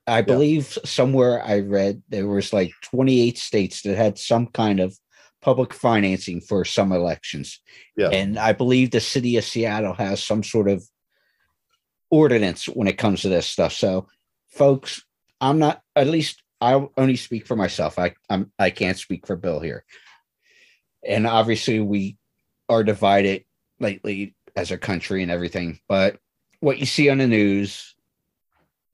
I 0.07 0.17
yeah. 0.17 0.21
believe 0.21 0.77
somewhere 0.83 1.43
I 1.43 1.59
read 1.59 2.01
there 2.09 2.27
was 2.27 2.53
like 2.53 2.73
28 2.81 3.37
states 3.37 3.81
that 3.83 3.97
had 3.97 4.17
some 4.17 4.47
kind 4.47 4.79
of 4.79 4.97
public 5.43 5.73
financing 5.73 6.41
for 6.41 6.65
some 6.65 6.91
elections. 6.91 7.59
Yeah. 7.97 8.09
And 8.09 8.39
I 8.39 8.53
believe 8.53 8.91
the 8.91 8.99
city 8.99 9.37
of 9.37 9.43
Seattle 9.43 9.93
has 9.93 10.23
some 10.23 10.43
sort 10.43 10.69
of 10.69 10.83
ordinance 12.09 12.65
when 12.65 12.87
it 12.87 12.97
comes 12.97 13.21
to 13.21 13.29
this 13.29 13.47
stuff. 13.47 13.73
So, 13.73 14.07
folks, 14.49 15.03
I'm 15.41 15.59
not 15.59 15.81
at 15.95 16.07
least 16.07 16.41
I 16.61 16.87
only 16.97 17.17
speak 17.17 17.45
for 17.45 17.55
myself. 17.55 17.99
I 17.99 18.15
I'm 18.29 18.51
I 18.57 18.69
can't 18.69 18.97
speak 18.97 19.27
for 19.27 19.35
Bill 19.35 19.59
here 19.59 19.83
and 21.05 21.27
obviously 21.27 21.79
we 21.79 22.17
are 22.69 22.83
divided 22.83 23.43
lately 23.79 24.35
as 24.55 24.71
a 24.71 24.77
country 24.77 25.21
and 25.21 25.31
everything. 25.31 25.79
But 25.87 26.17
what 26.59 26.79
you 26.79 26.85
see 26.85 27.09
on 27.09 27.17
the 27.17 27.27
news, 27.27 27.95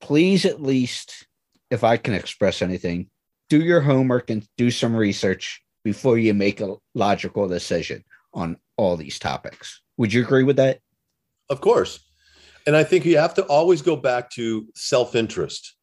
please 0.00 0.44
at 0.44 0.62
least, 0.62 1.26
if 1.70 1.84
I 1.84 1.96
can 1.96 2.14
express 2.14 2.62
anything, 2.62 3.10
do 3.48 3.60
your 3.60 3.80
homework 3.80 4.30
and 4.30 4.46
do 4.56 4.70
some 4.70 4.94
research 4.94 5.62
before 5.84 6.18
you 6.18 6.34
make 6.34 6.60
a 6.60 6.76
logical 6.94 7.48
decision 7.48 8.04
on 8.34 8.56
all 8.76 8.96
these 8.96 9.18
topics. 9.18 9.80
Would 9.96 10.12
you 10.12 10.22
agree 10.22 10.44
with 10.44 10.56
that? 10.56 10.80
Of 11.48 11.60
course. 11.60 12.00
And 12.66 12.76
I 12.76 12.84
think 12.84 13.04
you 13.04 13.18
have 13.18 13.34
to 13.34 13.42
always 13.44 13.82
go 13.82 13.96
back 13.96 14.30
to 14.30 14.66
self-interest. 14.74 15.74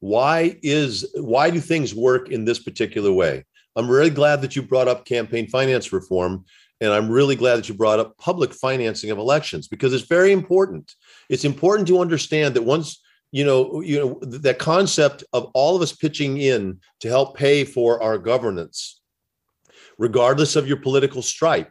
Why 0.00 0.58
is 0.62 1.06
why 1.14 1.50
do 1.50 1.60
things 1.60 1.94
work 1.94 2.28
in 2.30 2.44
this 2.44 2.58
particular 2.58 3.12
way? 3.12 3.44
I'm 3.76 3.88
really 3.88 4.10
glad 4.10 4.42
that 4.42 4.56
you 4.56 4.62
brought 4.62 4.88
up 4.88 5.04
campaign 5.04 5.48
finance 5.48 5.92
reform. 5.92 6.44
And 6.80 6.92
I'm 6.92 7.08
really 7.08 7.36
glad 7.36 7.56
that 7.56 7.68
you 7.68 7.76
brought 7.76 8.00
up 8.00 8.18
public 8.18 8.52
financing 8.52 9.12
of 9.12 9.18
elections 9.18 9.68
because 9.68 9.94
it's 9.94 10.04
very 10.04 10.32
important. 10.32 10.92
It's 11.28 11.44
important 11.44 11.86
to 11.88 12.00
understand 12.00 12.56
that 12.56 12.62
once 12.62 13.00
you 13.32 13.44
know, 13.44 13.80
you 13.80 13.98
know, 13.98 14.18
that 14.20 14.58
concept 14.58 15.24
of 15.32 15.50
all 15.54 15.74
of 15.74 15.82
us 15.82 15.92
pitching 15.92 16.36
in 16.36 16.78
to 17.00 17.08
help 17.08 17.36
pay 17.36 17.64
for 17.64 18.02
our 18.02 18.18
governance, 18.18 19.00
regardless 20.02 20.56
of 20.56 20.66
your 20.66 20.78
political 20.78 21.22
stripe, 21.22 21.70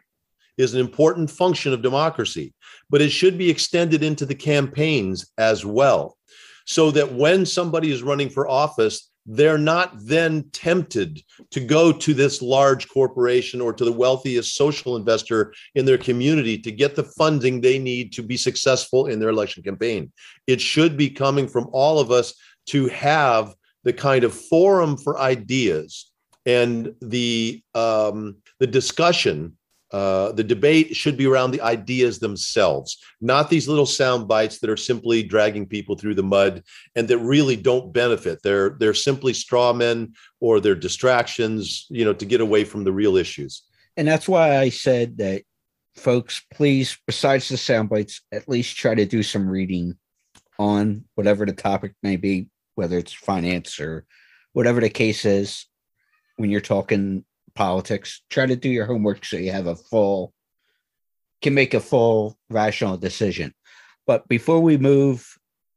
is 0.56 0.72
an 0.72 0.80
important 0.80 1.30
function 1.30 1.74
of 1.74 1.82
democracy. 1.82 2.54
But 2.88 3.02
it 3.02 3.10
should 3.10 3.36
be 3.36 3.50
extended 3.50 4.02
into 4.02 4.24
the 4.24 4.34
campaigns 4.34 5.30
as 5.36 5.66
well, 5.66 6.16
so 6.64 6.90
that 6.92 7.12
when 7.12 7.44
somebody 7.44 7.92
is 7.92 8.02
running 8.02 8.30
for 8.30 8.48
office, 8.48 9.10
they're 9.26 9.58
not 9.58 9.92
then 9.98 10.48
tempted 10.52 11.22
to 11.50 11.60
go 11.60 11.92
to 11.92 12.14
this 12.14 12.40
large 12.40 12.88
corporation 12.88 13.60
or 13.60 13.72
to 13.74 13.84
the 13.84 13.92
wealthiest 13.92 14.56
social 14.56 14.96
investor 14.96 15.52
in 15.74 15.84
their 15.84 15.98
community 15.98 16.56
to 16.58 16.72
get 16.72 16.96
the 16.96 17.04
funding 17.04 17.60
they 17.60 17.78
need 17.78 18.14
to 18.14 18.22
be 18.22 18.38
successful 18.38 19.06
in 19.08 19.20
their 19.20 19.28
election 19.28 19.62
campaign. 19.62 20.10
It 20.46 20.60
should 20.60 20.96
be 20.96 21.10
coming 21.10 21.46
from 21.46 21.68
all 21.72 22.00
of 22.00 22.10
us 22.10 22.32
to 22.68 22.88
have 22.88 23.54
the 23.84 23.92
kind 23.92 24.24
of 24.24 24.32
forum 24.32 24.96
for 24.96 25.20
ideas 25.20 26.11
and 26.46 26.94
the 27.00 27.62
um, 27.74 28.36
the 28.58 28.66
discussion 28.66 29.56
uh, 29.92 30.32
the 30.32 30.44
debate 30.44 30.96
should 30.96 31.18
be 31.18 31.26
around 31.26 31.50
the 31.50 31.60
ideas 31.60 32.18
themselves, 32.18 32.96
not 33.20 33.50
these 33.50 33.68
little 33.68 33.84
sound 33.84 34.26
bites 34.26 34.58
that 34.58 34.70
are 34.70 34.76
simply 34.76 35.22
dragging 35.22 35.66
people 35.66 35.96
through 35.96 36.14
the 36.14 36.22
mud 36.22 36.62
and 36.96 37.06
that 37.08 37.18
really 37.18 37.56
don't 37.56 37.92
benefit. 37.92 38.42
They're 38.42 38.70
they're 38.70 38.94
simply 38.94 39.34
straw 39.34 39.74
men 39.74 40.14
or 40.40 40.60
they're 40.60 40.74
distractions, 40.74 41.86
you 41.90 42.06
know, 42.06 42.14
to 42.14 42.24
get 42.24 42.40
away 42.40 42.64
from 42.64 42.84
the 42.84 42.92
real 42.92 43.16
issues. 43.16 43.64
And 43.98 44.08
that's 44.08 44.26
why 44.26 44.56
I 44.56 44.70
said 44.70 45.18
that, 45.18 45.42
folks, 45.96 46.40
please, 46.50 46.96
besides 47.06 47.50
the 47.50 47.58
sound 47.58 47.90
bites, 47.90 48.22
at 48.32 48.48
least 48.48 48.78
try 48.78 48.94
to 48.94 49.04
do 49.04 49.22
some 49.22 49.46
reading 49.46 49.98
on 50.58 51.04
whatever 51.16 51.44
the 51.44 51.52
topic 51.52 51.92
may 52.02 52.16
be, 52.16 52.48
whether 52.76 52.96
it's 52.96 53.12
finance 53.12 53.78
or 53.78 54.06
whatever 54.54 54.80
the 54.80 54.88
case 54.88 55.26
is. 55.26 55.66
When 56.36 56.50
you're 56.50 56.60
talking 56.60 57.24
politics. 57.54 58.22
Try 58.30 58.46
to 58.46 58.56
do 58.56 58.68
your 58.68 58.86
homework 58.86 59.24
so 59.24 59.36
you 59.36 59.52
have 59.52 59.66
a 59.66 59.76
full, 59.76 60.32
can 61.40 61.54
make 61.54 61.74
a 61.74 61.80
full 61.80 62.38
rational 62.48 62.96
decision. 62.96 63.54
But 64.06 64.28
before 64.28 64.60
we 64.60 64.76
move 64.76 65.26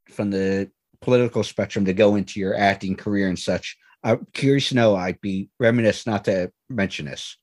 from 0.09 0.31
the 0.31 0.69
political 1.01 1.43
spectrum 1.43 1.85
to 1.85 1.93
go 1.93 2.15
into 2.15 2.39
your 2.39 2.55
acting 2.55 2.95
career 2.95 3.27
and 3.27 3.37
such, 3.37 3.77
I'm 4.03 4.27
curious 4.33 4.69
to 4.69 4.75
know, 4.75 4.95
I'd 4.95 5.21
be 5.21 5.49
reminiscent 5.59 6.11
not 6.11 6.25
to 6.25 6.51
mention 6.69 7.05
this, 7.05 7.37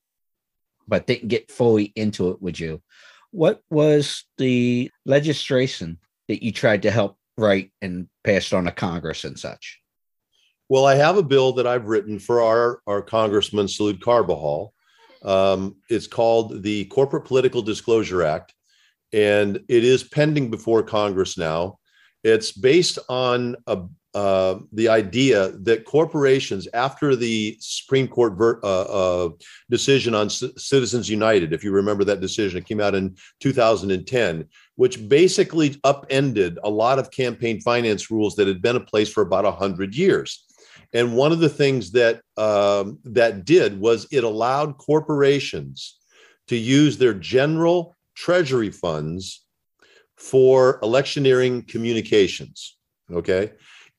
but 0.86 1.06
didn't 1.06 1.28
get 1.28 1.50
fully 1.50 1.92
into 1.96 2.30
it 2.30 2.40
Would 2.40 2.58
you. 2.58 2.82
What 3.30 3.62
was 3.70 4.24
the 4.36 4.90
legislation 5.06 5.98
that 6.28 6.42
you 6.42 6.52
tried 6.52 6.82
to 6.82 6.90
help 6.90 7.16
write 7.38 7.72
and 7.80 8.08
passed 8.24 8.52
on 8.52 8.64
to 8.64 8.72
Congress 8.72 9.24
and 9.24 9.38
such? 9.38 9.81
Well, 10.72 10.86
I 10.86 10.94
have 10.94 11.18
a 11.18 11.22
bill 11.22 11.52
that 11.52 11.66
I've 11.66 11.84
written 11.84 12.18
for 12.18 12.40
our, 12.40 12.80
our 12.86 13.02
Congressman 13.02 13.66
Salud 13.66 14.00
Carbajal. 14.00 14.72
Um, 15.22 15.76
it's 15.90 16.06
called 16.06 16.62
the 16.62 16.86
Corporate 16.86 17.26
Political 17.26 17.60
Disclosure 17.60 18.22
Act, 18.22 18.54
and 19.12 19.56
it 19.68 19.84
is 19.84 20.02
pending 20.02 20.50
before 20.50 20.82
Congress 20.82 21.36
now. 21.36 21.78
It's 22.24 22.52
based 22.52 22.98
on 23.10 23.54
a, 23.66 23.82
uh, 24.14 24.60
the 24.72 24.88
idea 24.88 25.50
that 25.58 25.84
corporations, 25.84 26.66
after 26.72 27.16
the 27.16 27.58
Supreme 27.60 28.08
Court 28.08 28.32
ver- 28.32 28.60
uh, 28.62 29.26
uh, 29.26 29.28
decision 29.68 30.14
on 30.14 30.30
C- 30.30 30.54
Citizens 30.56 31.06
United, 31.06 31.52
if 31.52 31.62
you 31.62 31.72
remember 31.72 32.04
that 32.04 32.22
decision, 32.22 32.60
it 32.60 32.66
came 32.66 32.80
out 32.80 32.94
in 32.94 33.14
2010, 33.40 34.48
which 34.76 35.06
basically 35.06 35.78
upended 35.84 36.58
a 36.64 36.70
lot 36.70 36.98
of 36.98 37.10
campaign 37.10 37.60
finance 37.60 38.10
rules 38.10 38.36
that 38.36 38.48
had 38.48 38.62
been 38.62 38.76
in 38.76 38.86
place 38.86 39.12
for 39.12 39.22
about 39.22 39.44
100 39.44 39.94
years. 39.94 40.46
And 40.92 41.16
one 41.16 41.32
of 41.32 41.40
the 41.40 41.48
things 41.48 41.92
that 41.92 42.20
um, 42.36 42.98
that 43.04 43.44
did 43.44 43.80
was 43.80 44.06
it 44.10 44.24
allowed 44.24 44.78
corporations 44.78 45.98
to 46.48 46.56
use 46.56 46.98
their 46.98 47.14
general 47.14 47.96
treasury 48.14 48.70
funds 48.70 49.44
for 50.16 50.78
electioneering 50.82 51.62
communications. 51.62 52.76
Okay, 53.10 53.52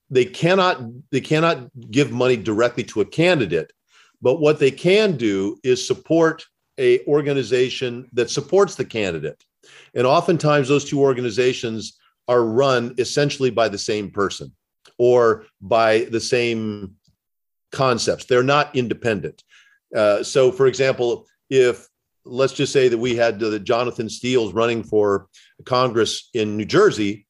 they 0.10 0.26
cannot 0.26 0.82
they 1.12 1.22
cannot 1.22 1.70
give 1.90 2.12
money 2.12 2.38
directly 2.38 2.84
to 2.84 3.02
a 3.02 3.06
candidate, 3.06 3.74
but 4.22 4.40
what 4.40 4.60
they 4.60 4.72
can 4.72 5.18
do 5.18 5.58
is 5.64 5.86
support 5.86 6.46
a 6.80 7.04
organization 7.06 8.08
that 8.14 8.30
supports 8.30 8.76
the 8.76 8.86
candidate. 8.86 9.44
And 9.96 10.06
oftentimes 10.06 10.68
those 10.68 10.86
two 10.86 11.00
organizations 11.00 11.98
are 12.28 12.44
run 12.44 12.96
essentially 12.98 13.50
by 13.50 13.70
the 13.70 13.78
same 13.78 14.12
person 14.12 14.52
or 14.98 15.46
by 15.62 16.00
the 16.12 16.20
same 16.20 16.96
concepts. 17.72 18.26
They're 18.26 18.44
not 18.44 18.76
independent. 18.76 19.44
Uh, 19.96 20.24
so, 20.24 20.52
for 20.52 20.68
example, 20.68 21.28
if 21.50 21.88
let's 22.26 22.54
just 22.54 22.72
say 22.72 22.88
that 22.88 22.98
we 22.98 23.16
had 23.16 23.40
the 23.40 23.60
Jonathan 23.60 24.10
Steeles 24.10 24.54
running 24.54 24.84
for 24.84 25.28
Congress 25.66 26.30
in 26.34 26.58
New 26.58 26.66
Jersey, 26.66 27.28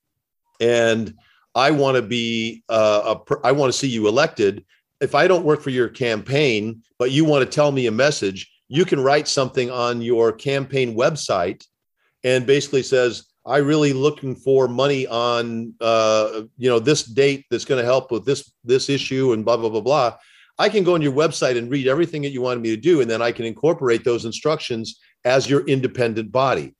and 0.59 1.13
I 1.55 1.71
want 1.71 1.97
to 1.97 2.01
be, 2.01 2.63
uh, 2.69 3.15
a, 3.15 3.35
I 3.43 3.51
want 3.51 3.71
to 3.71 3.77
see 3.77 3.87
you 3.87 4.07
elected. 4.07 4.65
If 5.01 5.15
I 5.15 5.27
don't 5.27 5.45
work 5.45 5.61
for 5.61 5.71
your 5.71 5.89
campaign, 5.89 6.83
but 6.97 7.11
you 7.11 7.25
want 7.25 7.43
to 7.43 7.55
tell 7.55 7.71
me 7.71 7.87
a 7.87 7.91
message, 7.91 8.51
you 8.69 8.85
can 8.85 8.99
write 8.99 9.27
something 9.27 9.69
on 9.69 10.01
your 10.01 10.31
campaign 10.31 10.95
website, 10.95 11.65
and 12.23 12.45
basically 12.45 12.83
says, 12.83 13.25
"I 13.45 13.57
really 13.57 13.93
looking 13.93 14.35
for 14.35 14.67
money 14.67 15.07
on, 15.07 15.73
uh, 15.81 16.43
you 16.57 16.69
know, 16.69 16.79
this 16.79 17.03
date 17.03 17.45
that's 17.49 17.65
going 17.65 17.81
to 17.81 17.85
help 17.85 18.11
with 18.11 18.25
this 18.25 18.51
this 18.63 18.89
issue 18.89 19.33
and 19.33 19.45
blah 19.45 19.57
blah 19.57 19.69
blah 19.69 19.81
blah." 19.81 20.17
I 20.59 20.69
can 20.69 20.83
go 20.83 20.93
on 20.93 21.01
your 21.01 21.13
website 21.13 21.57
and 21.57 21.71
read 21.71 21.87
everything 21.87 22.21
that 22.23 22.31
you 22.31 22.41
wanted 22.41 22.61
me 22.61 22.69
to 22.69 22.81
do, 22.81 23.01
and 23.01 23.09
then 23.09 23.21
I 23.21 23.31
can 23.31 23.45
incorporate 23.45 24.03
those 24.03 24.25
instructions 24.25 24.99
as 25.25 25.49
your 25.49 25.65
independent 25.65 26.31
body. 26.31 26.75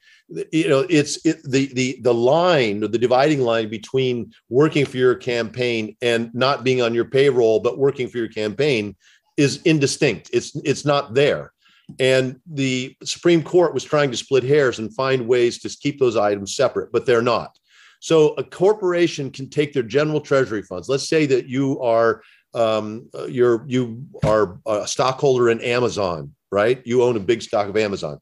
You 0.51 0.70
know, 0.70 0.86
it's 0.89 1.24
it, 1.26 1.43
the 1.43 1.68
the 1.74 1.99
the 2.01 2.14
line 2.14 2.84
or 2.84 2.88
the 2.88 2.97
dividing 2.97 3.41
line 3.41 3.70
between 3.70 4.32
working 4.49 4.86
for 4.86 4.97
your 4.97 5.16
campaign 5.16 5.95
and 6.01 6.34
not 6.34 6.64
being 6.64 6.82
on 6.82 6.93
your 6.93 7.05
payroll, 7.05 7.59
but 7.59 7.78
working 7.78 8.07
for 8.07 8.18
your 8.18 8.30
campaign 8.30 8.95
is 9.38 9.61
indistinct. 9.64 10.30
It's 10.34 10.55
it's 10.64 10.86
not 10.86 11.14
there. 11.14 11.53
And 11.99 12.39
the 12.45 12.95
Supreme 13.03 13.43
Court 13.43 13.73
was 13.73 13.84
trying 13.84 14.11
to 14.11 14.17
split 14.17 14.43
hairs 14.43 14.79
and 14.79 14.93
find 14.95 15.27
ways 15.27 15.59
to 15.59 15.69
keep 15.69 15.99
those 15.99 16.15
items 16.15 16.55
separate, 16.55 16.91
but 16.91 17.05
they're 17.05 17.21
not. 17.21 17.57
So 17.99 18.34
a 18.34 18.43
corporation 18.43 19.31
can 19.31 19.49
take 19.49 19.73
their 19.73 19.84
general 19.84 20.21
treasury 20.21 20.63
funds. 20.63 20.89
Let's 20.89 21.07
say 21.07 21.25
that 21.27 21.47
you 21.47 21.79
are 21.81 22.21
um, 22.53 23.09
you're 23.27 23.63
you 23.67 24.05
are 24.23 24.59
a 24.65 24.88
stockholder 24.88 25.49
in 25.49 25.61
Amazon, 25.61 26.34
right? 26.51 26.81
You 26.86 27.03
own 27.03 27.15
a 27.15 27.21
big 27.21 27.41
stock 27.41 27.67
of 27.67 27.77
Amazon. 27.77 28.19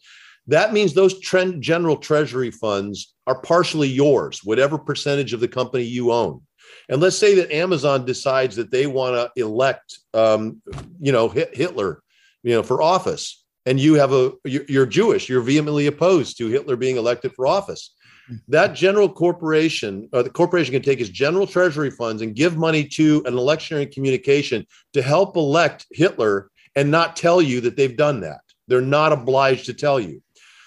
That 0.47 0.73
means 0.73 0.93
those 0.93 1.19
trend 1.19 1.61
general 1.61 1.97
treasury 1.97 2.51
funds 2.51 3.13
are 3.27 3.41
partially 3.41 3.89
yours, 3.89 4.41
whatever 4.43 4.77
percentage 4.77 5.33
of 5.33 5.39
the 5.39 5.47
company 5.47 5.83
you 5.83 6.11
own. 6.11 6.41
And 6.89 7.01
let's 7.01 7.17
say 7.17 7.35
that 7.35 7.53
Amazon 7.53 8.05
decides 8.05 8.55
that 8.55 8.71
they 8.71 8.87
want 8.87 9.15
to 9.15 9.41
elect, 9.41 9.99
um, 10.13 10.61
you 10.99 11.11
know, 11.11 11.29
Hitler, 11.29 12.01
you 12.43 12.53
know, 12.53 12.63
for 12.63 12.81
office, 12.81 13.40
and 13.65 13.79
you 13.79 13.95
have 13.95 14.13
a 14.13 14.31
you're 14.43 14.85
Jewish, 14.85 15.29
you're 15.29 15.41
vehemently 15.41 15.87
opposed 15.87 16.37
to 16.37 16.47
Hitler 16.47 16.75
being 16.75 16.97
elected 16.97 17.33
for 17.33 17.47
office 17.47 17.93
mm-hmm. 18.29 18.37
that 18.47 18.73
general 18.73 19.09
corporation 19.09 20.09
or 20.13 20.23
the 20.23 20.29
corporation 20.29 20.73
can 20.73 20.81
take 20.81 20.99
its 20.99 21.09
general 21.09 21.47
treasury 21.47 21.91
funds 21.91 22.21
and 22.21 22.35
give 22.35 22.57
money 22.57 22.83
to 22.83 23.23
an 23.25 23.37
electioneering 23.37 23.91
communication 23.91 24.65
to 24.93 25.01
help 25.01 25.35
elect 25.35 25.85
Hitler 25.91 26.49
and 26.75 26.89
not 26.89 27.15
tell 27.15 27.41
you 27.41 27.61
that 27.61 27.75
they've 27.75 27.97
done 27.97 28.21
that. 28.21 28.41
They're 28.67 28.81
not 28.81 29.11
obliged 29.11 29.65
to 29.65 29.73
tell 29.73 29.99
you. 29.99 30.21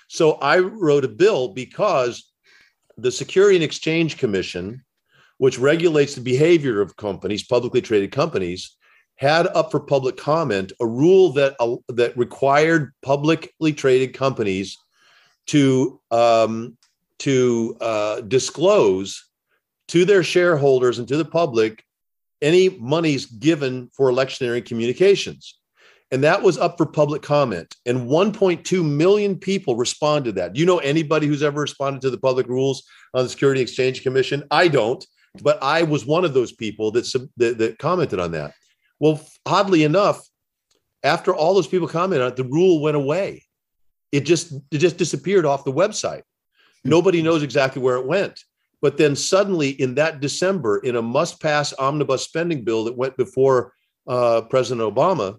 So 0.08 0.32
I 0.34 0.58
wrote 0.58 1.04
a 1.04 1.08
bill 1.08 1.48
because 1.48 2.30
the 2.96 3.10
Security 3.10 3.56
and 3.56 3.64
Exchange 3.64 4.18
Commission, 4.18 4.84
which 5.38 5.58
regulates 5.58 6.14
the 6.14 6.20
behavior 6.20 6.80
of 6.80 6.96
companies, 6.96 7.44
publicly 7.44 7.80
traded 7.80 8.12
companies, 8.12 8.76
had 9.16 9.46
up 9.48 9.70
for 9.70 9.80
public 9.80 10.16
comment 10.16 10.72
a 10.80 10.86
rule 10.86 11.30
that 11.32 11.54
uh, 11.60 11.76
that 11.88 12.16
required 12.16 12.92
publicly 13.02 13.72
traded 13.72 14.14
companies 14.14 14.78
to 15.46 16.00
um, 16.10 16.76
to 17.18 17.76
uh, 17.80 18.20
disclose 18.22 19.28
to 19.88 20.04
their 20.04 20.22
shareholders 20.22 20.98
and 20.98 21.08
to 21.08 21.16
the 21.16 21.24
public 21.24 21.84
any 22.42 22.68
monies 22.68 23.26
given 23.26 23.90
for 23.94 24.08
electioneering 24.10 24.64
communications. 24.64 25.58
And 26.10 26.22
that 26.22 26.42
was 26.42 26.58
up 26.58 26.76
for 26.76 26.86
public 26.86 27.22
comment. 27.22 27.74
And 27.86 28.06
1.2 28.08 28.84
million 28.84 29.36
people 29.36 29.76
responded 29.76 30.34
to 30.36 30.40
that. 30.40 30.52
Do 30.52 30.60
you 30.60 30.66
know 30.66 30.78
anybody 30.78 31.26
who's 31.26 31.42
ever 31.42 31.62
responded 31.62 32.02
to 32.02 32.10
the 32.10 32.18
public 32.18 32.46
rules 32.46 32.84
on 33.14 33.24
the 33.24 33.30
Security 33.30 33.60
Exchange 33.60 34.02
Commission? 34.02 34.44
I 34.50 34.68
don't, 34.68 35.04
but 35.42 35.60
I 35.62 35.82
was 35.82 36.04
one 36.04 36.24
of 36.24 36.34
those 36.34 36.52
people 36.52 36.90
that, 36.92 37.10
that, 37.38 37.58
that 37.58 37.78
commented 37.78 38.20
on 38.20 38.32
that. 38.32 38.52
Well, 39.04 39.20
oddly 39.44 39.84
enough, 39.84 40.26
after 41.02 41.34
all 41.34 41.52
those 41.52 41.66
people 41.66 41.86
commented 41.86 42.24
on 42.24 42.32
it, 42.32 42.36
the 42.36 42.44
rule 42.44 42.80
went 42.80 42.96
away. 42.96 43.44
It 44.12 44.20
just 44.20 44.54
it 44.70 44.78
just 44.78 44.96
disappeared 44.96 45.44
off 45.44 45.66
the 45.66 45.74
website. 45.74 46.22
Nobody 46.84 47.20
knows 47.20 47.42
exactly 47.42 47.82
where 47.82 47.96
it 47.96 48.06
went. 48.06 48.42
But 48.80 48.96
then 48.96 49.14
suddenly, 49.14 49.68
in 49.68 49.96
that 49.96 50.20
December, 50.20 50.78
in 50.78 50.96
a 50.96 51.02
must 51.02 51.38
pass 51.38 51.74
omnibus 51.74 52.22
spending 52.22 52.64
bill 52.64 52.84
that 52.84 52.96
went 52.96 53.14
before 53.18 53.74
uh, 54.06 54.40
President 54.48 54.80
Obama, 54.94 55.38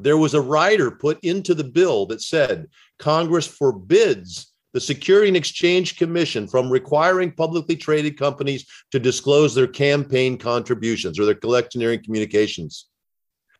there 0.00 0.18
was 0.18 0.34
a 0.34 0.40
rider 0.40 0.90
put 0.90 1.20
into 1.22 1.54
the 1.54 1.62
bill 1.62 2.06
that 2.06 2.20
said 2.20 2.66
Congress 2.98 3.46
forbids 3.46 4.49
the 4.72 4.80
Security 4.80 5.28
and 5.28 5.36
Exchange 5.36 5.96
Commission 5.96 6.46
from 6.46 6.70
requiring 6.70 7.32
publicly 7.32 7.76
traded 7.76 8.18
companies 8.18 8.66
to 8.92 8.98
disclose 8.98 9.54
their 9.54 9.66
campaign 9.66 10.38
contributions 10.38 11.18
or 11.18 11.24
their 11.24 11.38
electioneering 11.42 12.02
communications. 12.02 12.86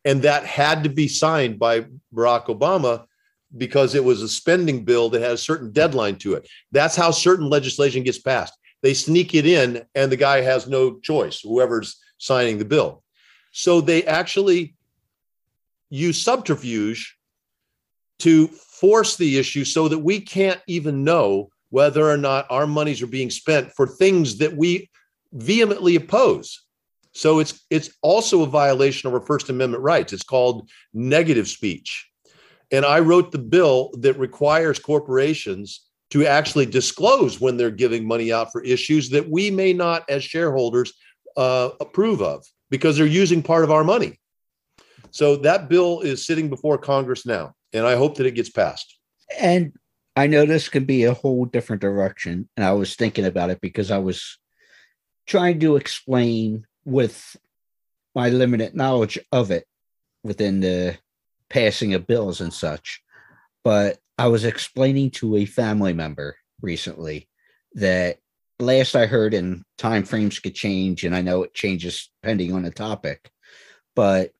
And 0.05 0.21
that 0.23 0.45
had 0.45 0.83
to 0.83 0.89
be 0.89 1.07
signed 1.07 1.59
by 1.59 1.81
Barack 2.13 2.45
Obama 2.45 3.05
because 3.57 3.95
it 3.95 4.03
was 4.03 4.21
a 4.21 4.29
spending 4.29 4.83
bill 4.85 5.09
that 5.09 5.21
had 5.21 5.31
a 5.31 5.37
certain 5.37 5.71
deadline 5.71 6.15
to 6.17 6.33
it. 6.33 6.47
That's 6.71 6.95
how 6.95 7.11
certain 7.11 7.49
legislation 7.49 8.03
gets 8.03 8.17
passed. 8.17 8.53
They 8.81 8.93
sneak 8.93 9.35
it 9.35 9.45
in, 9.45 9.83
and 9.93 10.11
the 10.11 10.17
guy 10.17 10.41
has 10.41 10.67
no 10.67 10.99
choice, 10.99 11.41
whoever's 11.41 11.99
signing 12.17 12.57
the 12.57 12.65
bill. 12.65 13.03
So 13.51 13.81
they 13.81 14.05
actually 14.05 14.75
use 15.89 16.21
subterfuge 16.21 17.17
to 18.19 18.49
force 18.81 19.15
the 19.15 19.37
issue 19.37 19.63
so 19.63 19.87
that 19.87 19.99
we 19.99 20.19
can't 20.19 20.59
even 20.67 21.03
know 21.03 21.49
whether 21.69 22.09
or 22.09 22.17
not 22.17 22.47
our 22.49 22.67
monies 22.67 23.01
are 23.01 23.07
being 23.07 23.29
spent 23.29 23.71
for 23.71 23.87
things 23.87 24.39
that 24.39 24.57
we 24.57 24.89
vehemently 25.31 25.95
oppose. 25.95 26.65
So 27.13 27.39
it's 27.39 27.61
it's 27.69 27.91
also 28.01 28.41
a 28.41 28.47
violation 28.47 29.07
of 29.07 29.13
our 29.13 29.21
First 29.21 29.49
Amendment 29.49 29.83
rights. 29.83 30.13
It's 30.13 30.23
called 30.23 30.69
negative 30.93 31.47
speech. 31.47 32.09
And 32.71 32.85
I 32.85 32.99
wrote 32.99 33.31
the 33.31 33.37
bill 33.37 33.91
that 33.99 34.17
requires 34.17 34.79
corporations 34.79 35.81
to 36.11 36.25
actually 36.25 36.65
disclose 36.65 37.39
when 37.39 37.57
they're 37.57 37.69
giving 37.69 38.07
money 38.07 38.33
out 38.33 38.51
for 38.51 38.63
issues 38.63 39.09
that 39.09 39.29
we 39.29 39.51
may 39.51 39.73
not, 39.73 40.09
as 40.09 40.23
shareholders, 40.23 40.93
uh, 41.37 41.69
approve 41.79 42.21
of 42.21 42.45
because 42.69 42.97
they're 42.97 43.05
using 43.05 43.43
part 43.43 43.63
of 43.63 43.71
our 43.71 43.83
money. 43.83 44.19
So 45.11 45.35
that 45.37 45.69
bill 45.69 46.01
is 46.01 46.25
sitting 46.25 46.49
before 46.49 46.77
Congress 46.77 47.25
now, 47.25 47.53
and 47.73 47.85
I 47.85 47.95
hope 47.95 48.17
that 48.17 48.25
it 48.25 48.35
gets 48.35 48.49
passed. 48.49 48.97
And 49.39 49.73
I 50.15 50.27
know 50.27 50.45
this 50.45 50.69
could 50.69 50.85
be 50.85 51.05
a 51.05 51.13
whole 51.13 51.45
different 51.45 51.81
direction. 51.81 52.49
And 52.57 52.65
I 52.65 52.73
was 52.73 52.95
thinking 52.95 53.25
about 53.25 53.49
it 53.49 53.61
because 53.61 53.91
I 53.91 53.99
was 53.99 54.37
trying 55.25 55.59
to 55.61 55.77
explain 55.77 56.65
with 56.83 57.37
my 58.13 58.29
limited 58.29 58.75
knowledge 58.75 59.17
of 59.31 59.51
it 59.51 59.65
within 60.23 60.59
the 60.59 60.97
passing 61.49 61.93
of 61.93 62.07
bills 62.07 62.41
and 62.41 62.53
such. 62.53 63.01
But 63.63 63.99
I 64.17 64.27
was 64.27 64.43
explaining 64.43 65.11
to 65.11 65.37
a 65.37 65.45
family 65.45 65.93
member 65.93 66.35
recently 66.61 67.29
that 67.75 68.17
last 68.59 68.95
I 68.95 69.05
heard, 69.05 69.33
and 69.33 69.63
time 69.77 70.03
frames 70.03 70.39
could 70.39 70.55
change, 70.55 71.03
and 71.03 71.15
I 71.15 71.21
know 71.21 71.43
it 71.43 71.53
changes 71.53 72.09
depending 72.21 72.53
on 72.53 72.63
the 72.63 72.71
topic. 72.71 73.31
But 73.95 74.31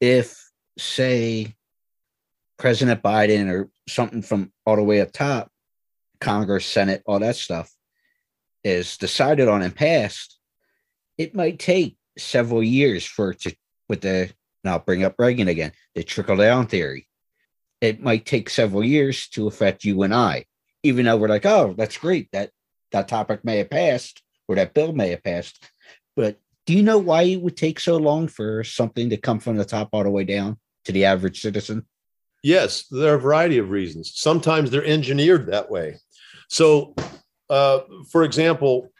if, 0.00 0.50
say, 0.78 1.56
President 2.58 3.02
Biden 3.02 3.50
or 3.50 3.68
something 3.88 4.22
from 4.22 4.52
all 4.64 4.76
the 4.76 4.82
way 4.82 5.00
up 5.00 5.12
top, 5.12 5.50
Congress, 6.20 6.66
Senate, 6.66 7.02
all 7.06 7.18
that 7.18 7.36
stuff 7.36 7.72
is 8.64 8.96
decided 8.96 9.48
on 9.48 9.62
and 9.62 9.74
passed, 9.74 10.38
it 11.18 11.34
might 11.34 11.58
take 11.58 11.96
several 12.18 12.62
years 12.62 13.04
for 13.04 13.30
it 13.30 13.40
to 13.40 13.54
with 13.88 14.00
the 14.00 14.30
and 14.64 14.72
I'll 14.72 14.80
bring 14.80 15.04
up 15.04 15.14
Reagan 15.16 15.46
again, 15.46 15.70
the 15.94 16.02
trickle 16.02 16.36
down 16.36 16.66
theory. 16.66 17.06
It 17.80 18.02
might 18.02 18.26
take 18.26 18.50
several 18.50 18.82
years 18.82 19.28
to 19.28 19.46
affect 19.46 19.84
you 19.84 20.02
and 20.02 20.12
I, 20.12 20.46
even 20.82 21.04
though 21.04 21.16
we're 21.16 21.28
like, 21.28 21.46
oh, 21.46 21.74
that's 21.78 21.98
great. 21.98 22.28
That 22.32 22.50
that 22.90 23.06
topic 23.06 23.44
may 23.44 23.58
have 23.58 23.70
passed 23.70 24.22
or 24.48 24.56
that 24.56 24.74
bill 24.74 24.92
may 24.92 25.10
have 25.10 25.22
passed. 25.22 25.62
But 26.16 26.40
do 26.64 26.74
you 26.74 26.82
know 26.82 26.98
why 26.98 27.22
it 27.22 27.40
would 27.40 27.56
take 27.56 27.78
so 27.78 27.96
long 27.96 28.26
for 28.26 28.64
something 28.64 29.10
to 29.10 29.16
come 29.16 29.38
from 29.38 29.56
the 29.56 29.64
top 29.64 29.90
all 29.92 30.02
the 30.02 30.10
way 30.10 30.24
down 30.24 30.58
to 30.86 30.92
the 30.92 31.04
average 31.04 31.40
citizen? 31.40 31.86
Yes, 32.42 32.86
there 32.88 33.12
are 33.12 33.16
a 33.16 33.20
variety 33.20 33.58
of 33.58 33.70
reasons. 33.70 34.12
Sometimes 34.14 34.70
they're 34.70 34.84
engineered 34.84 35.46
that 35.46 35.70
way. 35.70 35.96
So, 36.48 36.94
uh, 37.50 37.80
for 38.10 38.22
example, 38.24 38.90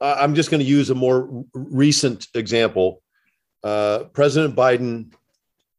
I'm 0.00 0.34
just 0.34 0.50
going 0.50 0.60
to 0.60 0.66
use 0.66 0.90
a 0.90 0.94
more 0.94 1.44
recent 1.52 2.26
example. 2.34 3.02
Uh, 3.62 4.04
President 4.12 4.56
Biden 4.56 5.12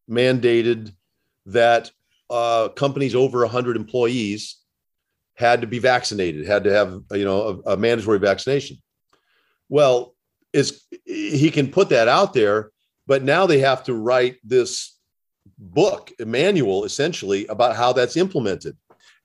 mandated 0.10 0.94
that 1.48 1.90
uh, 2.30 2.70
companies 2.70 3.16
over 3.16 3.40
100 3.40 3.76
employees 3.76 4.58
had 5.36 5.62
to 5.62 5.68
be 5.68 5.80
vaccinated, 5.80 6.46
had 6.46 6.64
to 6.66 6.72
have 6.72 7.02
you 7.12 7.26
know 7.26 7.62
a, 7.66 7.74
a 7.74 7.78
mandatory 7.78 8.20
vaccination. 8.20 8.78
Well, 9.70 10.16
is 10.54 10.84
he 11.06 11.50
can 11.50 11.72
put 11.72 11.90
that 11.90 12.08
out 12.08 12.34
there, 12.34 12.72
but 13.08 13.24
now 13.24 13.48
they 13.48 13.60
have 13.60 13.84
to 13.86 13.94
write 13.94 14.38
this 14.44 14.98
book, 15.62 16.12
a 16.20 16.26
manual, 16.26 16.84
essentially 16.84 17.46
about 17.48 17.76
how 17.76 17.94
that's 17.94 18.18
implemented, 18.18 18.76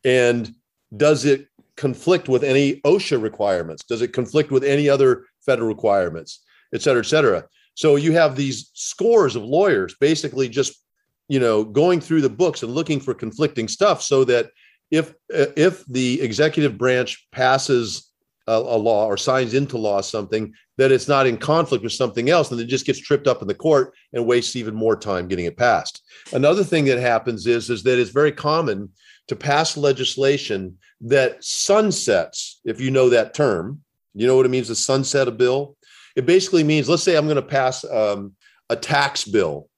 and 0.05 0.55
does 0.97 1.24
it 1.24 1.49
conflict 1.76 2.28
with 2.28 2.45
any 2.45 2.80
OSHA 2.82 3.20
requirements? 3.20 3.84
Does 3.84 4.03
it 4.03 4.12
conflict 4.12 4.51
with 4.51 4.62
any 4.62 4.89
other 4.89 5.24
federal 5.45 5.68
requirements, 5.68 6.45
et 6.74 6.82
cetera, 6.82 7.01
et 7.01 7.07
cetera? 7.07 7.45
So 7.74 7.97
you 7.97 8.12
have 8.12 8.37
these 8.37 8.70
scores 8.74 9.37
of 9.37 9.43
lawyers 9.43 9.95
basically 10.01 10.49
just, 10.49 10.82
you 11.28 11.41
know, 11.41 11.64
going 11.64 12.01
through 12.01 12.22
the 12.22 12.30
books 12.30 12.62
and 12.62 12.72
looking 12.72 13.01
for 13.01 13.14
conflicting 13.14 13.68
stuff 13.68 14.03
so 14.03 14.24
that 14.24 14.51
if 14.91 15.14
if 15.28 15.84
the 15.87 16.20
executive 16.22 16.78
branch 16.78 17.26
passes 17.32 18.11
a, 18.47 18.53
a 18.53 18.78
law 18.78 19.07
or 19.07 19.16
signs 19.16 19.55
into 19.55 19.78
law 19.78 20.01
something 20.01 20.53
that 20.78 20.92
it's 20.92 21.09
not 21.09 21.26
in 21.26 21.36
conflict 21.36 21.82
with 21.82 21.92
something 21.92 22.30
else 22.30 22.51
and 22.51 22.61
it 22.61 22.66
just 22.66 22.86
gets 22.86 23.01
tripped 23.01 23.26
up 23.26 23.42
in 23.42 23.49
the 23.49 23.55
court 23.55 23.94
and 24.12 24.26
wastes 24.26 24.57
even 24.57 24.74
more 24.74 24.97
time 24.97 25.28
getting 25.28 25.47
it 25.47 25.57
passed. 25.57 26.03
Another 26.32 26.64
thing 26.64 26.84
that 26.86 26.99
happens 26.99 27.47
is 27.47 27.70
is 27.70 27.82
that 27.82 27.99
it's 27.99 28.11
very 28.11 28.32
common 28.32 28.90
to 29.28 29.36
pass 29.36 29.76
legislation 29.76 30.78
that 31.01 31.42
sunsets, 31.42 32.61
if 32.64 32.80
you 32.80 32.90
know 32.90 33.09
that 33.11 33.34
term. 33.34 33.82
You 34.14 34.26
know 34.26 34.36
what 34.36 34.47
it 34.47 34.51
means 34.51 34.68
to 34.68 34.74
sunset 34.74 35.28
a 35.28 35.32
bill? 35.32 35.76
It 36.14 36.24
basically 36.24 36.64
means, 36.64 36.88
let's 36.88 37.03
say 37.03 37.16
I'm 37.16 37.26
going 37.26 37.36
to 37.36 37.42
pass 37.42 37.84
um, 37.84 38.34
a 38.70 38.76
tax 38.76 39.24
bill, 39.24 39.68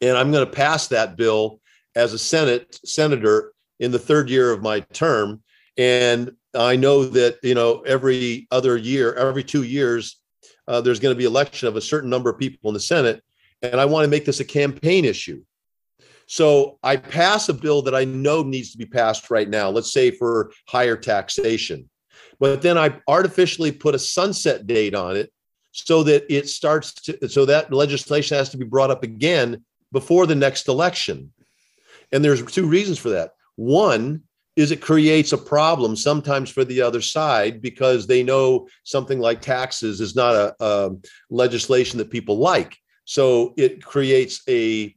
and 0.00 0.16
I'm 0.16 0.30
going 0.30 0.46
to 0.46 0.52
pass 0.52 0.88
that 0.88 1.16
bill 1.16 1.60
as 1.96 2.12
a 2.12 2.18
Senate 2.18 2.78
senator 2.84 3.52
in 3.80 3.90
the 3.90 3.98
third 3.98 4.30
year 4.30 4.52
of 4.52 4.62
my 4.62 4.80
term. 4.80 5.42
And 5.76 6.32
I 6.54 6.76
know 6.76 7.04
that 7.04 7.38
you 7.42 7.54
know 7.54 7.80
every 7.80 8.46
other 8.50 8.76
year, 8.76 9.14
every 9.14 9.44
two 9.44 9.62
years, 9.62 10.20
uh, 10.68 10.80
there's 10.80 11.00
going 11.00 11.14
to 11.14 11.18
be 11.18 11.24
election 11.24 11.68
of 11.68 11.76
a 11.76 11.80
certain 11.80 12.10
number 12.10 12.30
of 12.30 12.38
people 12.38 12.70
in 12.70 12.74
the 12.74 12.80
Senate, 12.80 13.22
and 13.62 13.80
I 13.80 13.84
want 13.84 14.04
to 14.04 14.10
make 14.10 14.24
this 14.24 14.40
a 14.40 14.44
campaign 14.44 15.04
issue. 15.04 15.42
So 16.26 16.78
I 16.82 16.96
pass 16.96 17.48
a 17.48 17.54
bill 17.54 17.82
that 17.82 17.94
I 17.94 18.04
know 18.04 18.42
needs 18.42 18.72
to 18.72 18.78
be 18.78 18.86
passed 18.86 19.30
right 19.30 19.48
now, 19.48 19.68
let's 19.68 19.92
say 19.92 20.10
for 20.10 20.52
higher 20.66 20.96
taxation. 20.96 21.88
But 22.40 22.62
then 22.62 22.78
I 22.78 22.98
artificially 23.06 23.72
put 23.72 23.94
a 23.94 23.98
sunset 23.98 24.66
date 24.66 24.94
on 24.94 25.16
it 25.16 25.30
so 25.72 26.02
that 26.04 26.24
it 26.34 26.48
starts 26.48 26.94
to, 26.94 27.28
so 27.28 27.44
that 27.44 27.72
legislation 27.72 28.36
has 28.36 28.48
to 28.50 28.56
be 28.56 28.64
brought 28.64 28.90
up 28.90 29.02
again 29.02 29.64
before 29.92 30.26
the 30.26 30.34
next 30.34 30.68
election. 30.68 31.32
And 32.12 32.24
there's 32.24 32.42
two 32.44 32.66
reasons 32.66 32.98
for 32.98 33.10
that. 33.10 33.32
One 33.56 34.22
is 34.56 34.70
it 34.70 34.80
creates 34.80 35.32
a 35.32 35.38
problem 35.38 35.96
sometimes 35.96 36.50
for 36.50 36.64
the 36.64 36.80
other 36.80 37.00
side 37.00 37.60
because 37.60 38.06
they 38.06 38.22
know 38.22 38.68
something 38.84 39.18
like 39.18 39.40
taxes 39.40 40.00
is 40.00 40.14
not 40.14 40.34
a, 40.34 40.54
a 40.60 40.90
legislation 41.28 41.98
that 41.98 42.10
people 42.10 42.38
like. 42.38 42.76
So 43.04 43.54
it 43.56 43.84
creates 43.84 44.42
a 44.48 44.94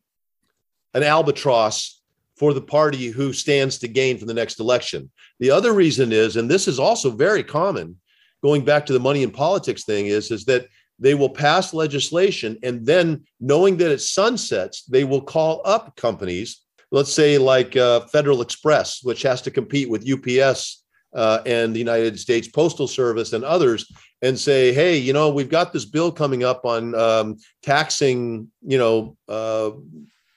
an 0.94 1.04
albatross 1.04 2.02
for 2.38 2.54
the 2.54 2.62
party 2.62 3.08
who 3.08 3.34
stands 3.34 3.80
to 3.80 3.88
gain 3.88 4.18
from 4.18 4.28
the 4.28 4.34
next 4.34 4.60
election. 4.60 5.12
The 5.40 5.52
other 5.52 5.74
reason 5.74 6.12
is, 6.12 6.38
and 6.38 6.50
this 6.50 6.68
is 6.68 6.80
also 6.80 7.10
very 7.10 7.44
common, 7.44 7.98
going 8.44 8.64
back 8.64 8.86
to 8.86 8.94
the 8.94 9.00
money 9.00 9.24
in 9.24 9.32
politics 9.32 9.84
thing, 9.84 10.06
is, 10.08 10.32
is 10.32 10.46
that 10.46 10.68
they 11.00 11.14
will 11.14 11.30
pass 11.30 11.74
legislation 11.74 12.58
and 12.64 12.86
then 12.86 13.26
knowing 13.40 13.78
that 13.78 13.92
it 13.92 14.02
sunsets, 14.02 14.84
they 14.84 15.04
will 15.04 15.22
call 15.22 15.62
up 15.66 15.96
companies, 15.96 16.62
let's 16.92 17.14
say 17.14 17.38
like 17.38 17.76
uh, 17.76 18.02
Federal 18.08 18.42
Express, 18.42 19.04
which 19.04 19.22
has 19.24 19.42
to 19.44 19.52
compete 19.52 19.90
with 19.90 20.10
UPS 20.10 20.84
uh, 21.14 21.40
and 21.46 21.74
the 21.74 21.80
United 21.80 22.20
States 22.20 22.48
Postal 22.48 22.88
Service 22.88 23.34
and 23.34 23.44
others, 23.44 23.92
and 24.22 24.38
say, 24.38 24.74
hey, 24.74 24.98
you 24.98 25.14
know, 25.14 25.30
we've 25.30 25.50
got 25.50 25.74
this 25.74 25.86
bill 25.86 26.12
coming 26.12 26.44
up 26.44 26.66
on 26.66 26.96
um, 26.96 27.38
taxing, 27.62 28.50
you 28.62 28.78
know, 28.78 29.16
uh, 29.28 29.72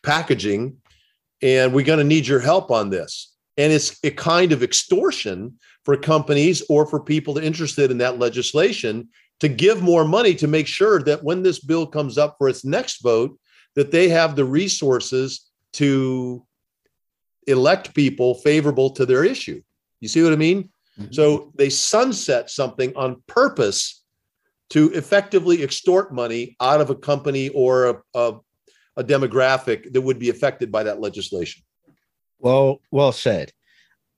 packaging, 0.02 0.76
and 1.42 1.72
we're 1.72 1.84
going 1.84 1.98
to 1.98 2.04
need 2.04 2.26
your 2.26 2.40
help 2.40 2.70
on 2.70 2.90
this. 2.90 3.34
And 3.56 3.72
it's 3.72 3.98
a 4.04 4.10
kind 4.10 4.52
of 4.52 4.62
extortion 4.62 5.58
for 5.84 5.96
companies 5.96 6.62
or 6.68 6.86
for 6.86 7.00
people 7.00 7.38
interested 7.38 7.90
in 7.90 7.98
that 7.98 8.18
legislation 8.18 9.08
to 9.40 9.48
give 9.48 9.82
more 9.82 10.04
money 10.04 10.34
to 10.34 10.46
make 10.46 10.66
sure 10.66 11.02
that 11.02 11.24
when 11.24 11.42
this 11.42 11.58
bill 11.58 11.86
comes 11.86 12.18
up 12.18 12.36
for 12.38 12.48
its 12.48 12.64
next 12.64 13.02
vote, 13.02 13.38
that 13.74 13.90
they 13.90 14.08
have 14.08 14.36
the 14.36 14.44
resources 14.44 15.49
to 15.74 16.44
elect 17.46 17.94
people 17.94 18.34
favorable 18.36 18.90
to 18.90 19.06
their 19.06 19.24
issue. 19.24 19.62
You 20.00 20.08
see 20.08 20.22
what 20.22 20.32
I 20.32 20.36
mean? 20.36 20.70
Mm-hmm. 20.98 21.12
So 21.12 21.52
they 21.56 21.70
sunset 21.70 22.50
something 22.50 22.94
on 22.96 23.22
purpose 23.26 24.04
to 24.70 24.90
effectively 24.92 25.62
extort 25.62 26.14
money 26.14 26.56
out 26.60 26.80
of 26.80 26.90
a 26.90 26.94
company 26.94 27.48
or 27.50 27.86
a, 27.86 28.02
a, 28.14 28.34
a 28.96 29.04
demographic 29.04 29.92
that 29.92 30.00
would 30.00 30.18
be 30.18 30.30
affected 30.30 30.70
by 30.70 30.84
that 30.84 31.00
legislation. 31.00 31.62
Well, 32.38 32.80
well 32.90 33.12
said. 33.12 33.52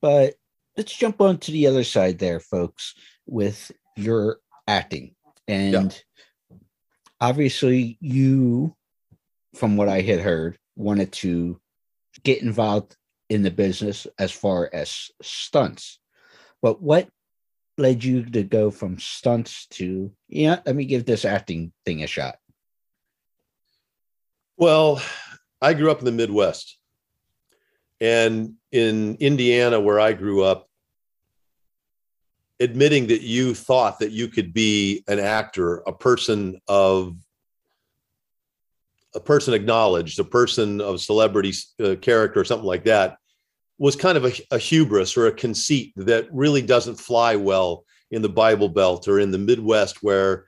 But 0.01 0.35
let's 0.77 0.95
jump 0.95 1.21
on 1.21 1.39
to 1.39 1.53
the 1.53 1.67
other 1.67 1.85
side 1.85 2.19
there, 2.19 2.41
folks, 2.41 2.95
with 3.27 3.73
your 3.97 4.39
acting. 4.67 5.15
And 5.49 5.73
yeah. 6.51 6.57
obviously, 7.21 7.99
you, 8.01 8.77
from 9.55 9.77
what 9.77 9.89
I 9.89 10.01
had 10.01 10.21
heard, 10.21 10.59
wanted 10.77 11.13
to 11.13 11.61
get 12.23 12.43
involved 12.43 12.97
in 13.29 13.43
the 13.43 13.51
business 13.51 14.07
as 14.19 14.31
far 14.31 14.69
as 14.73 15.11
stunts. 15.23 15.99
But 16.61 16.83
what 16.83 17.09
led 17.79 18.05
you 18.05 18.25
to 18.25 18.43
go 18.43 18.71
from 18.71 18.99
stunts 18.99 19.67
to, 19.69 20.13
yeah, 20.29 20.61
let 20.67 20.77
me 20.77 20.85
give 20.85 21.07
this 21.07 21.25
acting 21.25 21.73
thing 21.85 22.03
a 22.03 22.07
shot? 22.07 22.37
Well, 24.57 25.03
I 25.61 25.75
grew 25.75 25.91
up 25.91 26.01
in 26.01 26.05
the 26.05 26.13
Midwest. 26.13 26.79
And 28.01 28.55
in 28.73 29.17
Indiana, 29.17 29.81
where 29.81 30.01
I 30.01 30.13
grew 30.13 30.43
up, 30.43 30.69
admitting 32.61 33.09
that 33.09 33.23
you 33.23 33.55
thought 33.55 33.99
that 34.01 34.13
you 34.13 34.29
could 34.29 34.53
be 34.53 35.03
an 35.09 35.19
actor, 35.19 35.79
a 35.87 35.93
person 35.93 36.61
of 36.69 37.17
a 39.15 39.21
person 39.21 39.55
acknowledged, 39.55 40.19
a 40.19 40.25
person 40.25 40.81
of 40.81 41.01
celebrity 41.01 41.53
uh, 41.83 41.97
character, 41.97 42.41
or 42.41 42.45
something 42.45 42.67
like 42.67 42.85
that, 42.85 43.19
was 43.79 43.97
kind 43.97 44.17
of 44.17 44.25
a, 44.25 44.33
a, 44.51 44.59
hubris 44.59 45.17
or 45.17 45.27
a 45.27 45.33
conceit 45.33 45.93
that 45.97 46.29
really 46.33 46.63
doesn't 46.63 47.01
fly 47.01 47.37
well 47.37 47.85
in 48.11 48.23
the 48.23 48.29
Bible 48.29 48.69
Belt 48.69 49.09
or 49.09 49.19
in 49.19 49.31
the 49.31 49.39
Midwest, 49.39 50.03
where 50.03 50.47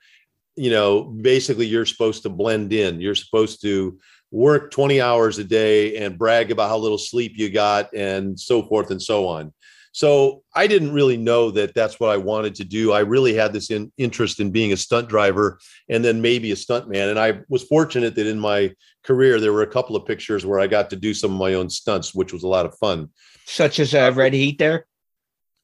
you 0.55 0.69
know, 0.69 1.03
basically 1.03 1.65
you're 1.65 1.85
supposed 1.85 2.23
to 2.23 2.29
blend 2.29 2.71
in. 2.71 3.01
You're 3.01 3.15
supposed 3.15 3.61
to 3.63 3.99
work 4.31 4.71
20 4.71 5.01
hours 5.01 5.37
a 5.37 5.43
day 5.43 5.97
and 5.97 6.17
brag 6.17 6.51
about 6.51 6.69
how 6.69 6.77
little 6.77 6.97
sleep 6.97 7.33
you 7.35 7.49
got 7.49 7.93
and 7.93 8.39
so 8.39 8.63
forth 8.63 8.91
and 8.91 9.01
so 9.01 9.27
on. 9.27 9.53
So 9.95 10.43
I 10.53 10.67
didn't 10.67 10.91
really 10.91 11.15
know 11.15 11.51
that 11.51 11.73
that's 11.73 12.01
what 12.01 12.09
I 12.09 12.17
wanted 12.17 12.55
to 12.55 12.65
do. 12.65 12.91
I 12.91 12.99
really 12.99 13.33
had 13.33 13.53
this 13.53 13.71
in, 13.71 13.93
interest 13.97 14.41
in 14.41 14.51
being 14.51 14.73
a 14.73 14.77
stunt 14.77 15.07
driver 15.07 15.57
and 15.87 16.03
then 16.03 16.21
maybe 16.21 16.51
a 16.51 16.57
stunt 16.57 16.89
man. 16.89 17.07
And 17.07 17.17
I 17.17 17.39
was 17.47 17.63
fortunate 17.63 18.13
that 18.15 18.27
in 18.27 18.37
my 18.37 18.73
career, 19.05 19.39
there 19.39 19.53
were 19.53 19.61
a 19.61 19.71
couple 19.71 19.95
of 19.95 20.05
pictures 20.05 20.45
where 20.45 20.59
I 20.59 20.67
got 20.67 20.89
to 20.89 20.97
do 20.97 21.13
some 21.13 21.31
of 21.31 21.39
my 21.39 21.53
own 21.53 21.69
stunts, 21.69 22.13
which 22.13 22.33
was 22.33 22.43
a 22.43 22.47
lot 22.49 22.65
of 22.65 22.77
fun. 22.77 23.09
Such 23.45 23.79
as 23.79 23.95
uh, 23.95 24.11
Red 24.13 24.33
Heat 24.33 24.57
there? 24.57 24.85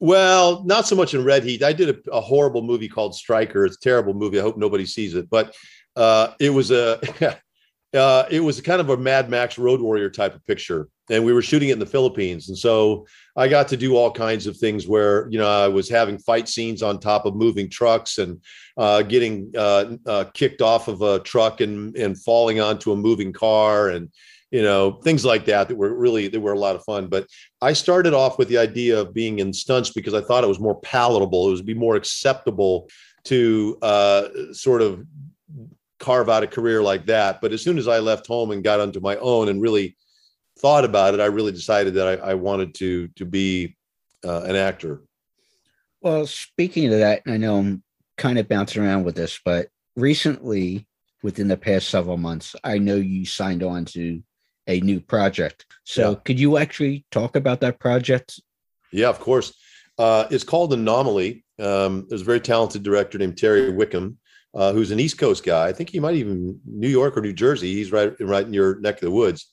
Well, 0.00 0.64
not 0.64 0.86
so 0.86 0.96
much 0.96 1.12
in 1.12 1.24
Red 1.24 1.44
Heat. 1.44 1.62
I 1.62 1.74
did 1.74 1.90
a, 1.90 2.10
a, 2.10 2.22
horrible 2.22 2.62
movie 2.62 2.88
called 2.88 3.14
Striker. 3.14 3.66
It's 3.66 3.76
a 3.76 3.80
terrible 3.80 4.14
movie. 4.14 4.38
I 4.38 4.42
hope 4.42 4.56
nobody 4.56 4.86
sees 4.86 5.14
it, 5.14 5.28
but 5.28 5.54
uh, 5.94 6.28
it 6.40 6.48
was 6.48 6.70
a 6.70 6.98
uh, 7.94 8.24
it 8.30 8.40
was 8.40 8.62
kind 8.62 8.80
of 8.80 8.88
a 8.88 8.96
Mad 8.96 9.28
Max 9.28 9.58
Road 9.58 9.82
Warrior 9.82 10.08
type 10.08 10.34
of 10.34 10.46
picture. 10.46 10.88
And 11.10 11.24
we 11.24 11.32
were 11.32 11.42
shooting 11.42 11.70
it 11.70 11.74
in 11.74 11.78
the 11.78 11.86
Philippines. 11.86 12.48
And 12.48 12.56
so 12.56 13.06
I 13.36 13.48
got 13.48 13.68
to 13.68 13.76
do 13.76 13.96
all 13.96 14.10
kinds 14.10 14.46
of 14.46 14.56
things 14.56 14.86
where, 14.86 15.28
you 15.30 15.38
know, 15.38 15.48
I 15.48 15.68
was 15.68 15.88
having 15.88 16.18
fight 16.18 16.48
scenes 16.48 16.82
on 16.82 17.00
top 17.00 17.26
of 17.26 17.34
moving 17.34 17.68
trucks 17.68 18.18
and 18.18 18.40
uh, 18.76 19.02
getting 19.02 19.52
uh, 19.56 19.96
uh, 20.06 20.24
kicked 20.34 20.62
off 20.62 20.88
of 20.88 21.02
a 21.02 21.18
truck 21.20 21.60
and, 21.60 21.96
and 21.96 22.20
falling 22.22 22.60
onto 22.60 22.92
a 22.92 22.96
moving 22.96 23.32
car 23.32 23.88
and, 23.88 24.10
you 24.50 24.62
know, 24.62 24.92
things 25.02 25.24
like 25.24 25.46
that 25.46 25.68
that 25.68 25.76
were 25.76 25.94
really, 25.94 26.28
they 26.28 26.38
were 26.38 26.52
a 26.52 26.58
lot 26.58 26.76
of 26.76 26.84
fun. 26.84 27.08
But 27.08 27.26
I 27.60 27.72
started 27.72 28.14
off 28.14 28.38
with 28.38 28.48
the 28.48 28.58
idea 28.58 29.00
of 29.00 29.14
being 29.14 29.38
in 29.38 29.52
stunts 29.52 29.90
because 29.90 30.14
I 30.14 30.20
thought 30.20 30.44
it 30.44 30.48
was 30.48 30.60
more 30.60 30.78
palatable. 30.80 31.48
It 31.48 31.54
would 31.54 31.66
be 31.66 31.74
more 31.74 31.96
acceptable 31.96 32.88
to 33.24 33.78
uh, 33.82 34.28
sort 34.52 34.82
of 34.82 35.04
carve 35.98 36.28
out 36.28 36.42
a 36.42 36.46
career 36.46 36.82
like 36.82 37.06
that. 37.06 37.40
But 37.40 37.52
as 37.52 37.62
soon 37.62 37.78
as 37.78 37.88
I 37.88 38.00
left 38.00 38.26
home 38.26 38.50
and 38.50 38.62
got 38.62 38.80
onto 38.80 39.00
my 39.00 39.16
own 39.16 39.48
and 39.48 39.62
really 39.62 39.96
thought 40.62 40.84
about 40.84 41.14
it, 41.14 41.20
I 41.20 41.26
really 41.26 41.52
decided 41.52 41.94
that 41.94 42.08
I, 42.08 42.30
I 42.30 42.34
wanted 42.34 42.74
to 42.76 43.08
to 43.08 43.26
be 43.26 43.76
uh, 44.24 44.42
an 44.42 44.56
actor. 44.56 45.02
Well, 46.00 46.26
speaking 46.26 46.92
of 46.92 46.98
that, 47.00 47.22
I 47.26 47.36
know 47.36 47.58
I'm 47.58 47.82
kind 48.16 48.38
of 48.38 48.48
bouncing 48.48 48.82
around 48.82 49.04
with 49.04 49.16
this, 49.16 49.38
but 49.44 49.68
recently, 49.96 50.86
within 51.22 51.48
the 51.48 51.56
past 51.56 51.88
several 51.88 52.16
months, 52.16 52.56
I 52.64 52.78
know 52.78 52.96
you 52.96 53.24
signed 53.24 53.62
on 53.62 53.84
to 53.86 54.22
a 54.66 54.80
new 54.80 55.00
project. 55.00 55.66
So, 55.84 56.10
yeah. 56.10 56.16
could 56.24 56.40
you 56.40 56.58
actually 56.58 57.04
talk 57.10 57.36
about 57.36 57.60
that 57.60 57.78
project? 57.78 58.40
Yeah, 58.92 59.08
of 59.08 59.20
course. 59.20 59.54
Uh, 59.98 60.26
it's 60.30 60.44
called 60.44 60.72
Anomaly. 60.72 61.44
Um, 61.58 62.06
there's 62.08 62.22
a 62.22 62.24
very 62.24 62.40
talented 62.40 62.82
director 62.82 63.18
named 63.18 63.38
Terry 63.38 63.70
Wickham, 63.70 64.18
uh, 64.54 64.72
who's 64.72 64.90
an 64.90 65.00
East 65.00 65.18
Coast 65.18 65.44
guy. 65.44 65.68
I 65.68 65.72
think 65.72 65.90
he 65.90 66.00
might 66.00 66.14
even 66.14 66.60
New 66.66 66.88
York 66.88 67.16
or 67.16 67.20
New 67.20 67.32
Jersey. 67.32 67.72
He's 67.74 67.92
right 67.92 68.12
right 68.20 68.46
in 68.46 68.54
your 68.54 68.80
neck 68.80 68.96
of 68.96 69.02
the 69.02 69.10
woods. 69.10 69.52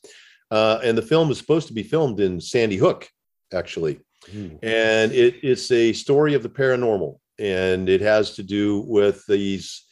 Uh, 0.52 0.80
and 0.84 0.98
the 0.98 1.02
film 1.02 1.30
is 1.30 1.38
supposed 1.38 1.68
to 1.68 1.74
be 1.74 1.84
filmed 1.84 2.20
in 2.20 2.42
Sandy 2.42 2.78
Hook, 2.78 3.10
actually. 3.54 4.00
Mm. 4.32 4.60
And 4.64 5.12
it, 5.12 5.36
it's 5.44 5.72
a 5.72 5.94
story 5.94 6.34
of 6.34 6.44
the 6.44 6.50
paranormal, 6.50 7.20
and 7.38 7.88
it 7.88 8.02
has 8.02 8.36
to 8.36 8.44
do 8.44 8.82
with 8.82 9.26
these 9.28 9.84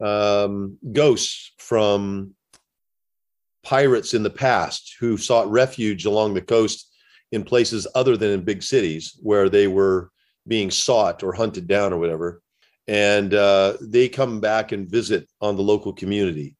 um, 0.00 0.78
ghosts 0.92 1.52
from 1.58 2.34
pirates 3.62 4.14
in 4.14 4.22
the 4.22 4.30
past 4.30 4.96
who 5.00 5.16
sought 5.16 5.50
refuge 5.50 6.06
along 6.06 6.34
the 6.34 6.40
coast 6.40 6.88
in 7.32 7.44
places 7.44 7.86
other 7.94 8.16
than 8.16 8.30
in 8.30 8.44
big 8.44 8.62
cities 8.62 9.18
where 9.22 9.48
they 9.48 9.68
were 9.68 10.10
being 10.48 10.70
sought 10.70 11.22
or 11.22 11.32
hunted 11.32 11.68
down 11.68 11.92
or 11.92 11.98
whatever. 11.98 12.42
And 12.88 13.34
uh, 13.34 13.74
they 13.80 14.08
come 14.08 14.40
back 14.40 14.72
and 14.72 14.90
visit 14.90 15.28
on 15.40 15.56
the 15.56 15.62
local 15.62 15.92
community 15.92 16.56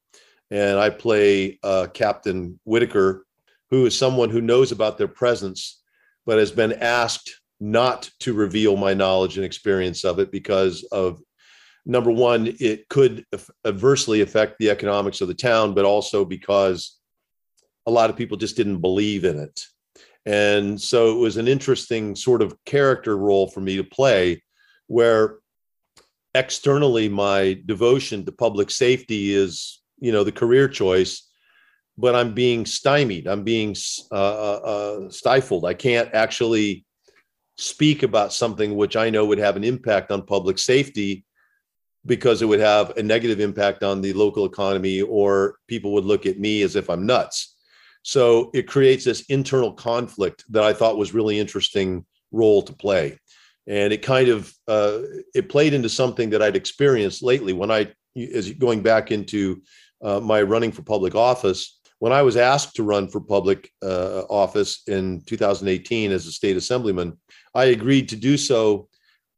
and 0.50 0.78
I 0.78 0.90
play 0.90 1.58
uh, 1.62 1.88
Captain 1.92 2.58
Whitaker, 2.64 3.26
who 3.70 3.86
is 3.86 3.96
someone 3.96 4.30
who 4.30 4.40
knows 4.40 4.72
about 4.72 4.98
their 4.98 5.08
presence, 5.08 5.82
but 6.26 6.38
has 6.38 6.52
been 6.52 6.72
asked 6.72 7.40
not 7.60 8.10
to 8.20 8.32
reveal 8.32 8.76
my 8.76 8.94
knowledge 8.94 9.36
and 9.36 9.44
experience 9.44 10.04
of 10.04 10.18
it 10.18 10.32
because 10.32 10.82
of 10.90 11.20
number 11.86 12.10
one, 12.10 12.54
it 12.60 12.88
could 12.88 13.24
adversely 13.64 14.22
affect 14.22 14.58
the 14.58 14.70
economics 14.70 15.20
of 15.20 15.28
the 15.28 15.34
town, 15.34 15.74
but 15.74 15.84
also 15.84 16.24
because 16.24 16.98
a 17.86 17.90
lot 17.90 18.10
of 18.10 18.16
people 18.16 18.36
just 18.36 18.56
didn't 18.56 18.80
believe 18.80 19.24
in 19.24 19.38
it. 19.38 19.64
And 20.26 20.80
so 20.80 21.12
it 21.12 21.18
was 21.18 21.36
an 21.36 21.48
interesting 21.48 22.14
sort 22.14 22.42
of 22.42 22.56
character 22.64 23.16
role 23.16 23.48
for 23.48 23.60
me 23.60 23.76
to 23.76 23.84
play 23.84 24.42
where 24.86 25.38
externally 26.34 27.08
my 27.08 27.60
devotion 27.66 28.24
to 28.24 28.32
public 28.32 28.70
safety 28.70 29.32
is 29.32 29.79
you 30.00 30.12
know 30.12 30.24
the 30.24 30.32
career 30.32 30.68
choice 30.68 31.30
but 32.00 32.14
i'm 32.14 32.32
being 32.32 32.64
stymied. 32.64 33.26
I'm 33.26 33.44
being 33.44 33.76
uh, 34.10 34.14
uh, 34.14 34.60
uh, 34.64 35.10
stifled. 35.10 35.66
I 35.66 35.74
can't 35.74 36.12
actually 36.14 36.86
speak 37.56 38.02
about 38.02 38.32
something 38.32 38.74
which 38.74 38.96
i 38.96 39.10
know 39.10 39.26
would 39.26 39.38
have 39.38 39.56
an 39.56 39.64
impact 39.64 40.10
on 40.10 40.22
public 40.22 40.58
safety 40.58 41.24
because 42.06 42.40
it 42.40 42.46
would 42.46 42.60
have 42.60 42.96
a 42.96 43.02
negative 43.02 43.38
impact 43.38 43.82
on 43.82 44.00
the 44.00 44.14
local 44.14 44.46
economy 44.46 45.02
or 45.02 45.56
people 45.66 45.92
would 45.92 46.06
look 46.06 46.24
at 46.24 46.38
me 46.38 46.62
as 46.62 46.74
if 46.74 46.88
i'm 46.88 47.04
nuts. 47.04 47.56
So 48.02 48.50
it 48.54 48.66
creates 48.66 49.04
this 49.04 49.22
internal 49.28 49.74
conflict 49.74 50.44
that 50.50 50.64
i 50.64 50.72
thought 50.72 50.96
was 50.96 51.12
really 51.12 51.38
interesting 51.38 52.06
role 52.32 52.62
to 52.62 52.72
play. 52.72 53.18
And 53.66 53.92
it 53.92 54.00
kind 54.00 54.28
of 54.28 54.52
uh, 54.66 55.00
it 55.34 55.50
played 55.50 55.74
into 55.74 55.90
something 55.90 56.30
that 56.30 56.40
i'd 56.40 56.56
experienced 56.56 57.22
lately 57.22 57.52
when 57.52 57.70
i 57.70 57.92
as 58.16 58.50
going 58.52 58.82
back 58.82 59.12
into 59.12 59.62
uh, 60.02 60.20
my 60.20 60.42
running 60.42 60.72
for 60.72 60.82
public 60.82 61.14
office. 61.14 61.78
When 61.98 62.12
I 62.12 62.22
was 62.22 62.36
asked 62.36 62.76
to 62.76 62.82
run 62.82 63.08
for 63.08 63.20
public 63.20 63.70
uh, 63.82 64.22
office 64.30 64.82
in 64.86 65.22
2018 65.26 66.12
as 66.12 66.26
a 66.26 66.32
state 66.32 66.56
assemblyman, 66.56 67.18
I 67.54 67.64
agreed 67.66 68.08
to 68.10 68.16
do 68.16 68.36
so. 68.36 68.88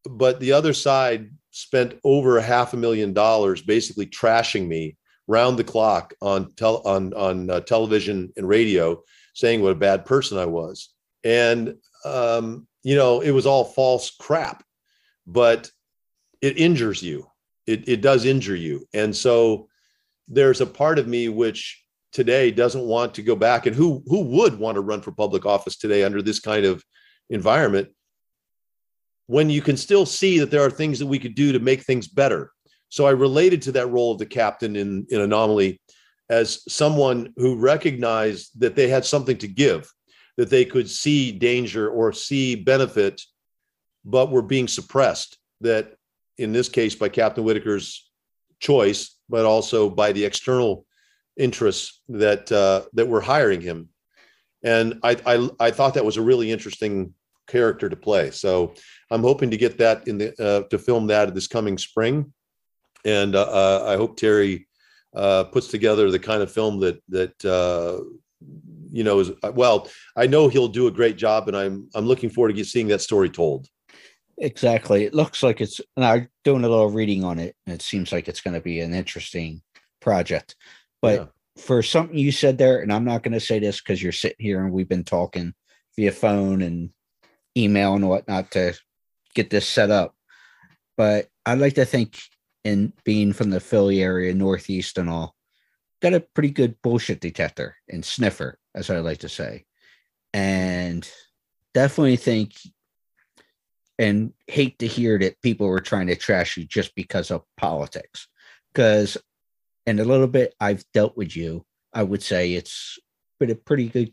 But 0.09 0.39
the 0.41 0.53
other 0.53 0.73
side 0.73 1.31
spent 1.51 1.99
over 2.05 2.39
a 2.39 2.43
half 2.43 2.73
a 2.73 2.77
million 2.77 3.13
dollars 3.13 3.63
basically 3.63 4.07
trashing 4.07 4.67
me 4.67 4.97
round 5.29 5.59
the 5.59 5.65
clock 5.65 6.15
on 6.21 6.53
tel- 6.55 6.83
on 6.85 7.13
on 7.15 7.51
uh, 7.51 7.61
television 7.61 8.33
and 8.37 8.49
radio, 8.49 9.03
saying 9.35 9.63
what 9.63 9.73
a 9.73 9.77
bad 9.77 10.05
person 10.05 10.39
I 10.39 10.47
was, 10.47 10.91
and 11.25 11.77
um, 12.05 12.67
you 12.83 12.97
know 12.97 13.21
it 13.21 13.31
was 13.31 13.47
all 13.47 13.65
false 13.65 14.11
crap, 14.11 14.65
but 15.27 15.71
it 16.41 16.59
injures 16.59 17.03
you. 17.03 17.27
It 17.67 17.89
it 17.89 18.01
does 18.01 18.25
injure 18.25 18.57
you, 18.57 18.87
and 18.93 19.15
so 19.15 19.69
there's 20.29 20.61
a 20.61 20.67
part 20.67 20.99
of 20.99 21.09
me 21.09 21.29
which 21.29 21.85
today 22.13 22.51
doesn't 22.51 22.85
want 22.85 23.15
to 23.15 23.23
go 23.23 23.35
back 23.35 23.67
and 23.67 23.75
who 23.75 24.03
who 24.07 24.21
would 24.21 24.59
want 24.59 24.77
to 24.77 24.81
run 24.81 25.01
for 25.01 25.13
public 25.13 25.47
office 25.47 25.77
today 25.77 26.05
under 26.05 26.23
this 26.23 26.41
kind 26.41 26.65
of 26.65 26.85
environment 27.31 27.89
when 29.27 29.49
you 29.49 29.63
can 29.63 29.77
still 29.77 30.05
see 30.05 30.39
that 30.39 30.51
there 30.51 30.63
are 30.63 30.71
things 30.71 30.99
that 30.99 31.07
we 31.07 31.19
could 31.19 31.35
do 31.35 31.53
to 31.53 31.59
make 31.59 31.83
things 31.83 32.07
better. 32.07 32.53
So 32.89 33.07
i 33.07 33.11
related 33.11 33.63
to 33.63 33.73
that 33.73 33.91
role 33.91 34.13
of 34.13 34.19
the 34.19 34.27
captain 34.27 34.77
in 34.77 35.07
in 35.09 35.21
anomaly 35.21 35.81
as 36.29 36.63
someone 36.73 37.33
who 37.37 37.57
recognized 37.57 38.61
that 38.61 38.77
they 38.77 38.89
had 38.89 39.05
something 39.05 39.39
to 39.39 39.49
give 39.49 39.91
that 40.37 40.51
they 40.51 40.65
could 40.65 40.89
see 40.89 41.33
danger 41.33 41.91
or 41.91 42.13
see 42.13 42.55
benefit 42.55 43.21
but 44.05 44.31
were 44.31 44.43
being 44.43 44.69
suppressed 44.69 45.39
that 45.61 45.95
in 46.39 46.53
this 46.53 46.69
case 46.69 46.95
by 46.95 47.09
captain 47.09 47.45
whitaker's 47.45 48.11
choice 48.61 49.17
but 49.33 49.47
also 49.47 49.89
by 49.89 50.13
the 50.13 50.25
external 50.25 50.85
interests 51.39 52.03
that 52.11 52.53
uh, 52.53 52.83
that 52.93 53.09
were 53.09 53.23
hiring 53.23 53.63
him. 53.63 53.89
And 54.63 55.01
I, 55.03 55.17
I, 55.27 55.49
I 55.59 55.71
thought 55.73 55.95
that 55.95 56.05
was 56.05 56.19
a 56.19 56.23
really 56.23 56.53
interesting 56.53 57.15
character 57.49 57.89
to 57.89 57.97
play. 57.97 58.31
So 58.31 58.75
I'm 59.11 59.23
hoping 59.23 59.51
to 59.51 59.57
get 59.57 59.79
that 59.79 60.07
in 60.07 60.19
the 60.19 60.29
uh, 60.39 60.69
to 60.69 60.79
film 60.79 61.07
that 61.09 61.35
this 61.35 61.49
coming 61.49 61.79
spring, 61.79 62.33
and 63.05 63.35
uh, 63.35 63.43
uh 63.43 63.85
I 63.89 63.97
hope 63.97 64.17
Terry 64.17 64.69
uh, 65.17 65.45
puts 65.45 65.69
together 65.69 66.11
the 66.11 66.19
kind 66.19 66.43
of 66.43 66.53
film 66.53 66.79
that 66.81 67.03
that 67.09 67.45
uh, 67.45 68.05
you 68.93 69.03
know 69.03 69.19
is 69.21 69.33
well. 69.55 69.89
I 70.15 70.27
know 70.27 70.49
he'll 70.49 70.69
do 70.69 70.89
a 70.89 70.99
great 71.01 71.17
job, 71.17 71.49
and 71.49 71.57
I'm 71.57 71.89
I'm 71.95 72.07
looking 72.07 72.31
forward 72.31 72.55
to 72.55 72.65
seeing 72.65 72.89
that 72.89 73.01
story 73.01 73.31
told. 73.31 73.67
Exactly. 74.43 75.05
It 75.05 75.15
looks 75.15 75.45
like 75.45 75.61
it's 75.61 75.81
now 75.97 76.27
doing 76.43 76.65
a 76.65 76.69
little 76.69 76.91
reading 76.91 77.23
on 77.23 77.39
it, 77.39 77.55
and 77.65 77.75
it 77.75 77.81
seems 77.81 78.11
like 78.11 78.27
it's 78.27 78.41
going 78.41 78.55
to 78.55 78.61
be 78.61 78.81
an 78.81 78.93
interesting 78.93 79.63
project. 80.01 80.57
But 81.01 81.21
yeah. 81.21 81.27
for 81.63 81.81
something 81.81 82.19
you 82.19 82.33
said 82.33 82.59
there, 82.59 82.81
and 82.81 82.93
I'm 82.93 83.05
not 83.05 83.23
going 83.23 83.35
to 83.35 83.41
say 83.41 83.61
this 83.61 83.81
because 83.81 84.03
you're 84.03 84.11
sitting 84.11 84.45
here 84.45 84.65
and 84.65 84.73
we've 84.73 84.89
been 84.89 85.05
talking 85.05 85.55
via 85.95 86.11
phone 86.11 86.61
and 86.61 86.91
email 87.57 87.95
and 87.95 88.09
whatnot 88.09 88.51
to 88.51 88.75
get 89.33 89.49
this 89.49 89.69
set 89.69 89.93
up. 89.93 90.17
But 90.97 91.29
I'd 91.47 91.61
like 91.61 91.75
to 91.75 91.85
think, 91.85 92.19
in 92.65 92.93
being 93.05 93.33
from 93.33 93.51
the 93.51 93.61
Philly 93.61 94.03
area, 94.03 94.35
Northeast 94.35 94.99
and 94.99 95.09
all, 95.09 95.37
got 96.01 96.15
a 96.15 96.21
pretty 96.35 96.51
good 96.51 96.75
bullshit 96.83 97.21
detector 97.21 97.77
and 97.89 98.05
sniffer, 98.05 98.59
as 98.75 98.91
I 98.91 98.99
like 98.99 99.19
to 99.19 99.29
say. 99.29 99.67
And 100.35 101.09
definitely 101.75 102.17
think 102.17 102.55
and 104.03 104.33
hate 104.49 104.81
to 104.81 104.87
hear 104.87 105.17
that 105.17 105.41
people 105.43 105.69
were 105.69 105.81
trying 105.81 106.09
to 106.09 106.17
trash 106.17 106.57
you 106.57 106.65
just 106.65 106.93
because 106.97 107.31
of 107.31 107.45
politics. 107.57 108.27
Because 108.75 109.17
in 109.87 110.01
a 110.01 110.05
little 110.05 110.27
bit 110.27 110.55
I've 110.61 110.85
dealt 110.93 111.17
with 111.17 111.37
you, 111.37 111.65
I 111.95 112.03
would 112.03 112.23
say 112.23 112.55
it's 112.55 112.99
been 113.39 113.53
a 113.53 113.55
pretty 113.55 113.89
good. 113.89 114.13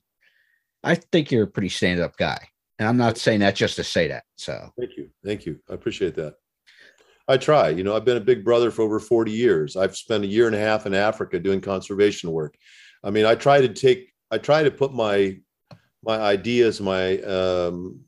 I 0.84 0.94
think 0.96 1.32
you're 1.32 1.46
a 1.46 1.48
pretty 1.48 1.70
stand 1.70 2.00
up 2.00 2.18
guy. 2.18 2.38
And 2.78 2.88
I'm 2.88 2.98
not 2.98 3.18
saying 3.18 3.40
that 3.40 3.56
just 3.56 3.78
to 3.78 3.84
say 3.84 4.08
that. 4.10 4.26
So 4.38 4.72
thank 4.78 4.96
you. 4.96 5.10
Thank 5.26 5.48
you. 5.48 5.60
I 5.68 5.74
appreciate 5.74 6.14
that. 6.16 6.36
I 7.28 7.38
try. 7.38 7.70
You 7.70 7.84
know, 7.84 7.96
I've 7.96 8.06
been 8.06 8.18
a 8.18 8.22
big 8.22 8.46
brother 8.46 8.70
for 8.70 8.84
over 8.84 9.00
40 9.00 9.32
years. 9.32 9.76
I've 9.76 9.98
spent 9.98 10.24
a 10.24 10.28
year 10.28 10.46
and 10.46 10.56
a 10.56 10.60
half 10.60 10.86
in 10.86 10.94
Africa 10.94 11.40
doing 11.40 11.62
conservation 11.62 12.32
work. 12.32 12.56
I 13.04 13.10
mean, 13.10 13.26
I 13.26 13.34
try 13.34 13.60
to 13.60 13.70
take, 13.74 14.14
I 14.30 14.38
try 14.38 14.62
to 14.62 14.72
put 14.72 14.94
my 14.94 15.40
my 16.04 16.18
ideas, 16.18 16.80
my 16.80 17.20
um, 17.24 18.00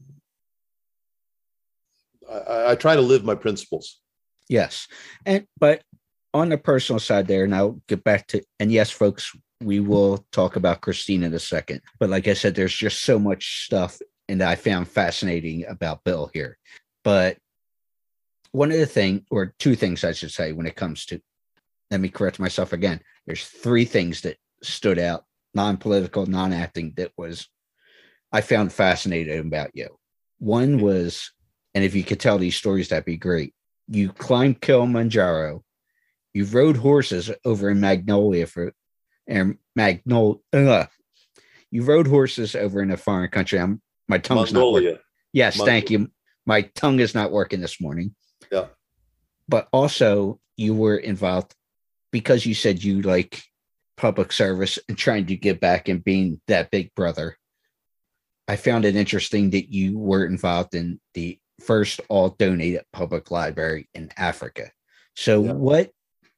I, 2.31 2.71
I 2.71 2.75
try 2.75 2.95
to 2.95 3.01
live 3.01 3.23
my 3.23 3.35
principles. 3.35 3.99
Yes, 4.49 4.87
and 5.25 5.45
but 5.59 5.83
on 6.33 6.49
the 6.49 6.57
personal 6.57 6.99
side, 6.99 7.27
there 7.27 7.47
now 7.47 7.81
get 7.87 8.03
back 8.03 8.27
to 8.27 8.43
and 8.59 8.71
yes, 8.71 8.89
folks, 8.89 9.35
we 9.61 9.79
will 9.79 10.25
talk 10.31 10.55
about 10.55 10.81
Christine 10.81 11.23
in 11.23 11.33
a 11.33 11.39
second. 11.39 11.81
But 11.99 12.09
like 12.09 12.27
I 12.27 12.33
said, 12.33 12.55
there's 12.55 12.75
just 12.75 13.03
so 13.03 13.19
much 13.19 13.65
stuff 13.65 13.99
and 14.27 14.41
I 14.41 14.55
found 14.55 14.87
fascinating 14.87 15.65
about 15.67 16.03
Bill 16.03 16.29
here. 16.33 16.57
But 17.03 17.37
one 18.51 18.71
of 18.71 18.77
the 18.77 18.85
thing, 18.85 19.25
or 19.29 19.53
two 19.59 19.75
things 19.75 20.03
I 20.03 20.13
should 20.13 20.31
say, 20.31 20.53
when 20.53 20.67
it 20.67 20.75
comes 20.75 21.05
to, 21.07 21.21
let 21.89 21.99
me 21.99 22.09
correct 22.09 22.39
myself 22.39 22.73
again. 22.73 23.01
There's 23.25 23.45
three 23.45 23.85
things 23.85 24.21
that 24.21 24.37
stood 24.63 24.99
out, 24.99 25.25
non-political, 25.53 26.25
non-acting, 26.25 26.93
that 26.97 27.11
was 27.17 27.47
I 28.31 28.41
found 28.41 28.71
fascinating 28.71 29.39
about 29.39 29.71
you. 29.73 29.89
One 30.39 30.79
was, 30.79 31.31
and 31.73 31.83
if 31.83 31.95
you 31.95 32.03
could 32.03 32.19
tell 32.19 32.37
these 32.37 32.55
stories, 32.55 32.89
that'd 32.89 33.05
be 33.05 33.17
great. 33.17 33.53
You 33.87 34.11
climbed 34.11 34.61
Kilimanjaro. 34.61 35.63
You 36.33 36.45
rode 36.45 36.77
horses 36.77 37.31
over 37.43 37.69
in 37.69 37.79
Magnolia 37.79 38.45
for, 38.45 38.73
and 39.27 39.57
Magnol. 39.75 40.41
You 40.53 41.83
rode 41.83 42.07
horses 42.07 42.55
over 42.55 42.81
in 42.81 42.91
a 42.91 42.97
foreign 42.97 43.29
country. 43.29 43.59
I'm 43.59 43.81
my 44.07 44.17
tongue's 44.17 44.53
Mongolia. 44.53 44.83
not 44.83 44.91
working. 44.91 45.03
Yes, 45.33 45.57
Mongolia. 45.57 45.71
thank 45.71 45.91
you. 45.91 46.11
My 46.45 46.61
tongue 46.61 46.99
is 46.99 47.15
not 47.15 47.31
working 47.31 47.61
this 47.61 47.79
morning. 47.79 48.15
Yeah. 48.51 48.67
But 49.47 49.67
also, 49.71 50.39
you 50.57 50.73
were 50.73 50.97
involved 50.97 51.55
because 52.11 52.45
you 52.45 52.53
said 52.53 52.83
you 52.83 53.01
like 53.01 53.43
public 53.95 54.31
service 54.31 54.79
and 54.89 54.97
trying 54.97 55.27
to 55.27 55.35
give 55.35 55.59
back 55.59 55.87
and 55.87 56.03
being 56.03 56.41
that 56.47 56.71
big 56.71 56.93
brother. 56.95 57.37
I 58.47 58.55
found 58.55 58.83
it 58.83 58.95
interesting 58.95 59.51
that 59.51 59.71
you 59.71 59.97
were 59.97 60.25
involved 60.25 60.75
in 60.75 60.99
the 61.13 61.39
first 61.61 62.01
all 62.09 62.29
donated 62.29 62.83
public 62.91 63.31
library 63.31 63.87
in 63.93 64.11
Africa. 64.17 64.71
So, 65.15 65.43
Yeah. 65.43 65.53
what 65.53 65.91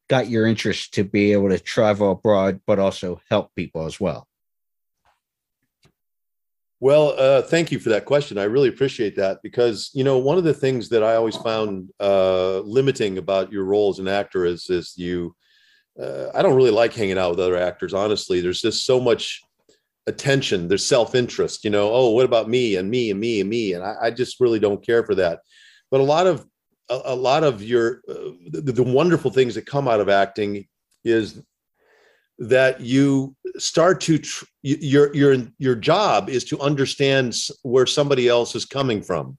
got 0.09 0.29
your 0.29 0.45
interest 0.45 0.93
to 0.95 1.03
be 1.03 1.31
able 1.33 1.49
to 1.49 1.59
travel 1.59 2.11
abroad, 2.11 2.61
but 2.67 2.79
also 2.79 3.21
help 3.29 3.55
people 3.55 3.85
as 3.85 3.99
well? 3.99 4.27
Well, 6.79 7.15
uh, 7.17 7.41
thank 7.41 7.71
you 7.71 7.79
for 7.79 7.89
that 7.89 8.03
question. 8.03 8.37
I 8.37 8.43
really 8.43 8.67
appreciate 8.67 9.15
that 9.15 9.39
because 9.41 9.89
you 9.93 10.03
know 10.03 10.17
one 10.17 10.37
of 10.37 10.43
the 10.43 10.53
things 10.53 10.89
that 10.89 11.01
I 11.01 11.15
always 11.15 11.37
found 11.37 11.89
uh, 12.01 12.59
limiting 12.59 13.17
about 13.17 13.53
your 13.53 13.63
role 13.63 13.89
as 13.89 13.99
an 13.99 14.09
actor 14.09 14.45
is 14.45 14.69
is 14.69 14.93
you. 14.97 15.33
Uh, 15.97 16.27
I 16.33 16.41
don't 16.41 16.55
really 16.55 16.71
like 16.71 16.93
hanging 16.93 17.17
out 17.17 17.29
with 17.29 17.39
other 17.39 17.55
actors. 17.55 17.93
Honestly, 17.93 18.41
there's 18.41 18.61
just 18.61 18.85
so 18.85 18.99
much 18.99 19.41
attention. 20.07 20.67
There's 20.67 20.85
self 20.85 21.15
interest. 21.15 21.63
You 21.63 21.69
know, 21.69 21.91
oh, 21.91 22.09
what 22.11 22.25
about 22.25 22.49
me 22.49 22.75
and 22.75 22.89
me 22.89 23.11
and 23.11 23.19
me 23.19 23.41
and 23.41 23.49
me? 23.49 23.73
And 23.73 23.83
I, 23.83 23.95
I 24.03 24.11
just 24.11 24.39
really 24.39 24.59
don't 24.59 24.85
care 24.85 25.03
for 25.03 25.15
that. 25.15 25.39
But 25.91 26.01
a 26.01 26.03
lot 26.03 26.27
of 26.27 26.45
a, 26.89 27.01
a 27.05 27.15
lot 27.15 27.43
of 27.43 27.63
your 27.63 28.01
uh, 28.09 28.31
the, 28.49 28.73
the 28.73 28.83
wonderful 28.83 29.31
things 29.31 29.55
that 29.55 29.65
come 29.65 29.87
out 29.87 29.99
of 29.99 30.09
acting 30.09 30.67
is 31.03 31.41
that 32.39 32.81
you 32.81 33.35
start 33.57 34.01
to 34.01 34.17
tr- 34.17 34.45
your 34.61 35.13
your 35.15 35.37
your 35.59 35.75
job 35.75 36.29
is 36.29 36.43
to 36.45 36.59
understand 36.59 37.35
where 37.61 37.85
somebody 37.85 38.27
else 38.27 38.55
is 38.55 38.65
coming 38.65 39.01
from 39.01 39.37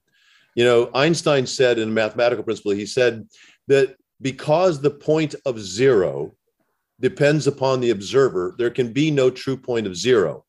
you 0.55 0.63
know 0.63 0.89
einstein 0.93 1.45
said 1.45 1.77
in 1.77 1.89
a 1.89 1.91
mathematical 1.91 2.43
principle 2.43 2.71
he 2.71 2.85
said 2.85 3.27
that 3.67 3.95
because 4.21 4.79
the 4.79 4.89
point 4.89 5.35
of 5.45 5.59
zero 5.59 6.33
depends 7.01 7.47
upon 7.47 7.81
the 7.81 7.89
observer 7.89 8.55
there 8.57 8.69
can 8.69 8.93
be 8.93 9.11
no 9.11 9.29
true 9.29 9.57
point 9.57 9.85
of 9.85 9.97
zero 9.97 10.44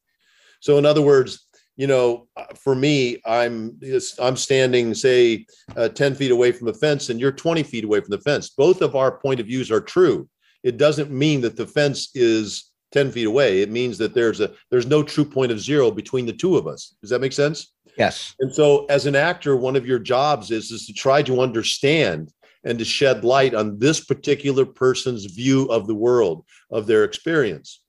so 0.61 0.79
in 0.79 0.87
other 0.87 1.03
words 1.03 1.47
you 1.77 1.87
know 1.87 2.27
for 2.57 2.75
me 2.75 3.21
i'm 3.27 3.79
i'm 4.21 4.37
standing 4.37 4.95
say 4.95 5.45
uh, 5.77 5.89
10 5.89 6.15
feet 6.15 6.31
away 6.31 6.53
from 6.53 6.67
the 6.67 6.75
fence 6.75 7.11
and 7.11 7.21
you're 7.21 7.33
20 7.33 7.63
feet 7.63 7.85
away 7.85 8.01
from 8.01 8.11
the 8.11 8.21
fence. 8.21 8.51
Both 8.51 8.83
of 8.83 8.97
our 8.97 9.19
point 9.19 9.41
of 9.41 9.47
views 9.47 9.71
are 9.71 9.81
true. 9.81 10.29
It 10.63 10.77
doesn't 10.79 11.11
mean 11.11 11.41
that 11.43 11.57
the 11.57 11.67
fence 11.67 12.11
is 12.15 12.73
10 12.93 13.13
feet 13.13 13.27
away. 13.27 13.63
It 13.63 13.71
means 13.71 13.99
that 13.99 14.15
there's 14.15 14.41
a 14.41 14.53
there's 14.71 14.87
no 14.87 15.03
true 15.03 15.25
point 15.25 15.53
of 15.53 15.61
zero 15.61 15.91
between 15.91 16.27
the 16.27 16.33
two 16.33 16.57
of 16.57 16.67
us. 16.67 16.97
Does 17.01 17.11
that 17.11 17.21
make 17.21 17.33
sense? 17.33 17.73
Yes. 17.99 18.35
and 18.41 18.53
so 18.53 18.85
as 18.91 19.07
an 19.07 19.17
actor 19.17 19.57
one 19.57 19.75
of 19.75 19.87
your 19.87 19.99
jobs 19.99 20.51
is 20.51 20.71
is 20.71 20.87
to 20.87 20.93
try 20.93 21.23
to 21.23 21.41
understand 21.41 22.31
and 22.63 22.79
to 22.79 22.85
shed 22.85 23.25
light 23.25 23.55
on 23.55 23.79
this 23.79 24.05
particular 24.05 24.67
person's 24.67 25.25
view 25.25 25.65
of 25.67 25.87
the 25.87 25.95
world 25.95 26.45
of 26.71 26.87
their 26.87 27.05
experience. 27.05 27.81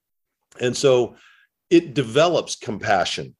And 0.62 0.76
so 0.76 1.16
it 1.70 1.94
develops 1.94 2.56
compassion. 2.56 3.36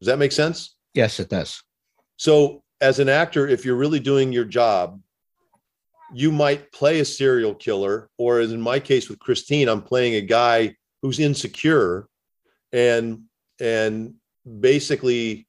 Does 0.00 0.06
that 0.06 0.18
make 0.18 0.32
sense? 0.32 0.76
Yes, 0.94 1.20
it 1.20 1.28
does. 1.28 1.62
so, 2.16 2.62
as 2.80 3.00
an 3.00 3.08
actor, 3.08 3.48
if 3.48 3.64
you're 3.64 3.74
really 3.74 3.98
doing 3.98 4.32
your 4.32 4.44
job, 4.44 5.00
you 6.14 6.30
might 6.30 6.70
play 6.70 7.00
a 7.00 7.04
serial 7.04 7.52
killer, 7.52 8.08
or 8.18 8.38
as 8.38 8.52
in 8.52 8.60
my 8.60 8.78
case 8.78 9.08
with 9.08 9.18
Christine, 9.18 9.68
I'm 9.68 9.82
playing 9.82 10.14
a 10.14 10.20
guy 10.20 10.76
who's 11.02 11.18
insecure 11.18 12.08
and 12.72 13.22
and 13.60 14.14
basically 14.60 15.46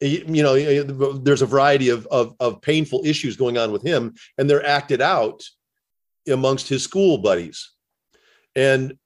you 0.00 0.42
know 0.42 0.54
there's 1.18 1.42
a 1.42 1.46
variety 1.46 1.90
of, 1.90 2.06
of 2.06 2.34
of 2.40 2.60
painful 2.60 3.02
issues 3.04 3.36
going 3.36 3.56
on 3.56 3.72
with 3.72 3.82
him 3.82 4.14
and 4.36 4.48
they're 4.48 4.66
acted 4.66 5.00
out 5.00 5.42
amongst 6.30 6.68
his 6.68 6.82
school 6.82 7.18
buddies. 7.18 7.70
And 8.56 8.98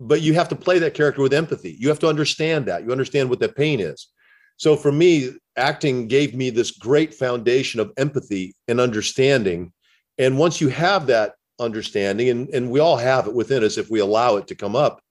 but 0.00 0.22
you 0.22 0.34
have 0.34 0.48
to 0.48 0.56
play 0.56 0.78
that 0.78 0.94
character 0.94 1.20
with 1.20 1.34
empathy. 1.34 1.76
You 1.78 1.88
have 1.88 1.98
to 2.00 2.08
understand 2.08 2.66
that. 2.66 2.84
You 2.84 2.90
understand 2.90 3.28
what 3.28 3.40
that 3.40 3.54
pain 3.54 3.80
is. 3.80 4.08
So 4.56 4.76
for 4.76 4.90
me 4.90 5.30
acting 5.56 6.08
gave 6.08 6.34
me 6.34 6.50
this 6.50 6.70
great 6.70 7.14
foundation 7.14 7.80
of 7.80 7.92
empathy 7.96 8.54
and 8.66 8.80
understanding. 8.80 9.72
And 10.18 10.38
once 10.38 10.60
you 10.60 10.68
have 10.68 11.06
that 11.06 11.34
understanding 11.58 12.30
and, 12.30 12.48
and 12.50 12.70
we 12.70 12.80
all 12.80 12.96
have 12.96 13.26
it 13.26 13.34
within 13.34 13.62
us 13.62 13.76
if 13.76 13.90
we 13.90 14.00
allow 14.00 14.36
it 14.36 14.46
to 14.46 14.54
come 14.54 14.74
up 14.74 15.02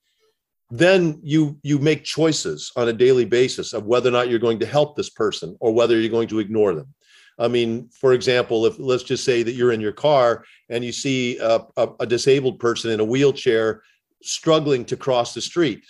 then 0.72 1.20
you 1.24 1.58
you 1.64 1.80
make 1.80 2.04
choices 2.04 2.72
on 2.76 2.90
a 2.90 2.94
daily 2.94 3.26
basis 3.26 3.74
of 3.74 3.86
whether 3.86 4.10
or 4.10 4.12
not 4.12 4.30
you're 4.30 4.40
going 4.40 4.60
to 4.60 4.66
help 4.66 4.96
this 4.96 5.10
person 5.10 5.58
or 5.60 5.74
whether 5.74 6.00
you're 6.00 6.12
going 6.12 6.28
to 6.28 6.40
ignore 6.40 6.76
them. 6.76 6.94
I 7.40 7.48
mean 7.48 7.90
for 7.90 8.14
example 8.14 8.66
if 8.66 8.78
let's 8.78 9.04
just 9.04 9.24
say 9.24 9.44
that 9.44 9.54
you're 9.54 9.72
in 9.72 9.82
your 9.82 9.92
car 9.92 10.44
and 10.70 10.84
you 10.84 10.92
see 10.92 11.38
a, 11.38 11.62
a, 11.78 11.90
a 12.02 12.06
disabled 12.06 12.60
person 12.60 12.92
in 12.92 13.00
a 13.00 13.06
wheelchair 13.06 13.82
struggling 14.22 14.86
to 14.86 14.98
cross 14.98 15.34
the 15.34 15.42
street. 15.42 15.84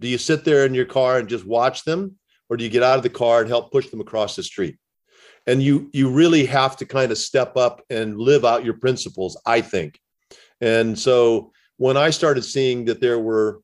Do 0.00 0.08
you 0.08 0.18
sit 0.18 0.44
there 0.44 0.66
in 0.66 0.74
your 0.74 0.84
car 0.84 1.18
and 1.18 1.28
just 1.28 1.46
watch 1.46 1.84
them 1.84 2.18
or 2.48 2.56
do 2.56 2.64
you 2.64 2.70
get 2.70 2.82
out 2.82 2.96
of 2.96 3.02
the 3.02 3.10
car 3.10 3.40
and 3.40 3.48
help 3.48 3.72
push 3.72 3.88
them 3.88 4.00
across 4.00 4.36
the 4.36 4.42
street? 4.42 4.76
And 5.46 5.62
you 5.62 5.90
you 5.92 6.10
really 6.10 6.44
have 6.46 6.76
to 6.78 6.86
kind 6.86 7.12
of 7.12 7.18
step 7.18 7.56
up 7.56 7.82
and 7.88 8.18
live 8.18 8.44
out 8.44 8.64
your 8.64 8.74
principles 8.74 9.40
i 9.46 9.60
think. 9.60 9.98
And 10.60 10.98
so 10.98 11.52
when 11.76 11.96
i 11.96 12.10
started 12.10 12.42
seeing 12.42 12.84
that 12.86 13.00
there 13.00 13.18
were 13.18 13.60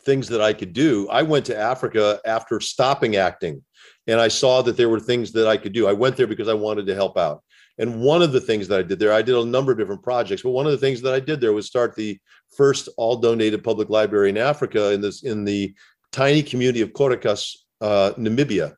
things 0.00 0.28
that 0.28 0.40
i 0.40 0.52
could 0.52 0.72
do 0.72 1.08
i 1.08 1.22
went 1.22 1.44
to 1.46 1.58
africa 1.58 2.20
after 2.24 2.60
stopping 2.60 3.16
acting 3.16 3.64
and 4.06 4.20
i 4.20 4.28
saw 4.28 4.62
that 4.62 4.76
there 4.76 4.88
were 4.88 5.00
things 5.00 5.32
that 5.32 5.48
i 5.48 5.56
could 5.56 5.72
do. 5.72 5.88
I 5.88 5.92
went 5.92 6.16
there 6.16 6.28
because 6.28 6.48
i 6.48 6.54
wanted 6.54 6.86
to 6.86 6.94
help 6.94 7.18
out 7.18 7.42
and 7.78 8.00
one 8.00 8.22
of 8.22 8.32
the 8.32 8.40
things 8.40 8.68
that 8.68 8.78
i 8.78 8.82
did 8.82 8.98
there 8.98 9.12
i 9.12 9.22
did 9.22 9.34
a 9.34 9.44
number 9.44 9.72
of 9.72 9.78
different 9.78 10.02
projects 10.02 10.42
but 10.42 10.50
one 10.50 10.66
of 10.66 10.72
the 10.72 10.78
things 10.78 11.00
that 11.00 11.14
i 11.14 11.20
did 11.20 11.40
there 11.40 11.52
was 11.52 11.66
start 11.66 11.94
the 11.94 12.18
first 12.56 12.88
all 12.96 13.16
donated 13.16 13.64
public 13.64 13.88
library 13.88 14.30
in 14.30 14.38
africa 14.38 14.92
in 14.92 15.00
this 15.00 15.22
in 15.22 15.44
the 15.44 15.74
tiny 16.12 16.42
community 16.42 16.80
of 16.80 16.92
Khorixas, 16.92 17.56
uh, 17.82 18.12
namibia 18.16 18.74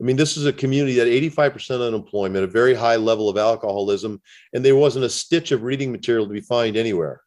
I 0.00 0.04
mean, 0.04 0.16
this 0.16 0.36
is 0.36 0.44
a 0.44 0.52
community 0.52 0.96
that 0.96 1.06
85% 1.06 1.86
unemployment, 1.86 2.44
a 2.44 2.48
very 2.48 2.74
high 2.74 2.96
level 2.96 3.28
of 3.28 3.38
alcoholism, 3.38 4.20
and 4.52 4.64
there 4.64 4.76
wasn't 4.76 5.04
a 5.04 5.10
stitch 5.10 5.52
of 5.52 5.62
reading 5.62 5.92
material 5.92 6.26
to 6.26 6.32
be 6.32 6.40
found 6.40 6.76
anywhere. 6.76 7.20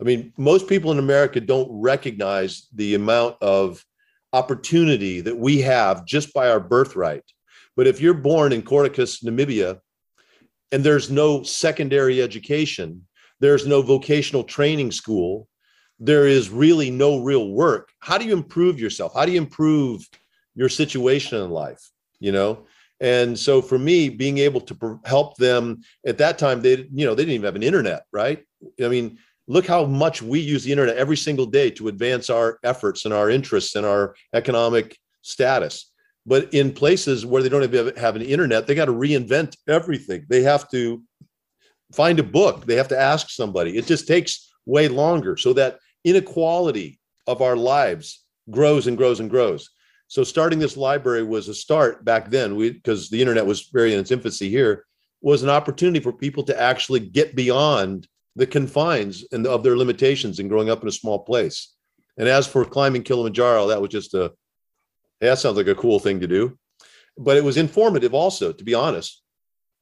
I 0.00 0.04
mean, 0.04 0.32
most 0.36 0.66
people 0.66 0.90
in 0.92 0.98
America 0.98 1.40
don't 1.40 1.70
recognize 1.70 2.68
the 2.74 2.94
amount 2.94 3.36
of 3.42 3.84
opportunity 4.32 5.20
that 5.22 5.36
we 5.36 5.60
have 5.62 6.06
just 6.06 6.32
by 6.34 6.48
our 6.48 6.60
birthright. 6.60 7.22
But 7.76 7.86
if 7.86 8.00
you're 8.00 8.14
born 8.14 8.52
in 8.52 8.62
Khorixas, 8.62 9.22
Namibia, 9.22 9.80
and 10.72 10.84
there's 10.84 11.10
no 11.10 11.42
secondary 11.42 12.22
education, 12.22 13.06
there's 13.40 13.66
no 13.66 13.82
vocational 13.82 14.44
training 14.44 14.92
school, 14.92 15.48
there 15.98 16.26
is 16.26 16.50
really 16.50 16.90
no 16.90 17.22
real 17.22 17.50
work. 17.50 17.90
How 18.00 18.18
do 18.18 18.26
you 18.26 18.32
improve 18.32 18.78
yourself? 18.78 19.14
How 19.14 19.24
do 19.24 19.32
you 19.32 19.40
improve 19.40 20.06
your 20.54 20.68
situation 20.68 21.40
in 21.42 21.50
life? 21.50 21.90
You 22.18 22.32
know, 22.32 22.66
and 23.00 23.38
so 23.38 23.60
for 23.60 23.78
me, 23.78 24.08
being 24.08 24.38
able 24.38 24.60
to 24.62 25.00
help 25.04 25.36
them 25.36 25.82
at 26.06 26.18
that 26.18 26.38
time, 26.38 26.62
they 26.62 26.88
you 26.92 27.06
know 27.06 27.14
they 27.14 27.22
didn't 27.22 27.34
even 27.34 27.44
have 27.44 27.56
an 27.56 27.62
internet, 27.62 28.04
right? 28.12 28.42
I 28.82 28.88
mean, 28.88 29.18
look 29.46 29.66
how 29.66 29.84
much 29.84 30.22
we 30.22 30.40
use 30.40 30.64
the 30.64 30.72
internet 30.72 30.96
every 30.96 31.16
single 31.16 31.46
day 31.46 31.70
to 31.72 31.88
advance 31.88 32.30
our 32.30 32.58
efforts 32.64 33.04
and 33.04 33.12
our 33.12 33.30
interests 33.30 33.74
and 33.74 33.84
our 33.84 34.14
economic 34.34 34.98
status. 35.22 35.92
But 36.26 36.52
in 36.52 36.72
places 36.72 37.24
where 37.24 37.42
they 37.42 37.48
don't 37.48 37.72
have, 37.72 37.96
have 37.96 38.16
an 38.16 38.22
internet, 38.22 38.66
they 38.66 38.74
got 38.74 38.86
to 38.86 38.92
reinvent 38.92 39.56
everything. 39.68 40.26
They 40.28 40.42
have 40.42 40.68
to 40.70 41.02
find 41.94 42.18
a 42.18 42.24
book. 42.24 42.66
They 42.66 42.74
have 42.74 42.88
to 42.88 42.98
ask 42.98 43.30
somebody. 43.30 43.78
It 43.78 43.86
just 43.86 44.08
takes 44.08 44.52
way 44.66 44.88
longer. 44.88 45.36
So 45.36 45.52
that 45.52 45.78
inequality 46.04 46.98
of 47.28 47.42
our 47.42 47.56
lives 47.56 48.24
grows 48.50 48.88
and 48.88 48.96
grows 48.96 49.20
and 49.20 49.30
grows. 49.30 49.70
So 50.08 50.24
starting 50.24 50.58
this 50.58 50.76
library 50.76 51.22
was 51.22 51.48
a 51.48 51.54
start 51.54 52.04
back 52.04 52.30
then, 52.30 52.58
because 52.58 53.08
the 53.08 53.20
internet 53.20 53.46
was 53.46 53.70
very 53.72 53.94
in 53.94 54.00
its 54.00 54.10
infancy 54.10 54.48
here, 54.48 54.84
was 55.20 55.42
an 55.42 55.50
opportunity 55.50 56.00
for 56.00 56.12
people 56.12 56.42
to 56.44 56.60
actually 56.60 57.00
get 57.00 57.34
beyond 57.34 58.06
the 58.36 58.46
confines 58.46 59.24
and 59.32 59.46
of 59.46 59.62
their 59.62 59.76
limitations 59.76 60.38
in 60.38 60.48
growing 60.48 60.70
up 60.70 60.82
in 60.82 60.88
a 60.88 60.92
small 60.92 61.20
place. 61.20 61.74
And 62.18 62.28
as 62.28 62.46
for 62.46 62.64
climbing 62.64 63.02
Kilimanjaro, 63.02 63.68
that 63.68 63.80
was 63.80 63.90
just 63.90 64.14
a 64.14 64.32
that 65.20 65.38
sounds 65.38 65.56
like 65.56 65.66
a 65.66 65.74
cool 65.74 65.98
thing 65.98 66.20
to 66.20 66.26
do. 66.26 66.58
But 67.18 67.36
it 67.36 67.44
was 67.44 67.56
informative 67.56 68.14
also, 68.14 68.52
to 68.52 68.64
be 68.64 68.74
honest, 68.74 69.22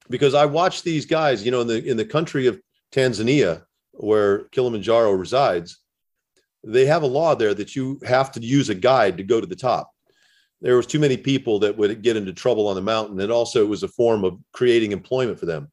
because 0.08 0.34
I 0.34 0.46
watched 0.46 0.84
these 0.84 1.06
guys, 1.06 1.44
you 1.44 1.50
know, 1.50 1.62
in 1.62 1.66
the 1.66 1.84
in 1.84 1.96
the 1.96 2.04
country 2.04 2.46
of 2.46 2.60
Tanzania, 2.92 3.64
where 3.92 4.44
Kilimanjaro 4.50 5.12
resides, 5.12 5.78
they 6.62 6.86
have 6.86 7.02
a 7.02 7.06
law 7.06 7.34
there 7.34 7.54
that 7.54 7.74
you 7.74 8.00
have 8.06 8.32
to 8.32 8.40
use 8.40 8.68
a 8.68 8.74
guide 8.74 9.16
to 9.16 9.24
go 9.24 9.40
to 9.40 9.46
the 9.46 9.56
top. 9.56 9.90
There 10.60 10.76
was 10.76 10.86
too 10.86 11.00
many 11.00 11.16
people 11.16 11.58
that 11.60 11.76
would 11.76 12.02
get 12.02 12.16
into 12.16 12.32
trouble 12.32 12.68
on 12.68 12.76
the 12.76 12.82
mountain, 12.82 13.20
and 13.20 13.32
also 13.32 13.62
it 13.62 13.68
was 13.68 13.82
a 13.82 13.88
form 13.88 14.24
of 14.24 14.38
creating 14.52 14.92
employment 14.92 15.38
for 15.38 15.46
them. 15.46 15.70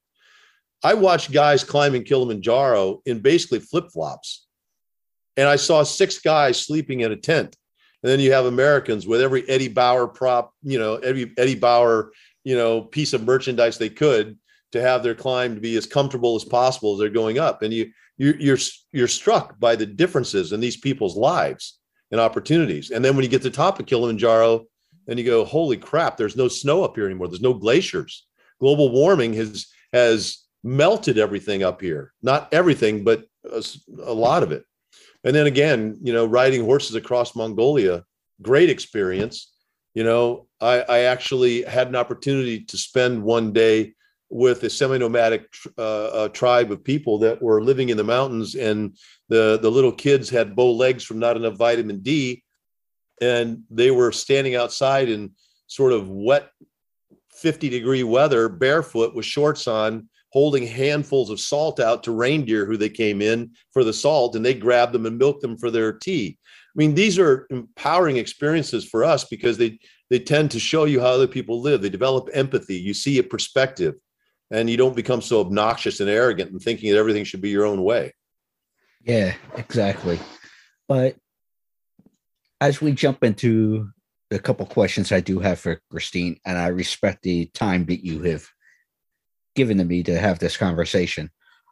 I 0.84 0.96
watched 0.96 1.32
guys 1.32 1.64
climbing 1.64 2.04
Kilimanjaro 2.04 3.02
in 3.06 3.20
basically 3.20 3.60
flip 3.60 3.92
flops, 3.92 4.48
and 5.38 5.48
I 5.48 5.56
saw 5.56 5.84
six 5.84 6.20
guys 6.20 6.62
sleeping 6.62 7.02
in 7.02 7.12
a 7.12 7.16
tent. 7.16 7.56
And 8.04 8.12
then 8.12 8.20
you 8.20 8.32
have 8.34 8.46
Americans 8.46 9.06
with 9.06 9.22
every 9.22 9.48
Eddie 9.50 9.68
Bauer 9.68 10.08
prop, 10.08 10.54
you 10.64 10.80
know, 10.80 10.96
every 10.96 11.32
Eddie 11.38 11.56
Bauer, 11.56 12.12
you 12.44 12.56
know, 12.56 12.82
piece 12.82 13.14
of 13.14 13.24
merchandise 13.24 13.78
they 13.78 13.90
could 13.90 14.38
to 14.72 14.82
have 14.82 15.04
their 15.04 15.16
climb 15.16 15.56
to 15.56 15.62
be 15.62 15.76
as 15.76 15.86
comfortable 15.86 16.36
as 16.36 16.44
possible 16.44 16.94
as 16.94 17.00
they're 17.00 17.10
going 17.10 17.38
up. 17.38 17.62
And 17.62 17.74
you 17.74 17.92
you're 18.18 18.36
you're 18.40 18.58
you're 18.92 19.08
struck 19.08 19.60
by 19.60 19.76
the 19.76 19.86
differences 19.86 20.52
in 20.52 20.60
these 20.60 20.78
people's 20.78 21.16
lives 21.16 21.80
and 22.12 22.20
opportunities. 22.20 22.92
And 22.92 23.04
then 23.04 23.16
when 23.16 23.24
you 23.24 23.30
get 23.30 23.42
to 23.44 23.50
the 23.50 23.56
top 23.56 23.80
of 23.80 23.86
Kilimanjaro, 23.86 24.66
and 25.08 25.20
you 25.20 25.26
go, 25.26 25.44
holy 25.44 25.78
crap, 25.78 26.18
there's 26.18 26.36
no 26.36 26.48
snow 26.48 26.84
up 26.84 26.96
here 26.96 27.06
anymore. 27.06 27.28
There's 27.28 27.42
no 27.42 27.54
glaciers. 27.54 28.26
Global 28.60 28.92
warming 28.92 29.34
has 29.34 29.68
has 29.94 30.46
melted 30.64 31.18
everything 31.18 31.64
up 31.64 31.82
here. 31.82 32.14
Not 32.22 32.54
everything, 32.54 33.04
but 33.04 33.26
a, 33.52 33.64
a 34.04 34.14
lot 34.14 34.44
of 34.44 34.52
it. 34.52 34.64
And 35.24 35.36
then 35.36 35.48
again, 35.48 35.98
you 36.02 36.14
know, 36.14 36.26
riding 36.26 36.66
horses 36.66 36.96
across 36.96 37.36
Mongolia, 37.36 38.04
great 38.42 38.70
experience. 38.70 39.52
You 39.94 40.04
know, 40.04 40.48
I, 40.60 40.82
I 40.82 41.00
actually 41.02 41.64
had 41.64 41.88
an 41.88 41.96
opportunity 41.96 42.62
to 42.64 42.78
spend 42.78 43.22
one 43.24 43.54
day 43.54 43.94
with 44.30 44.64
a 44.64 44.70
semi-nomadic 44.70 45.46
uh, 45.78 46.08
uh, 46.08 46.30
tribe 46.30 46.72
of 46.72 46.84
people 46.84 47.20
that 47.20 47.42
were 47.42 47.62
living 47.62 47.90
in 47.90 47.98
the 47.98 48.04
mountains, 48.04 48.56
and 48.56 48.98
the 49.28 49.60
the 49.62 49.70
little 49.70 49.92
kids 49.92 50.30
had 50.30 50.56
bow 50.56 50.72
legs 50.72 51.04
from 51.04 51.20
not 51.20 51.36
enough 51.36 51.58
vitamin 51.58 52.00
D, 52.00 52.42
and 53.20 53.64
they 53.70 53.92
were 53.92 54.14
standing 54.14 54.56
outside 54.56 55.10
in 55.10 55.32
sort 55.68 55.92
of 55.92 56.08
wet, 56.08 56.50
fifty 57.30 57.68
degree 57.68 58.04
weather, 58.04 58.48
barefoot 58.48 59.14
with 59.14 59.26
shorts 59.26 59.68
on, 59.68 60.08
holding 60.32 60.66
handfuls 60.66 61.30
of 61.30 61.40
salt 61.40 61.80
out 61.80 62.04
to 62.04 62.12
reindeer 62.12 62.66
who 62.66 62.78
they 62.78 62.90
came 62.90 63.22
in 63.22 63.52
for 63.72 63.84
the 63.84 63.94
salt 63.94 64.36
and 64.36 64.46
they 64.46 64.54
grabbed 64.54 64.94
them 64.94 65.06
and 65.06 65.18
milked 65.18 65.42
them 65.42 65.58
for 65.58 65.70
their 65.70 65.94
tea. 65.94 66.38
I 66.44 66.76
mean, 66.76 66.96
these 66.96 67.20
are 67.20 67.48
empowering 67.50 68.18
experiences 68.18 68.86
for 68.86 69.04
us 69.04 69.26
because 69.26 69.58
they 69.58 69.80
they 70.10 70.20
tend 70.20 70.52
to 70.52 70.60
show 70.60 70.84
you 70.86 71.00
how 71.00 71.08
other 71.08 71.28
people 71.28 71.62
live. 71.62 71.82
They 71.82 71.90
develop 71.90 72.30
empathy. 72.34 72.76
You 72.76 72.94
see 72.94 73.18
a 73.18 73.24
perspective, 73.24 73.96
and 74.52 74.70
you 74.70 74.76
don't 74.76 74.96
become 74.96 75.22
so 75.22 75.40
obnoxious 75.40 76.02
and 76.02 76.10
arrogant 76.10 76.52
and 76.52 76.62
thinking 76.62 76.92
that 76.92 76.98
everything 76.98 77.24
should 77.24 77.42
be 77.42 77.50
your 77.50 77.66
own 77.66 77.82
way. 77.82 78.14
Yeah, 79.04 79.34
exactly. 79.56 80.20
But 80.88 81.16
as 82.60 82.82
we 82.82 82.92
jump 82.92 83.24
into 83.24 83.90
a 84.32 84.40
couple 84.40 84.66
questions 84.66 85.12
I 85.12 85.22
do 85.22 85.40
have 85.40 85.60
for 85.60 85.82
Christine, 85.90 86.40
and 86.46 86.58
I 86.58 86.68
respect 86.68 87.24
the 87.24 87.46
time 87.48 87.86
that 87.86 88.06
you 88.06 88.22
have 88.24 88.46
given 89.56 89.78
to 89.78 89.84
me 89.84 90.04
to 90.04 90.20
have 90.20 90.40
this 90.40 90.58
conversation. 90.58 91.30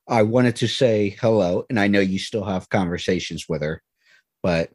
I 0.07 0.23
wanted 0.23 0.55
to 0.57 0.67
say 0.67 1.15
hello, 1.21 1.65
and 1.69 1.80
I 1.80 1.88
know 1.88 1.99
you 1.99 2.19
still 2.19 2.43
have 2.43 2.69
conversations 2.69 3.45
with 3.47 3.61
her, 3.61 3.82
but 4.41 4.71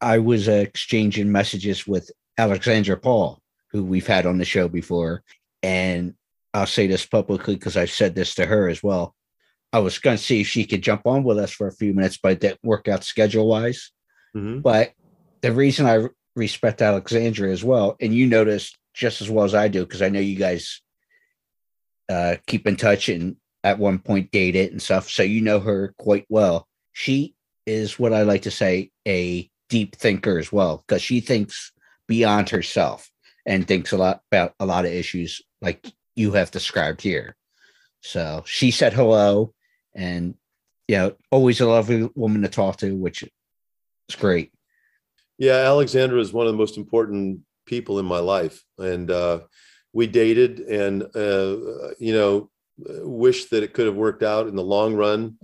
I 0.00 0.18
was 0.18 0.48
uh, 0.48 0.52
exchanging 0.52 1.30
messages 1.30 1.86
with 1.86 2.10
Alexandra 2.38 2.96
Paul, 2.96 3.40
who 3.70 3.84
we've 3.84 4.06
had 4.06 4.26
on 4.26 4.38
the 4.38 4.44
show 4.44 4.68
before. 4.68 5.22
And 5.62 6.14
I'll 6.54 6.66
say 6.66 6.86
this 6.86 7.04
publicly 7.04 7.54
because 7.54 7.76
I've 7.76 7.90
said 7.90 8.14
this 8.14 8.34
to 8.36 8.46
her 8.46 8.68
as 8.68 8.82
well. 8.82 9.14
I 9.72 9.80
was 9.80 9.98
going 9.98 10.16
to 10.16 10.22
see 10.22 10.40
if 10.40 10.46
she 10.46 10.64
could 10.64 10.82
jump 10.82 11.06
on 11.06 11.22
with 11.22 11.38
us 11.38 11.50
for 11.50 11.66
a 11.66 11.72
few 11.72 11.92
minutes, 11.92 12.18
but 12.22 12.32
it 12.32 12.40
didn't 12.40 12.60
work 12.62 12.88
out 12.88 13.04
schedule 13.04 13.46
wise. 13.46 13.90
Mm-hmm. 14.34 14.60
But 14.60 14.92
the 15.42 15.52
reason 15.52 15.86
I 15.86 16.06
respect 16.34 16.82
Alexandra 16.82 17.50
as 17.50 17.62
well, 17.62 17.96
and 18.00 18.14
you 18.14 18.26
notice 18.26 18.74
just 18.94 19.20
as 19.20 19.28
well 19.28 19.44
as 19.44 19.54
I 19.54 19.68
do, 19.68 19.80
because 19.80 20.02
I 20.02 20.08
know 20.08 20.20
you 20.20 20.36
guys 20.36 20.80
uh, 22.08 22.36
keep 22.46 22.66
in 22.66 22.76
touch 22.76 23.08
and 23.08 23.36
at 23.64 23.78
one 23.78 23.98
point 23.98 24.30
dated 24.30 24.70
and 24.70 24.80
stuff. 24.80 25.10
So 25.10 25.22
you 25.22 25.40
know 25.40 25.60
her 25.60 25.94
quite 25.98 26.26
well. 26.28 26.68
She 26.92 27.34
is 27.66 27.98
what 27.98 28.12
I 28.12 28.22
like 28.22 28.42
to 28.42 28.50
say 28.50 28.90
a 29.06 29.50
deep 29.68 29.96
thinker 29.96 30.38
as 30.38 30.52
well, 30.52 30.84
because 30.86 31.02
she 31.02 31.20
thinks 31.20 31.72
beyond 32.06 32.48
herself 32.50 33.10
and 33.44 33.66
thinks 33.66 33.92
a 33.92 33.96
lot 33.96 34.20
about 34.30 34.54
a 34.60 34.66
lot 34.66 34.84
of 34.84 34.92
issues 34.92 35.42
like 35.60 35.84
you 36.14 36.32
have 36.32 36.50
described 36.50 37.02
here. 37.02 37.36
So 38.00 38.44
she 38.46 38.70
said 38.70 38.92
hello 38.92 39.52
and 39.94 40.34
you 40.88 40.96
know, 40.96 41.16
always 41.32 41.60
a 41.60 41.66
lovely 41.66 42.08
woman 42.14 42.42
to 42.42 42.48
talk 42.48 42.76
to, 42.76 42.94
which 42.94 43.24
is 43.24 44.14
great. 44.14 44.52
Yeah, 45.38 45.54
Alexandra 45.54 46.20
is 46.20 46.32
one 46.32 46.46
of 46.46 46.52
the 46.52 46.58
most 46.58 46.76
important 46.76 47.40
people 47.66 47.98
in 47.98 48.06
my 48.06 48.20
life. 48.20 48.62
And 48.78 49.10
uh 49.10 49.40
we 49.96 50.06
dated 50.06 50.60
and 50.60 51.04
uh, 51.16 51.56
you 51.98 52.12
know 52.12 52.50
wish 53.02 53.46
that 53.46 53.62
it 53.62 53.72
could 53.72 53.86
have 53.86 53.96
worked 53.96 54.22
out 54.22 54.46
in 54.46 54.54
the 54.54 54.62
long 54.62 54.94
run 54.94 55.38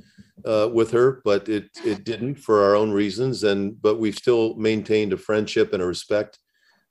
uh, 0.45 0.69
with 0.71 0.91
her, 0.91 1.23
but 1.25 1.49
it 1.49 1.71
it 1.87 2.05
didn't 2.05 2.35
for 2.35 2.63
our 2.63 2.77
own 2.77 2.91
reasons. 2.91 3.45
And 3.45 3.81
but 3.81 3.99
we've 3.99 4.15
still 4.15 4.55
maintained 4.57 5.15
a 5.15 5.17
friendship 5.17 5.73
and 5.73 5.83
a 5.83 5.87
respect. 5.87 6.39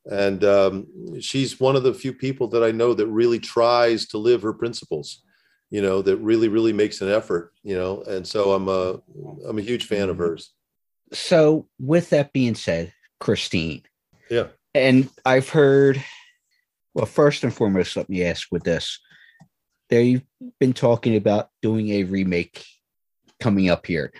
And 0.09 0.43
um, 0.43 0.88
she's 1.22 1.59
one 1.59 1.76
of 1.76 1.84
the 1.84 1.93
few 1.93 2.14
people 2.14 2.47
that 2.47 2.64
I 2.64 2.72
know 2.72 2.95
that 2.95 3.05
really 3.05 3.38
tries 3.38 4.07
to 4.07 4.18
live 4.18 4.41
her 4.41 4.53
principles. 4.53 5.22
You 5.70 5.84
know, 5.84 6.01
that 6.01 6.18
really 6.18 6.47
really 6.47 6.74
makes 6.74 7.01
an 7.01 7.12
effort. 7.12 7.53
You 7.62 7.76
know, 7.76 8.01
and 8.07 8.26
so 8.26 8.53
I'm 8.53 8.70
a 8.70 8.99
I'm 9.47 9.59
a 9.59 9.68
huge 9.70 9.86
fan 9.86 10.09
of 10.09 10.18
hers. 10.18 10.51
So 11.14 11.68
with 11.78 12.09
that 12.09 12.34
being 12.34 12.55
said, 12.55 12.91
Christine. 13.20 13.84
Yeah. 14.32 14.47
And 14.74 15.09
I've 15.26 15.49
heard 15.49 16.03
well, 16.93 17.05
first 17.05 17.43
and 17.43 17.53
foremost, 17.53 17.95
let 17.95 18.09
me 18.09 18.23
ask 18.23 18.47
with 18.51 18.63
this. 18.63 18.99
They've 19.89 20.23
been 20.59 20.73
talking 20.73 21.15
about 21.15 21.49
doing 21.61 21.89
a 21.89 22.03
remake 22.03 22.65
coming 23.39 23.69
up 23.69 23.85
here. 23.85 24.11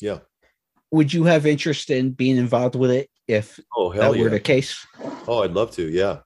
Yeah. 0.00 0.18
Would 0.90 1.12
you 1.12 1.24
have 1.24 1.46
interest 1.46 1.90
in 1.90 2.10
being 2.10 2.36
involved 2.36 2.74
with 2.74 2.90
it 2.90 3.10
if 3.28 3.58
oh, 3.76 3.90
hell 3.90 4.12
that 4.12 4.18
yeah. 4.18 4.24
were 4.24 4.30
the 4.30 4.40
case? 4.40 4.86
Oh, 5.26 5.42
I'd 5.42 5.52
love 5.52 5.70
to. 5.72 5.88
Yeah. 5.88 6.20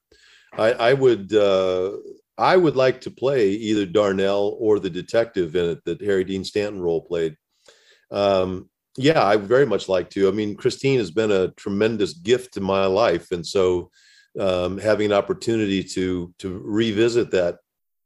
I, 0.56 0.72
I 0.72 0.92
would 0.94 1.32
uh, 1.32 1.92
I 2.36 2.56
would 2.56 2.76
like 2.76 3.02
to 3.02 3.10
play 3.10 3.50
either 3.50 3.86
Darnell 3.86 4.56
or 4.58 4.78
the 4.78 4.90
detective 4.90 5.54
in 5.56 5.70
it 5.70 5.84
that 5.84 6.02
Harry 6.02 6.24
Dean 6.24 6.44
Stanton 6.44 6.80
role 6.80 7.02
played. 7.02 7.36
Um, 8.10 8.68
yeah, 8.96 9.24
I 9.24 9.36
very 9.36 9.66
much 9.66 9.88
like 9.88 10.10
to. 10.10 10.28
I 10.28 10.32
mean, 10.32 10.56
Christine 10.56 10.98
has 10.98 11.10
been 11.10 11.30
a 11.30 11.52
tremendous 11.52 12.14
gift 12.14 12.56
in 12.56 12.62
my 12.62 12.86
life, 12.86 13.30
and 13.30 13.46
so 13.46 13.90
um, 14.38 14.78
having 14.78 15.06
an 15.06 15.12
opportunity 15.12 15.82
to 15.82 16.32
to 16.38 16.60
revisit 16.64 17.30
that 17.32 17.58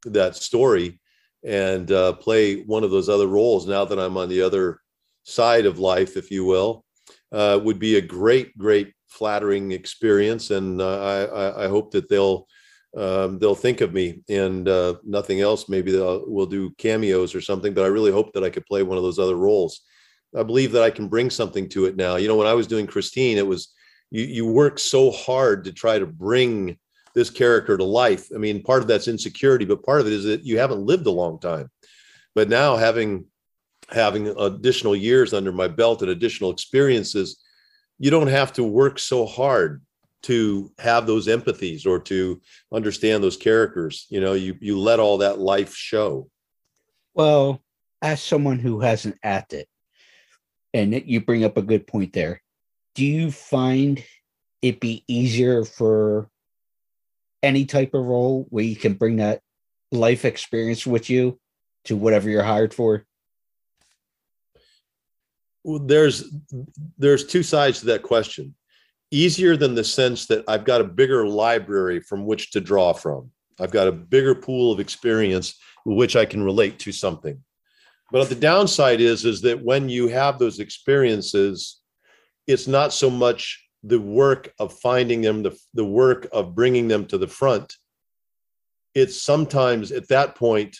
that 0.05 0.35
story 0.35 0.99
and 1.43 1.91
uh, 1.91 2.13
play 2.13 2.61
one 2.63 2.83
of 2.83 2.91
those 2.91 3.09
other 3.09 3.27
roles 3.27 3.67
now 3.67 3.85
that 3.85 3.99
I'm 3.99 4.17
on 4.17 4.29
the 4.29 4.41
other 4.41 4.79
side 5.23 5.65
of 5.65 5.79
life, 5.79 6.17
if 6.17 6.31
you 6.31 6.45
will, 6.45 6.83
uh, 7.31 7.59
would 7.63 7.79
be 7.79 7.97
a 7.97 8.01
great, 8.01 8.57
great, 8.57 8.93
flattering 9.07 9.71
experience. 9.71 10.51
And 10.51 10.81
uh, 10.81 11.27
I, 11.31 11.65
I 11.65 11.67
hope 11.67 11.91
that 11.91 12.09
they'll 12.09 12.47
um, 12.97 13.39
they'll 13.39 13.55
think 13.55 13.81
of 13.81 13.93
me 13.93 14.21
and 14.29 14.69
uh, 14.69 14.95
nothing 15.03 15.41
else. 15.41 15.67
Maybe 15.67 15.91
they'll 15.91 16.23
we'll 16.27 16.45
do 16.45 16.71
cameos 16.77 17.35
or 17.35 17.41
something. 17.41 17.73
But 17.73 17.83
I 17.83 17.87
really 17.87 18.11
hope 18.11 18.31
that 18.33 18.43
I 18.43 18.49
could 18.49 18.65
play 18.65 18.83
one 18.83 18.97
of 18.97 19.03
those 19.03 19.19
other 19.19 19.35
roles. 19.35 19.81
I 20.35 20.43
believe 20.43 20.71
that 20.71 20.83
I 20.83 20.89
can 20.89 21.07
bring 21.07 21.29
something 21.29 21.67
to 21.69 21.85
it 21.85 21.95
now. 21.95 22.15
You 22.15 22.27
know, 22.27 22.37
when 22.37 22.47
I 22.47 22.53
was 22.53 22.67
doing 22.67 22.87
Christine, 22.87 23.37
it 23.37 23.45
was 23.45 23.73
you 24.11 24.23
you 24.23 24.45
work 24.45 24.79
so 24.79 25.11
hard 25.11 25.65
to 25.65 25.73
try 25.73 25.99
to 25.99 26.05
bring 26.05 26.77
this 27.13 27.29
character 27.29 27.77
to 27.77 27.83
life. 27.83 28.29
I 28.33 28.37
mean, 28.37 28.61
part 28.61 28.81
of 28.81 28.87
that's 28.87 29.07
insecurity, 29.07 29.65
but 29.65 29.83
part 29.83 30.01
of 30.01 30.07
it 30.07 30.13
is 30.13 30.25
that 30.25 30.43
you 30.43 30.59
haven't 30.59 30.85
lived 30.85 31.07
a 31.07 31.11
long 31.11 31.39
time. 31.39 31.71
But 32.35 32.49
now 32.49 32.75
having 32.75 33.25
having 33.89 34.27
additional 34.39 34.95
years 34.95 35.33
under 35.33 35.51
my 35.51 35.67
belt 35.67 36.01
and 36.01 36.11
additional 36.11 36.51
experiences, 36.51 37.41
you 37.99 38.11
don't 38.11 38.27
have 38.27 38.53
to 38.53 38.63
work 38.63 38.99
so 38.99 39.25
hard 39.25 39.81
to 40.23 40.71
have 40.79 41.05
those 41.05 41.27
empathies 41.27 41.85
or 41.85 41.99
to 41.99 42.41
understand 42.73 43.23
those 43.23 43.37
characters. 43.37 44.07
You 44.09 44.21
know, 44.21 44.33
you 44.33 44.55
you 44.59 44.77
let 44.77 44.99
all 44.99 45.19
that 45.19 45.39
life 45.39 45.73
show. 45.75 46.29
Well, 47.13 47.61
as 48.01 48.21
someone 48.21 48.59
who 48.59 48.81
hasn't 48.81 49.17
acted, 49.23 49.67
and 50.73 50.93
you 51.05 51.21
bring 51.21 51.45
up 51.45 51.57
a 51.57 51.61
good 51.61 51.87
point 51.87 52.11
there, 52.11 52.41
do 52.95 53.05
you 53.05 53.31
find 53.31 54.03
it 54.61 54.79
be 54.79 55.03
easier 55.07 55.63
for 55.63 56.29
any 57.43 57.65
type 57.65 57.93
of 57.93 58.03
role 58.03 58.47
where 58.49 58.63
you 58.63 58.75
can 58.75 58.93
bring 58.93 59.17
that 59.17 59.41
life 59.91 60.25
experience 60.25 60.87
with 60.87 61.09
you 61.09 61.39
to 61.85 61.95
whatever 61.95 62.29
you're 62.29 62.43
hired 62.43 62.73
for? 62.73 63.05
there's 65.65 66.31
there's 66.97 67.25
two 67.25 67.43
sides 67.43 67.79
to 67.79 67.87
that 67.87 68.03
question. 68.03 68.55
Easier 69.11 69.55
than 69.55 69.75
the 69.75 69.83
sense 69.83 70.25
that 70.27 70.43
I've 70.47 70.65
got 70.65 70.81
a 70.81 70.85
bigger 70.85 71.27
library 71.27 71.99
from 71.99 72.25
which 72.25 72.51
to 72.51 72.61
draw 72.61 72.93
from. 72.93 73.31
I've 73.59 73.71
got 73.71 73.87
a 73.87 73.91
bigger 73.91 74.35
pool 74.35 74.71
of 74.71 74.79
experience 74.79 75.55
with 75.85 75.97
which 75.97 76.15
I 76.15 76.25
can 76.25 76.43
relate 76.43 76.79
to 76.79 76.91
something. 76.91 77.41
But 78.11 78.29
the 78.29 78.35
downside 78.35 79.01
is 79.01 79.25
is 79.25 79.41
that 79.41 79.63
when 79.63 79.89
you 79.89 80.07
have 80.07 80.37
those 80.37 80.59
experiences, 80.59 81.81
it's 82.47 82.67
not 82.67 82.93
so 82.93 83.09
much 83.09 83.63
the 83.83 83.99
work 83.99 84.53
of 84.59 84.73
finding 84.73 85.21
them, 85.21 85.43
the, 85.43 85.57
the 85.73 85.85
work 85.85 86.27
of 86.31 86.55
bringing 86.55 86.87
them 86.87 87.05
to 87.05 87.17
the 87.17 87.27
front. 87.27 87.75
It's 88.93 89.21
sometimes 89.21 89.91
at 89.91 90.07
that 90.09 90.35
point, 90.35 90.77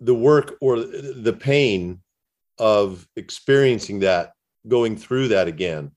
the 0.00 0.14
work 0.14 0.56
or 0.60 0.78
the 0.78 1.36
pain 1.38 2.00
of 2.58 3.06
experiencing 3.16 4.00
that, 4.00 4.32
going 4.66 4.96
through 4.96 5.28
that 5.28 5.48
again. 5.48 5.92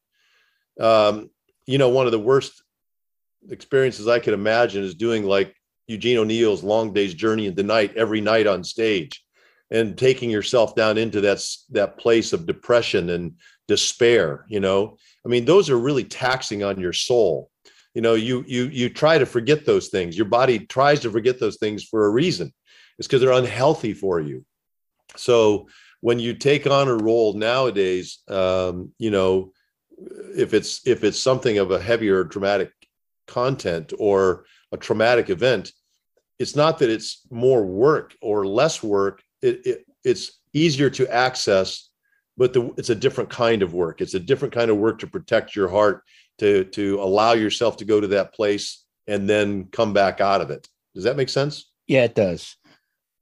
Um, 0.80 1.30
you 1.66 1.78
know, 1.78 1.90
one 1.90 2.06
of 2.06 2.12
the 2.12 2.20
worst 2.20 2.64
experiences 3.50 4.08
I 4.08 4.20
could 4.20 4.34
imagine 4.34 4.84
is 4.84 4.96
doing 4.96 5.24
like 5.24 5.56
Eugene 5.88 6.18
O'Neill's 6.18 6.64
Long 6.64 6.94
Day's 6.94 7.14
Journey 7.14 7.48
into 7.48 7.64
Night 7.64 7.96
every 7.96 8.22
night 8.22 8.48
on 8.48 8.64
stage 8.64 9.24
and 9.72 9.98
taking 9.98 10.30
yourself 10.30 10.76
down 10.76 10.98
into 10.98 11.22
that, 11.22 11.44
that 11.72 11.98
place 11.98 12.34
of 12.34 12.46
depression 12.46 13.10
and 13.10 13.34
despair, 13.70 14.46
you 14.50 14.60
know. 14.60 14.98
I 15.26 15.30
mean, 15.30 15.46
those 15.46 15.70
are 15.70 15.78
really 15.78 16.04
taxing 16.04 16.64
on 16.64 16.80
your 16.80 16.92
soul. 16.92 17.50
You 17.94 18.02
know, 18.02 18.16
you 18.16 18.44
you 18.48 18.66
you 18.66 18.90
try 18.90 19.18
to 19.18 19.26
forget 19.26 19.66
those 19.66 19.88
things. 19.88 20.18
Your 20.18 20.26
body 20.26 20.60
tries 20.60 21.00
to 21.02 21.12
forget 21.12 21.40
those 21.40 21.58
things 21.58 21.84
for 21.84 22.06
a 22.06 22.10
reason. 22.10 22.52
It's 22.98 23.08
because 23.08 23.22
they're 23.22 23.32
unhealthy 23.32 23.94
for 23.94 24.20
you. 24.20 24.44
So 25.16 25.68
when 26.02 26.20
you 26.20 26.34
take 26.34 26.68
on 26.68 26.88
a 26.88 26.96
role 26.96 27.34
nowadays, 27.34 28.20
um, 28.28 28.92
you 28.98 29.12
know, 29.12 29.54
if 30.36 30.54
it's 30.54 30.86
if 30.88 31.04
it's 31.04 31.20
something 31.20 31.60
of 31.60 31.72
a 31.72 31.80
heavier 31.80 32.24
dramatic 32.24 32.72
content 33.28 33.94
or 34.00 34.46
a 34.72 34.78
traumatic 34.78 35.30
event, 35.30 35.72
it's 36.40 36.56
not 36.56 36.80
that 36.80 36.90
it's 36.90 37.28
more 37.30 37.66
work 37.66 38.16
or 38.22 38.48
less 38.48 38.82
work. 38.82 39.22
It, 39.42 39.66
it 39.66 39.86
it's 40.04 40.40
easier 40.54 40.90
to 40.90 41.14
access, 41.14 41.89
but 42.40 42.54
the, 42.54 42.74
it's 42.78 42.90
a 42.90 42.96
different 42.96 43.30
kind 43.30 43.62
of 43.62 43.74
work. 43.74 44.00
It's 44.00 44.14
a 44.14 44.20
different 44.20 44.54
kind 44.54 44.72
of 44.72 44.78
work 44.78 45.00
to 45.00 45.08
protect 45.08 45.56
your 45.58 45.68
heart, 45.68 46.04
to 46.40 46.64
to 46.64 46.96
allow 47.02 47.34
yourself 47.34 47.78
to 47.78 47.86
go 47.86 48.00
to 48.00 48.08
that 48.08 48.34
place 48.34 48.86
and 49.08 49.30
then 49.30 49.66
come 49.66 49.92
back 49.92 50.22
out 50.22 50.40
of 50.40 50.50
it. 50.50 50.68
Does 50.96 51.04
that 51.04 51.18
make 51.18 51.30
sense? 51.30 51.70
Yeah, 51.86 52.06
it 52.06 52.16
does. 52.16 52.56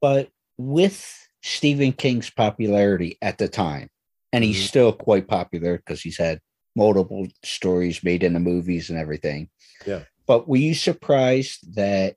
But 0.00 0.28
with 0.56 1.28
Stephen 1.42 1.92
King's 1.92 2.30
popularity 2.30 3.18
at 3.20 3.38
the 3.38 3.48
time, 3.48 3.88
and 4.32 4.44
he's 4.44 4.58
mm-hmm. 4.58 4.66
still 4.66 4.92
quite 4.92 5.26
popular 5.26 5.78
because 5.78 6.00
he's 6.00 6.18
had 6.18 6.40
multiple 6.76 7.26
stories 7.44 8.04
made 8.04 8.22
into 8.22 8.38
movies 8.38 8.88
and 8.88 8.98
everything. 8.98 9.48
Yeah. 9.84 10.02
But 10.26 10.48
were 10.48 10.58
you 10.58 10.74
surprised 10.74 11.74
that 11.74 12.14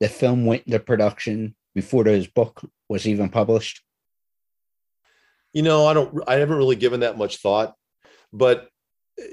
the 0.00 0.08
film 0.08 0.44
went 0.44 0.64
into 0.66 0.80
production 0.80 1.54
before 1.74 2.04
his 2.04 2.26
book 2.26 2.60
was 2.90 3.08
even 3.08 3.30
published? 3.30 3.80
You 5.52 5.62
know, 5.62 5.86
I 5.86 5.94
don't 5.94 6.22
I 6.26 6.34
haven't 6.36 6.56
really 6.56 6.76
given 6.76 7.00
that 7.00 7.18
much 7.18 7.38
thought, 7.38 7.74
but 8.32 8.68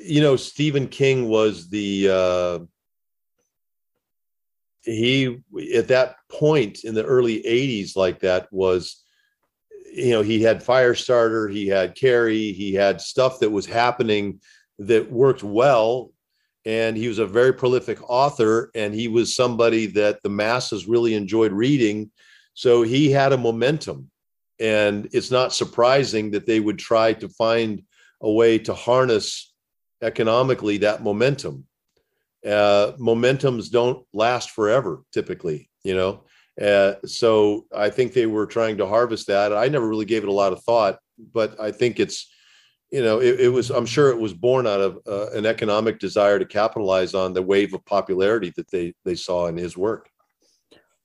you 0.03 0.21
know, 0.21 0.35
Stephen 0.35 0.87
King 0.87 1.29
was 1.29 1.69
the 1.69 2.09
uh 2.09 2.59
he 4.83 5.39
at 5.75 5.89
that 5.89 6.15
point 6.29 6.83
in 6.83 6.95
the 6.95 7.05
early 7.05 7.43
80s 7.43 7.95
like 7.95 8.19
that 8.19 8.47
was 8.51 9.03
you 9.93 10.11
know 10.11 10.21
he 10.21 10.41
had 10.41 10.63
firestarter 10.63 11.51
he 11.51 11.67
had 11.67 11.95
carrie 11.95 12.53
he 12.53 12.73
had 12.73 13.01
stuff 13.01 13.39
that 13.39 13.49
was 13.49 13.65
happening 13.65 14.39
that 14.79 15.11
worked 15.11 15.43
well 15.43 16.11
and 16.65 16.97
he 16.97 17.07
was 17.07 17.19
a 17.19 17.25
very 17.25 17.53
prolific 17.53 17.97
author 18.09 18.69
and 18.75 18.93
he 18.93 19.07
was 19.07 19.35
somebody 19.35 19.85
that 19.87 20.21
the 20.23 20.29
masses 20.29 20.87
really 20.87 21.15
enjoyed 21.15 21.51
reading. 21.51 22.11
So 22.53 22.81
he 22.81 23.11
had 23.11 23.33
a 23.33 23.37
momentum 23.37 24.11
and 24.59 25.07
it's 25.11 25.31
not 25.31 25.53
surprising 25.53 26.31
that 26.31 26.45
they 26.45 26.59
would 26.59 26.79
try 26.79 27.13
to 27.13 27.29
find 27.29 27.83
a 28.21 28.31
way 28.31 28.57
to 28.57 28.73
harness 28.73 29.53
economically 30.01 30.77
that 30.77 31.03
momentum. 31.03 31.65
Uh, 32.45 32.93
momentums 32.97 33.69
don't 33.69 34.05
last 34.13 34.51
forever 34.51 35.01
typically 35.11 35.69
you 35.83 35.95
know? 35.95 36.23
Uh, 36.61 36.95
so 37.05 37.65
i 37.75 37.89
think 37.89 38.11
they 38.11 38.25
were 38.25 38.45
trying 38.45 38.77
to 38.77 38.85
harvest 38.85 39.27
that. 39.27 39.53
I 39.53 39.69
never 39.69 39.87
really 39.87 40.05
gave 40.05 40.23
it 40.23 40.29
a 40.29 40.33
lot 40.33 40.53
of 40.53 40.63
thought 40.63 40.99
but 41.33 41.59
i 41.59 41.71
think 41.71 41.99
it's 41.99 42.31
you 42.91 43.03
know 43.03 43.19
it, 43.19 43.39
it 43.39 43.49
was 43.49 43.69
i'm 43.69 43.85
sure 43.85 44.09
it 44.09 44.19
was 44.19 44.33
born 44.33 44.65
out 44.65 44.81
of 44.81 44.99
uh, 45.07 45.29
an 45.31 45.45
economic 45.45 45.99
desire 45.99 46.39
to 46.39 46.45
capitalize 46.45 47.13
on 47.13 47.33
the 47.33 47.41
wave 47.41 47.73
of 47.73 47.85
popularity 47.85 48.51
that 48.55 48.69
they 48.71 48.93
they 49.05 49.15
saw 49.15 49.47
in 49.47 49.57
his 49.57 49.77
work. 49.77 50.09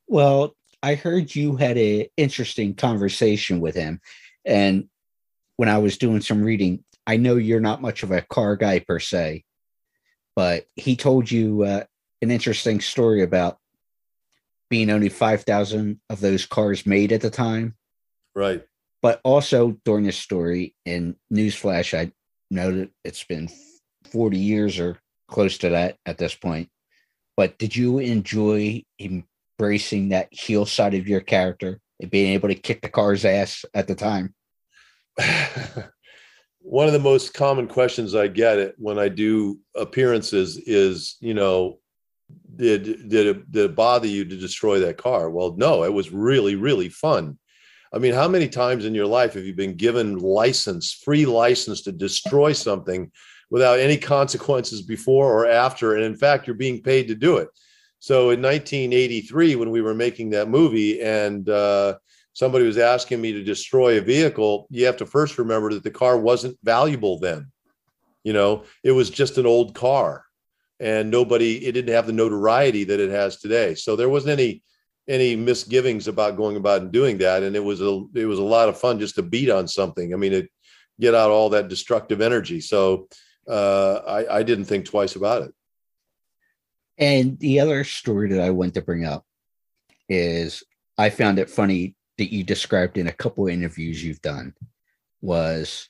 Well 0.07 0.55
i 0.85 0.95
heard 0.95 1.35
you 1.35 1.57
had 1.57 1.77
an 1.77 2.07
interesting 2.17 2.75
conversation 2.75 3.61
with 3.61 3.75
him 3.75 4.01
and 4.45 4.89
when 5.57 5.69
i 5.69 5.79
was 5.79 5.99
doing 5.99 6.21
some 6.21 6.43
reading 6.43 6.85
i 7.07 7.17
know 7.17 7.37
you're 7.37 7.61
not 7.61 7.83
much 7.83 8.03
of 8.03 8.11
a 8.11 8.23
car 8.23 8.57
guy 8.57 8.79
per 8.79 8.99
se 8.99 9.45
but 10.37 10.67
he 10.75 10.97
told 10.97 11.31
you 11.31 11.63
uh, 11.63 11.85
an 12.23 12.31
interesting 12.31 12.81
story 12.81 13.23
about 13.23 13.59
being 14.71 14.91
only 14.91 15.09
5,000 15.09 16.01
of 16.11 16.21
those 16.21 16.47
cars 16.47 16.87
made 16.87 17.13
at 17.13 17.21
the 17.21 17.31
time. 17.31 17.77
Right. 18.35 18.65
But 19.03 19.21
also 19.23 19.79
during 19.85 20.05
this 20.05 20.17
story, 20.17 20.75
in 20.85 21.17
Newsflash, 21.33 21.97
I 21.97 22.13
know 22.51 22.73
that 22.73 22.91
it's 23.05 23.23
been 23.25 23.49
40 24.11 24.39
years 24.39 24.81
or 24.81 24.99
close 25.29 25.59
to 25.59 25.71
that 25.71 25.99
at 26.07 26.19
this 26.19 26.35
point. 26.35 26.71
But 27.37 27.59
did 27.59 27.77
you 27.77 27.99
enjoy 27.99 28.85
embracing 29.59 30.11
that 30.11 30.29
heel 30.31 30.67
side 30.67 30.95
of 30.95 31.09
your 31.09 31.21
character 31.21 31.81
and 32.01 32.11
being 32.11 32.33
able 32.33 32.49
to 32.49 32.55
kick 32.55 32.83
the 32.83 32.89
car's 32.89 33.25
ass 33.25 33.65
at 33.75 33.87
the 33.87 33.95
time? 33.95 34.35
one 36.61 36.87
of 36.87 36.93
the 36.93 36.99
most 36.99 37.35
common 37.35 37.69
questions 37.69 38.15
I 38.15 38.29
get 38.29 38.75
when 38.79 38.99
I 38.99 39.09
do 39.09 39.61
appearances 39.77 40.57
is, 40.57 41.17
you 41.21 41.35
know, 41.35 41.79
did 42.57 43.09
did 43.09 43.27
it, 43.27 43.53
did 43.53 43.71
it 43.71 43.77
bother 43.77 44.07
you 44.07 44.25
to 44.25 44.37
destroy 44.37 44.81
that 44.81 44.97
car? 44.97 45.31
Well, 45.31 45.55
no, 45.57 45.85
it 45.85 45.93
was 45.93 46.11
really 46.11 46.57
really 46.57 46.89
fun. 46.89 47.39
I 47.93 47.99
mean, 47.99 48.15
how 48.15 48.27
many 48.27 48.49
times 48.49 48.87
in 48.87 48.95
your 48.95 49.07
life 49.07 49.35
have 49.35 49.45
you 49.45 49.55
been 49.55 49.77
given 49.77 50.19
license, 50.19 50.93
free 50.93 51.27
license 51.27 51.83
to 51.83 51.93
destroy 51.93 52.53
something 52.53 53.13
without 53.51 53.79
any 53.79 53.97
consequences 53.97 54.83
before 54.83 55.33
or 55.33 55.47
after? 55.47 55.95
And 55.95 56.03
in 56.03 56.17
fact, 56.17 56.47
you're 56.49 56.57
being 56.57 56.83
paid 56.83 57.07
to 57.07 57.15
do 57.15 57.37
it. 57.37 57.49
So 58.05 58.29
in 58.29 58.43
1983, 58.43 59.57
when 59.57 59.71
we 59.71 59.81
were 59.81 59.95
making 59.95 60.29
that 60.31 60.51
movie, 60.51 61.01
and 61.01 61.49
uh, 61.49 61.97
somebody 62.35 62.67
was 62.67 62.77
asking 62.77 63.19
me 63.19 63.33
to 63.33 63.43
destroy 63.43 63.97
a 63.97 64.03
vehicle, 64.03 64.67
you 64.69 64.85
have 64.85 64.99
to 64.99 65.07
first 65.07 65.39
remember 65.39 65.73
that 65.73 65.85
the 65.85 65.91
car 65.91 66.19
wasn't 66.19 66.59
valuable 66.63 67.19
then. 67.19 67.51
You 68.23 68.35
know, 68.35 68.65
it 68.83 68.93
was 68.93 69.09
just 69.09 69.39
an 69.39 69.47
old 69.47 69.75
car 69.75 70.27
and 70.79 71.11
nobody, 71.11 71.65
it 71.65 71.73
didn't 71.73 71.95
have 71.95 72.07
the 72.07 72.13
notoriety 72.13 72.85
that 72.85 73.01
it 73.01 73.09
has 73.09 73.39
today. 73.39 73.75
So 73.75 73.97
there 73.97 74.11
wasn't 74.11 74.39
any, 74.39 74.63
any 75.09 75.35
misgivings 75.35 76.07
about 76.07 76.37
going 76.37 76.57
about 76.57 76.83
and 76.83 76.93
doing 76.93 77.17
that. 77.19 77.43
And 77.43 77.57
it 77.57 77.65
was 77.65 77.81
a, 77.81 78.05
it 78.15 78.27
was 78.27 78.39
a 78.39 78.43
lot 78.43 78.69
of 78.69 78.79
fun 78.79 78.99
just 78.99 79.15
to 79.15 79.23
beat 79.23 79.49
on 79.49 79.67
something. 79.67 80.13
I 80.13 80.19
mean, 80.19 80.35
it 80.35 80.51
get 81.01 81.15
out 81.15 81.31
all 81.31 81.49
that 81.49 81.69
destructive 81.69 82.21
energy. 82.21 82.61
So 82.61 83.09
uh, 83.49 83.95
I, 84.07 84.41
I 84.41 84.43
didn't 84.43 84.67
think 84.67 84.85
twice 84.85 85.17
about 85.17 85.45
it. 85.45 85.55
And 86.99 87.39
the 87.39 87.61
other 87.61 87.85
story 87.85 88.31
that 88.31 88.41
I 88.41 88.51
want 88.51 88.75
to 88.75 88.83
bring 88.83 89.05
up 89.05 89.25
is 90.09 90.63
I 90.97 91.11
found 91.11 91.39
it 91.39 91.51
funny 91.51 91.97
that 92.19 92.33
you 92.33 92.45
described 92.45 92.99
in 92.99 93.09
a 93.09 93.13
couple 93.13 93.47
interviews 93.49 94.03
you've 94.03 94.23
done 94.23 94.55
was 95.21 95.89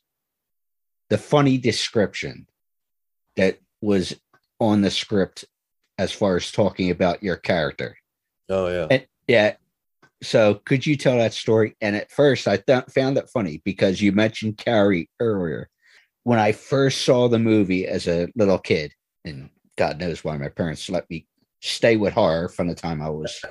the 1.10 1.18
funny 1.18 1.58
description 1.58 2.46
that 3.36 3.58
was 3.82 4.18
on 4.60 4.80
the 4.80 4.90
script 4.90 5.44
as 5.98 6.12
far 6.12 6.36
as 6.36 6.50
talking 6.50 6.90
about 6.90 7.22
your 7.22 7.36
character. 7.36 7.96
Oh 8.48 8.68
yeah. 8.68 8.86
And, 8.90 9.06
yeah. 9.28 9.54
So 10.22 10.54
could 10.54 10.86
you 10.86 10.96
tell 10.96 11.18
that 11.18 11.34
story? 11.34 11.76
And 11.80 11.94
at 11.94 12.10
first 12.10 12.48
I 12.48 12.56
th- 12.56 12.84
found 12.94 13.18
it 13.18 13.28
funny 13.28 13.60
because 13.64 14.00
you 14.00 14.12
mentioned 14.12 14.56
Carrie 14.56 15.10
earlier. 15.20 15.68
When 16.22 16.38
I 16.38 16.52
first 16.52 17.02
saw 17.02 17.28
the 17.28 17.38
movie 17.38 17.86
as 17.86 18.08
a 18.08 18.28
little 18.34 18.58
kid, 18.58 18.94
and 19.26 19.50
God 19.76 19.98
knows 19.98 20.24
why 20.24 20.36
my 20.36 20.48
parents 20.48 20.88
let 20.88 21.08
me 21.10 21.26
stay 21.60 21.96
with 21.96 22.12
horror 22.12 22.48
from 22.48 22.68
the 22.68 22.74
time 22.74 23.00
I 23.00 23.10
was 23.10 23.42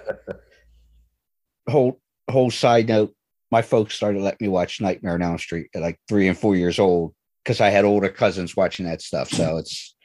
whole 1.69 1.99
whole 2.29 2.51
side 2.51 2.87
note, 2.87 3.13
my 3.51 3.61
folks 3.61 3.95
started 3.95 4.21
letting 4.21 4.45
me 4.45 4.47
watch 4.47 4.81
Nightmare 4.81 5.13
on 5.13 5.21
Elm 5.21 5.37
Street 5.37 5.69
at 5.75 5.81
like 5.81 5.99
three 6.07 6.27
and 6.27 6.37
four 6.37 6.55
years 6.55 6.79
old 6.79 7.13
because 7.43 7.61
I 7.61 7.69
had 7.69 7.85
older 7.85 8.09
cousins 8.09 8.55
watching 8.55 8.85
that 8.85 9.01
stuff. 9.01 9.29
So 9.29 9.57
it's 9.57 9.95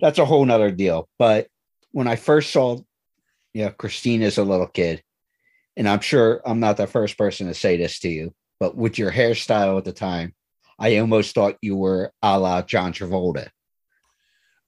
that's 0.00 0.18
a 0.18 0.24
whole 0.24 0.44
nother 0.44 0.70
deal. 0.70 1.08
But 1.18 1.48
when 1.92 2.08
I 2.08 2.16
first 2.16 2.50
saw, 2.50 2.78
yeah, 3.52 3.70
Christine 3.70 4.22
as 4.22 4.38
a 4.38 4.44
little 4.44 4.66
kid, 4.66 5.02
and 5.76 5.88
I'm 5.88 6.00
sure 6.00 6.40
I'm 6.44 6.60
not 6.60 6.76
the 6.76 6.86
first 6.86 7.18
person 7.18 7.48
to 7.48 7.54
say 7.54 7.76
this 7.76 7.98
to 8.00 8.08
you, 8.08 8.34
but 8.60 8.76
with 8.76 8.98
your 8.98 9.10
hairstyle 9.10 9.78
at 9.78 9.84
the 9.84 9.92
time, 9.92 10.34
I 10.78 10.98
almost 10.98 11.34
thought 11.34 11.56
you 11.62 11.76
were 11.76 12.12
a 12.22 12.38
la 12.38 12.62
John 12.62 12.92
Travolta. 12.92 13.48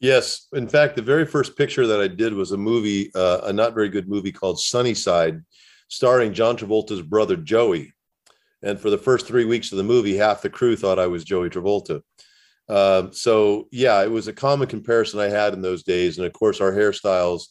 Yes, 0.01 0.49
in 0.53 0.69
fact, 0.69 0.97
the 0.97 1.03
very 1.03 1.25
first 1.25 1.57
picture 1.57 1.87
that 1.87 2.01
I 2.01 2.09
did 2.09 2.35
was 2.35 2.53
a 2.53 2.57
movie, 2.57 3.11
uh, 3.15 3.41
a 3.45 3.53
not 3.53 3.75
very 3.75 3.89
good 3.89 4.09
movie 4.09 4.33
called 4.33 4.61
Sunnyside, 4.61 5.41
starring 5.89 6.35
John 6.35 6.57
Travolta's 6.57 7.03
brother 7.03 7.37
Joey. 7.37 7.93
And 8.63 8.79
for 8.79 8.91
the 8.91 8.99
first 8.99 9.27
three 9.27 9.45
weeks 9.45 9.73
of 9.73 9.79
the 9.79 9.85
movie, 9.85 10.17
half 10.17 10.43
the 10.43 10.51
crew 10.51 10.77
thought 10.77 10.99
I 10.99 11.07
was 11.07 11.25
Joey 11.25 11.49
Travolta. 11.49 12.03
Um, 12.69 13.13
so 13.13 13.69
yeah, 13.71 14.03
it 14.03 14.11
was 14.11 14.29
a 14.29 14.33
common 14.33 14.69
comparison 14.69 15.21
I 15.21 15.29
had 15.29 15.55
in 15.55 15.63
those 15.63 15.85
days, 15.85 16.19
and 16.19 16.27
of 16.27 16.33
course, 16.33 16.61
our 16.61 16.73
hairstyles 16.73 17.45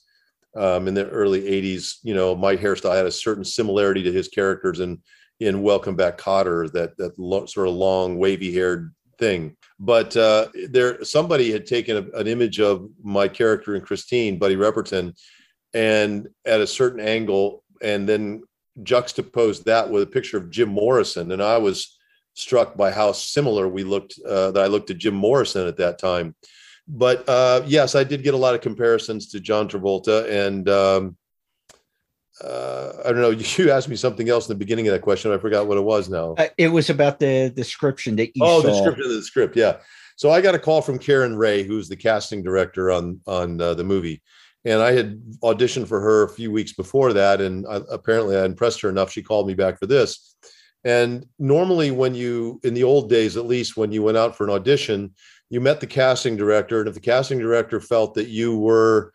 um, 0.55 0.88
in 0.88 0.93
the 0.93 1.07
early 1.09 1.41
'80s. 1.41 1.97
You 2.03 2.13
know, 2.15 2.35
my 2.35 2.55
hairstyle 2.55 2.95
had 2.95 3.05
a 3.05 3.11
certain 3.11 3.45
similarity 3.45 4.03
to 4.03 4.11
his 4.11 4.27
characters 4.27 4.81
in 4.81 5.01
in 5.39 5.63
Welcome 5.63 5.95
Back, 5.95 6.17
Kotter. 6.17 6.72
That 6.73 6.97
that 6.97 7.17
lo- 7.17 7.45
sort 7.45 7.69
of 7.69 7.76
long, 7.76 8.17
wavy-haired 8.17 8.93
thing. 9.17 9.55
But 9.80 10.15
uh, 10.15 10.47
there, 10.69 11.03
somebody 11.03 11.52
had 11.52 11.65
taken 11.65 11.97
a, 11.97 12.18
an 12.18 12.27
image 12.27 12.60
of 12.60 12.89
my 13.03 13.27
character 13.27 13.76
in 13.76 13.81
Christine, 13.81 14.39
Buddy 14.39 14.56
Repperton, 14.56 15.14
and 15.73 16.27
at 16.45 16.61
a 16.61 16.68
certain 16.68 17.02
angle, 17.02 17.64
and 17.81 18.07
then 18.07 18.43
juxtaposed 18.84 19.65
that 19.65 19.89
with 19.89 20.03
a 20.03 20.07
picture 20.07 20.38
of 20.38 20.49
Jim 20.49 20.69
Morrison, 20.69 21.31
and 21.31 21.43
I 21.43 21.57
was 21.57 21.97
struck 22.34 22.76
by 22.76 22.91
how 22.91 23.11
similar 23.11 23.68
we 23.68 23.84
looked. 23.84 24.19
Uh, 24.26 24.52
that 24.52 24.64
I 24.64 24.68
looked 24.68 24.91
at 24.91 24.97
Jim 24.97 25.15
Morrison 25.15 25.68
at 25.68 25.77
that 25.77 25.99
time. 25.99 26.35
But 26.88 27.27
uh, 27.27 27.64
yes, 27.65 27.95
I 27.95 28.03
did 28.03 28.23
get 28.23 28.34
a 28.34 28.38
lot 28.38 28.56
of 28.56 28.61
comparisons 28.61 29.27
to 29.30 29.39
John 29.39 29.68
Travolta, 29.68 30.30
and 30.30 30.69
um, 30.69 31.18
uh, 32.44 32.94
I 33.06 33.12
don't 33.12 33.22
know. 33.22 33.32
You 33.57 33.72
asked 33.72 33.90
me 33.90 33.95
something 33.95 34.30
else 34.30 34.48
in 34.48 34.53
the 34.53 34.60
beginning 34.60 34.88
of 34.88 34.94
that 34.94 35.02
question. 35.02 35.32
I 35.32 35.38
forgot 35.38 35.68
what 35.68 35.78
it 35.78 35.84
was 35.84 36.10
now. 36.10 36.36
Uh, 36.38 36.48
it 36.57 36.68
was 36.68 36.90
about 36.90 37.20
the 37.20 37.52
description 37.56 38.16
that 38.18 38.36
you 38.36 38.44
oh, 38.44 38.62
saw. 38.62 38.68
the 38.68 38.72
description 38.74 39.06
of 39.06 39.12
the 39.12 39.22
script. 39.22 39.56
Yeah. 39.56 39.78
So 40.18 40.32
I 40.32 40.41
got 40.41 40.56
a 40.56 40.60
call 40.60 40.82
from 40.82 40.99
Karen 40.99 41.36
Rea, 41.36 41.64
who's 41.64 41.90
the 41.90 41.95
casting 41.95 42.44
director 42.44 42.91
on 42.91 43.20
on 43.28 43.60
uh, 43.62 43.74
the 43.74 43.84
movie, 43.84 44.22
and 44.64 44.82
I 44.82 44.94
had 44.94 45.22
auditioned 45.44 45.88
for 45.88 45.99
her 45.99 46.24
a 46.24 46.30
few 46.30 46.52
weeks 46.52 46.74
before 46.74 47.14
that, 47.14 47.41
and 47.41 47.66
I, 47.68 47.82
apparently 47.91 48.38
I 48.38 48.45
impressed 48.45 48.82
her 48.82 48.90
enough. 48.90 49.12
She 49.12 49.22
called 49.22 49.48
me 49.48 49.53
back 49.53 49.78
for 49.78 49.88
this. 49.88 50.36
And 50.84 51.26
normally, 51.40 51.91
when 51.91 52.16
you 52.16 52.60
in 52.64 52.74
the 52.74 52.84
old 52.84 53.10
days, 53.10 53.38
at 53.38 53.45
least 53.45 53.76
when 53.76 53.91
you 53.91 54.03
went 54.03 54.18
out 54.18 54.36
for 54.36 54.45
an 54.45 54.52
audition, 54.52 55.14
you 55.49 55.60
met 55.60 55.80
the 55.80 55.88
casting 55.88 56.38
director, 56.38 56.80
and 56.80 56.88
if 56.88 56.94
the 56.94 57.02
casting 57.02 57.40
director 57.40 57.80
felt 57.80 58.14
that 58.16 58.28
you 58.28 58.57
were 58.57 59.12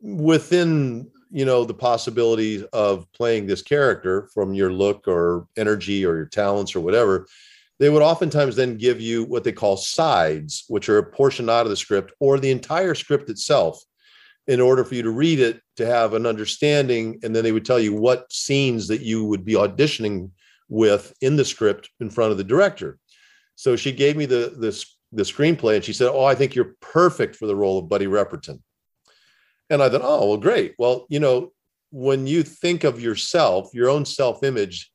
within 0.00 1.10
you 1.30 1.44
know 1.44 1.64
the 1.64 1.74
possibilities 1.74 2.62
of 2.72 3.10
playing 3.12 3.46
this 3.46 3.62
character 3.62 4.28
from 4.32 4.54
your 4.54 4.72
look 4.72 5.06
or 5.06 5.46
energy 5.56 6.04
or 6.04 6.16
your 6.16 6.26
talents 6.26 6.74
or 6.74 6.80
whatever 6.80 7.26
they 7.78 7.90
would 7.90 8.02
oftentimes 8.02 8.56
then 8.56 8.76
give 8.76 9.00
you 9.00 9.24
what 9.24 9.44
they 9.44 9.52
call 9.52 9.76
sides 9.76 10.64
which 10.68 10.88
are 10.88 10.98
a 10.98 11.10
portion 11.10 11.48
out 11.48 11.66
of 11.66 11.70
the 11.70 11.76
script 11.76 12.12
or 12.20 12.38
the 12.38 12.50
entire 12.50 12.94
script 12.94 13.28
itself 13.30 13.82
in 14.46 14.60
order 14.60 14.82
for 14.82 14.94
you 14.94 15.02
to 15.02 15.10
read 15.10 15.38
it 15.38 15.60
to 15.76 15.86
have 15.86 16.14
an 16.14 16.26
understanding 16.26 17.18
and 17.22 17.36
then 17.36 17.44
they 17.44 17.52
would 17.52 17.64
tell 17.64 17.78
you 17.78 17.94
what 17.94 18.32
scenes 18.32 18.88
that 18.88 19.02
you 19.02 19.24
would 19.24 19.44
be 19.44 19.52
auditioning 19.52 20.30
with 20.68 21.12
in 21.20 21.36
the 21.36 21.44
script 21.44 21.90
in 22.00 22.10
front 22.10 22.32
of 22.32 22.38
the 22.38 22.44
director. 22.44 22.98
So 23.56 23.76
she 23.76 23.92
gave 23.92 24.16
me 24.16 24.26
the 24.26 24.54
the, 24.56 24.84
the 25.12 25.22
screenplay 25.22 25.76
and 25.76 25.84
she 25.84 25.92
said 25.92 26.10
oh 26.10 26.24
i 26.24 26.34
think 26.34 26.54
you're 26.54 26.76
perfect 26.80 27.34
for 27.34 27.46
the 27.46 27.56
role 27.56 27.78
of 27.78 27.88
buddy 27.88 28.06
repperton 28.06 28.60
and 29.70 29.82
I 29.82 29.88
thought, 29.88 30.02
oh, 30.02 30.28
well, 30.28 30.36
great. 30.36 30.74
Well, 30.78 31.06
you 31.08 31.20
know, 31.20 31.52
when 31.90 32.26
you 32.26 32.42
think 32.42 32.84
of 32.84 33.00
yourself, 33.00 33.70
your 33.72 33.88
own 33.88 34.04
self 34.04 34.42
image, 34.42 34.90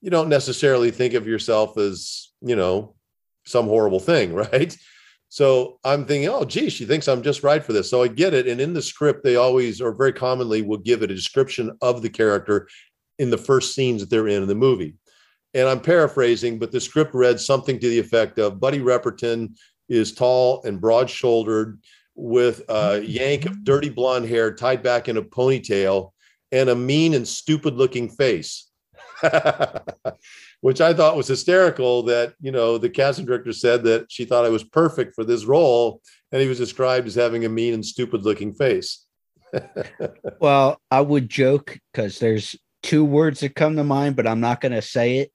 you 0.00 0.10
don't 0.10 0.28
necessarily 0.28 0.90
think 0.90 1.14
of 1.14 1.26
yourself 1.26 1.76
as, 1.76 2.32
you 2.40 2.56
know, 2.56 2.94
some 3.44 3.66
horrible 3.66 4.00
thing, 4.00 4.32
right? 4.52 4.76
So 5.30 5.78
I'm 5.84 6.06
thinking, 6.06 6.28
oh, 6.30 6.44
gee, 6.44 6.70
she 6.70 6.86
thinks 6.86 7.06
I'm 7.06 7.22
just 7.22 7.42
right 7.42 7.62
for 7.62 7.72
this. 7.72 7.90
So 7.90 8.02
I 8.02 8.08
get 8.08 8.32
it. 8.32 8.46
And 8.48 8.60
in 8.60 8.72
the 8.72 8.80
script, 8.80 9.24
they 9.24 9.36
always 9.36 9.80
or 9.80 9.92
very 9.92 10.12
commonly 10.12 10.62
will 10.62 10.78
give 10.78 11.02
it 11.02 11.10
a 11.10 11.14
description 11.14 11.76
of 11.82 12.00
the 12.00 12.08
character 12.08 12.68
in 13.18 13.30
the 13.30 13.36
first 13.36 13.74
scenes 13.74 14.00
that 14.00 14.08
they're 14.10 14.28
in 14.28 14.42
in 14.42 14.48
the 14.48 14.54
movie. 14.54 14.94
And 15.54 15.68
I'm 15.68 15.80
paraphrasing, 15.80 16.58
but 16.58 16.72
the 16.72 16.80
script 16.80 17.14
read 17.14 17.40
something 17.40 17.78
to 17.78 17.88
the 17.88 17.98
effect 17.98 18.38
of 18.38 18.60
Buddy 18.60 18.80
Repperton 18.80 19.54
is 19.88 20.14
tall 20.14 20.62
and 20.64 20.80
broad 20.80 21.10
shouldered 21.10 21.80
with 22.18 22.62
a 22.68 23.00
yank 23.00 23.46
of 23.46 23.62
dirty 23.62 23.88
blonde 23.88 24.28
hair 24.28 24.52
tied 24.52 24.82
back 24.82 25.08
in 25.08 25.16
a 25.16 25.22
ponytail 25.22 26.10
and 26.50 26.68
a 26.68 26.74
mean 26.74 27.14
and 27.14 27.26
stupid 27.26 27.74
looking 27.74 28.08
face. 28.08 28.68
Which 30.60 30.80
i 30.80 30.92
thought 30.94 31.16
was 31.16 31.26
hysterical 31.26 32.04
that 32.04 32.34
you 32.40 32.52
know 32.52 32.78
the 32.78 32.90
casting 32.90 33.24
director 33.24 33.52
said 33.52 33.82
that 33.84 34.10
she 34.10 34.24
thought 34.24 34.44
i 34.44 34.48
was 34.48 34.62
perfect 34.62 35.14
for 35.14 35.24
this 35.24 35.44
role 35.44 36.00
and 36.30 36.40
he 36.40 36.48
was 36.48 36.58
described 36.58 37.06
as 37.08 37.16
having 37.16 37.44
a 37.44 37.48
mean 37.48 37.74
and 37.74 37.84
stupid 37.84 38.22
looking 38.22 38.54
face. 38.54 39.06
Well 40.40 40.80
i 40.90 41.00
would 41.00 41.28
joke 41.28 41.78
because 41.92 42.18
there's 42.18 42.54
two 42.82 43.04
words 43.04 43.40
that 43.40 43.56
come 43.56 43.74
to 43.76 43.84
mind 43.84 44.14
but 44.14 44.26
i'm 44.26 44.40
not 44.40 44.60
going 44.60 44.72
to 44.72 44.82
say 44.82 45.18
it 45.18 45.32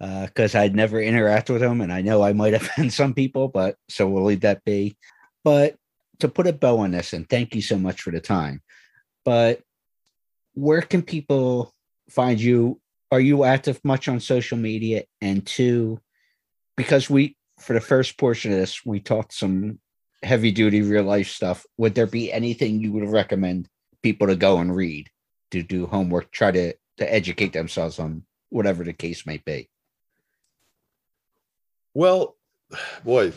because 0.00 0.56
uh, 0.56 0.60
i'd 0.60 0.74
never 0.74 1.00
interact 1.00 1.50
with 1.50 1.62
him 1.62 1.80
and 1.80 1.92
i 1.92 2.00
know 2.00 2.22
i 2.22 2.32
might 2.32 2.54
offend 2.60 2.92
some 2.92 3.14
people 3.14 3.46
but 3.48 3.76
so 3.88 4.08
we'll 4.08 4.24
leave 4.24 4.40
that 4.40 4.64
be. 4.64 4.96
But 5.44 5.76
to 6.20 6.28
put 6.28 6.46
a 6.46 6.52
bow 6.52 6.78
on 6.78 6.92
this, 6.92 7.12
and 7.12 7.28
thank 7.28 7.54
you 7.54 7.62
so 7.62 7.78
much 7.78 8.02
for 8.02 8.10
the 8.10 8.20
time. 8.20 8.62
But 9.24 9.62
where 10.54 10.82
can 10.82 11.02
people 11.02 11.72
find 12.10 12.40
you? 12.40 12.80
Are 13.10 13.20
you 13.20 13.44
active 13.44 13.80
much 13.84 14.08
on 14.08 14.20
social 14.20 14.58
media? 14.58 15.04
And 15.20 15.46
two, 15.46 16.00
because 16.76 17.08
we 17.08 17.36
for 17.58 17.72
the 17.72 17.80
first 17.80 18.18
portion 18.18 18.52
of 18.52 18.58
this, 18.58 18.84
we 18.84 19.00
talked 19.00 19.32
some 19.32 19.78
heavy 20.22 20.50
duty 20.50 20.82
real 20.82 21.04
life 21.04 21.28
stuff. 21.28 21.64
Would 21.76 21.94
there 21.94 22.06
be 22.06 22.32
anything 22.32 22.80
you 22.80 22.92
would 22.92 23.08
recommend 23.08 23.68
people 24.02 24.26
to 24.26 24.36
go 24.36 24.58
and 24.58 24.74
read 24.74 25.10
to 25.50 25.62
do 25.62 25.86
homework, 25.86 26.30
try 26.30 26.50
to 26.50 26.74
to 26.96 27.12
educate 27.12 27.52
themselves 27.52 27.98
on 27.98 28.24
whatever 28.50 28.84
the 28.84 28.92
case 28.92 29.26
may 29.26 29.38
be? 29.38 29.68
Well, 31.92 32.36
boy, 33.04 33.32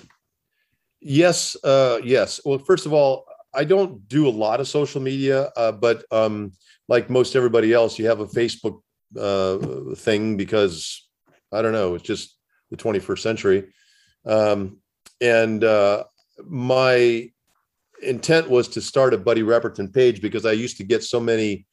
Yes, 1.10 1.56
uh, 1.64 2.02
yes. 2.04 2.42
Well, 2.44 2.60
first 2.60 2.86
of 2.86 2.92
all, 2.92 3.24
I 3.54 3.64
don't 3.64 4.06
do 4.10 4.28
a 4.28 4.30
lot 4.30 4.60
of 4.60 4.68
social 4.68 5.00
media, 5.02 5.52
uh, 5.56 5.72
but 5.72 6.04
um, 6.12 6.52
like 6.90 7.10
most 7.10 7.34
everybody 7.34 7.72
else, 7.72 7.98
you 7.98 8.08
have 8.08 8.20
a 8.20 8.28
Facebook 8.28 8.82
uh, 9.18 9.96
thing 9.96 10.36
because 10.36 11.08
I 11.54 11.62
don't 11.62 11.72
know, 11.72 11.96
it's 11.96 12.04
just 12.04 12.38
the 12.72 12.76
21st 12.76 13.20
century. 13.20 13.70
Um, 14.26 14.80
and 15.22 15.64
uh, 15.64 16.04
my 16.46 17.32
intent 18.04 18.50
was 18.50 18.68
to 18.70 18.82
start 18.82 19.14
a 19.14 19.18
Buddy 19.18 19.44
Repperton 19.44 19.94
page 19.94 20.22
because 20.22 20.46
I 20.46 20.52
used 20.52 20.76
to 20.76 20.84
get 20.84 21.06
so 21.06 21.22
many 21.22 21.66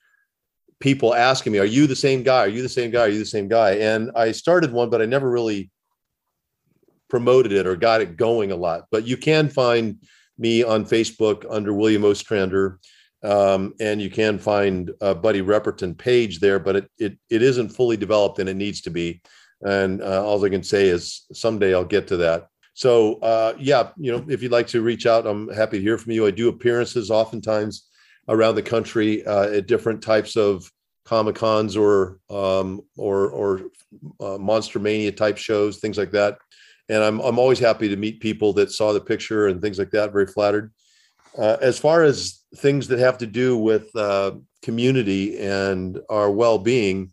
people 0.78 1.12
asking 1.12 1.52
me, 1.52 1.58
"Are 1.58 1.64
you 1.64 1.88
the 1.88 1.96
same 1.96 2.22
guy? 2.22 2.44
Are 2.44 2.48
you 2.48 2.62
the 2.62 2.68
same 2.68 2.92
guy? 2.92 3.00
Are 3.00 3.08
you 3.08 3.18
the 3.18 3.26
same 3.26 3.48
guy?" 3.48 3.72
And 3.72 4.12
I 4.14 4.30
started 4.30 4.72
one, 4.72 4.90
but 4.90 5.02
I 5.02 5.06
never 5.06 5.28
really 5.28 5.72
promoted 7.14 7.52
it 7.52 7.64
or 7.64 7.76
got 7.76 8.00
it 8.00 8.16
going 8.16 8.50
a 8.50 8.56
lot. 8.56 8.86
But 8.90 9.06
you 9.06 9.16
can 9.16 9.48
find 9.48 10.04
me 10.36 10.64
on 10.64 10.84
Facebook 10.84 11.46
under 11.48 11.72
William 11.72 12.04
Ostrander. 12.04 12.80
Um, 13.22 13.72
and 13.78 14.02
you 14.02 14.10
can 14.10 14.36
find 14.36 14.90
a 15.00 15.14
Buddy 15.14 15.40
Repperton 15.40 15.96
page 15.96 16.40
there, 16.40 16.58
but 16.58 16.74
it, 16.74 16.90
it, 16.98 17.18
it 17.30 17.40
isn't 17.40 17.68
fully 17.68 17.96
developed 17.96 18.40
and 18.40 18.48
it 18.48 18.56
needs 18.56 18.80
to 18.80 18.90
be. 18.90 19.22
And 19.62 20.02
uh, 20.02 20.26
all 20.26 20.44
I 20.44 20.48
can 20.48 20.64
say 20.64 20.88
is 20.88 21.24
someday 21.32 21.72
I'll 21.72 21.84
get 21.84 22.08
to 22.08 22.16
that. 22.16 22.48
So 22.74 23.20
uh, 23.20 23.54
yeah, 23.60 23.90
you 23.96 24.10
know, 24.10 24.26
if 24.28 24.42
you'd 24.42 24.50
like 24.50 24.66
to 24.68 24.82
reach 24.82 25.06
out, 25.06 25.24
I'm 25.24 25.48
happy 25.50 25.78
to 25.78 25.84
hear 25.84 25.98
from 25.98 26.10
you. 26.10 26.26
I 26.26 26.32
do 26.32 26.48
appearances 26.48 27.12
oftentimes 27.12 27.88
around 28.28 28.56
the 28.56 28.62
country 28.62 29.24
uh, 29.24 29.50
at 29.50 29.68
different 29.68 30.02
types 30.02 30.34
of 30.34 30.68
comic 31.04 31.36
cons 31.36 31.76
or 31.76 32.18
um, 32.28 32.80
or 32.96 33.28
or 33.28 33.60
uh, 34.20 34.38
monster 34.38 34.80
mania 34.80 35.12
type 35.12 35.38
shows, 35.38 35.78
things 35.78 35.96
like 35.96 36.10
that 36.10 36.38
and 36.88 37.02
I'm 37.02 37.20
I'm 37.20 37.38
always 37.38 37.58
happy 37.58 37.88
to 37.88 37.96
meet 37.96 38.20
people 38.20 38.52
that 38.54 38.72
saw 38.72 38.92
the 38.92 39.00
picture 39.00 39.46
and 39.48 39.60
things 39.60 39.78
like 39.78 39.90
that. 39.90 40.12
Very 40.12 40.26
flattered. 40.26 40.72
Uh, 41.36 41.56
as 41.60 41.78
far 41.78 42.02
as 42.02 42.42
things 42.56 42.88
that 42.88 42.98
have 43.00 43.18
to 43.18 43.26
do 43.26 43.56
with 43.56 43.94
uh, 43.96 44.32
community 44.62 45.38
and 45.38 45.98
our 46.08 46.30
well-being, 46.30 47.10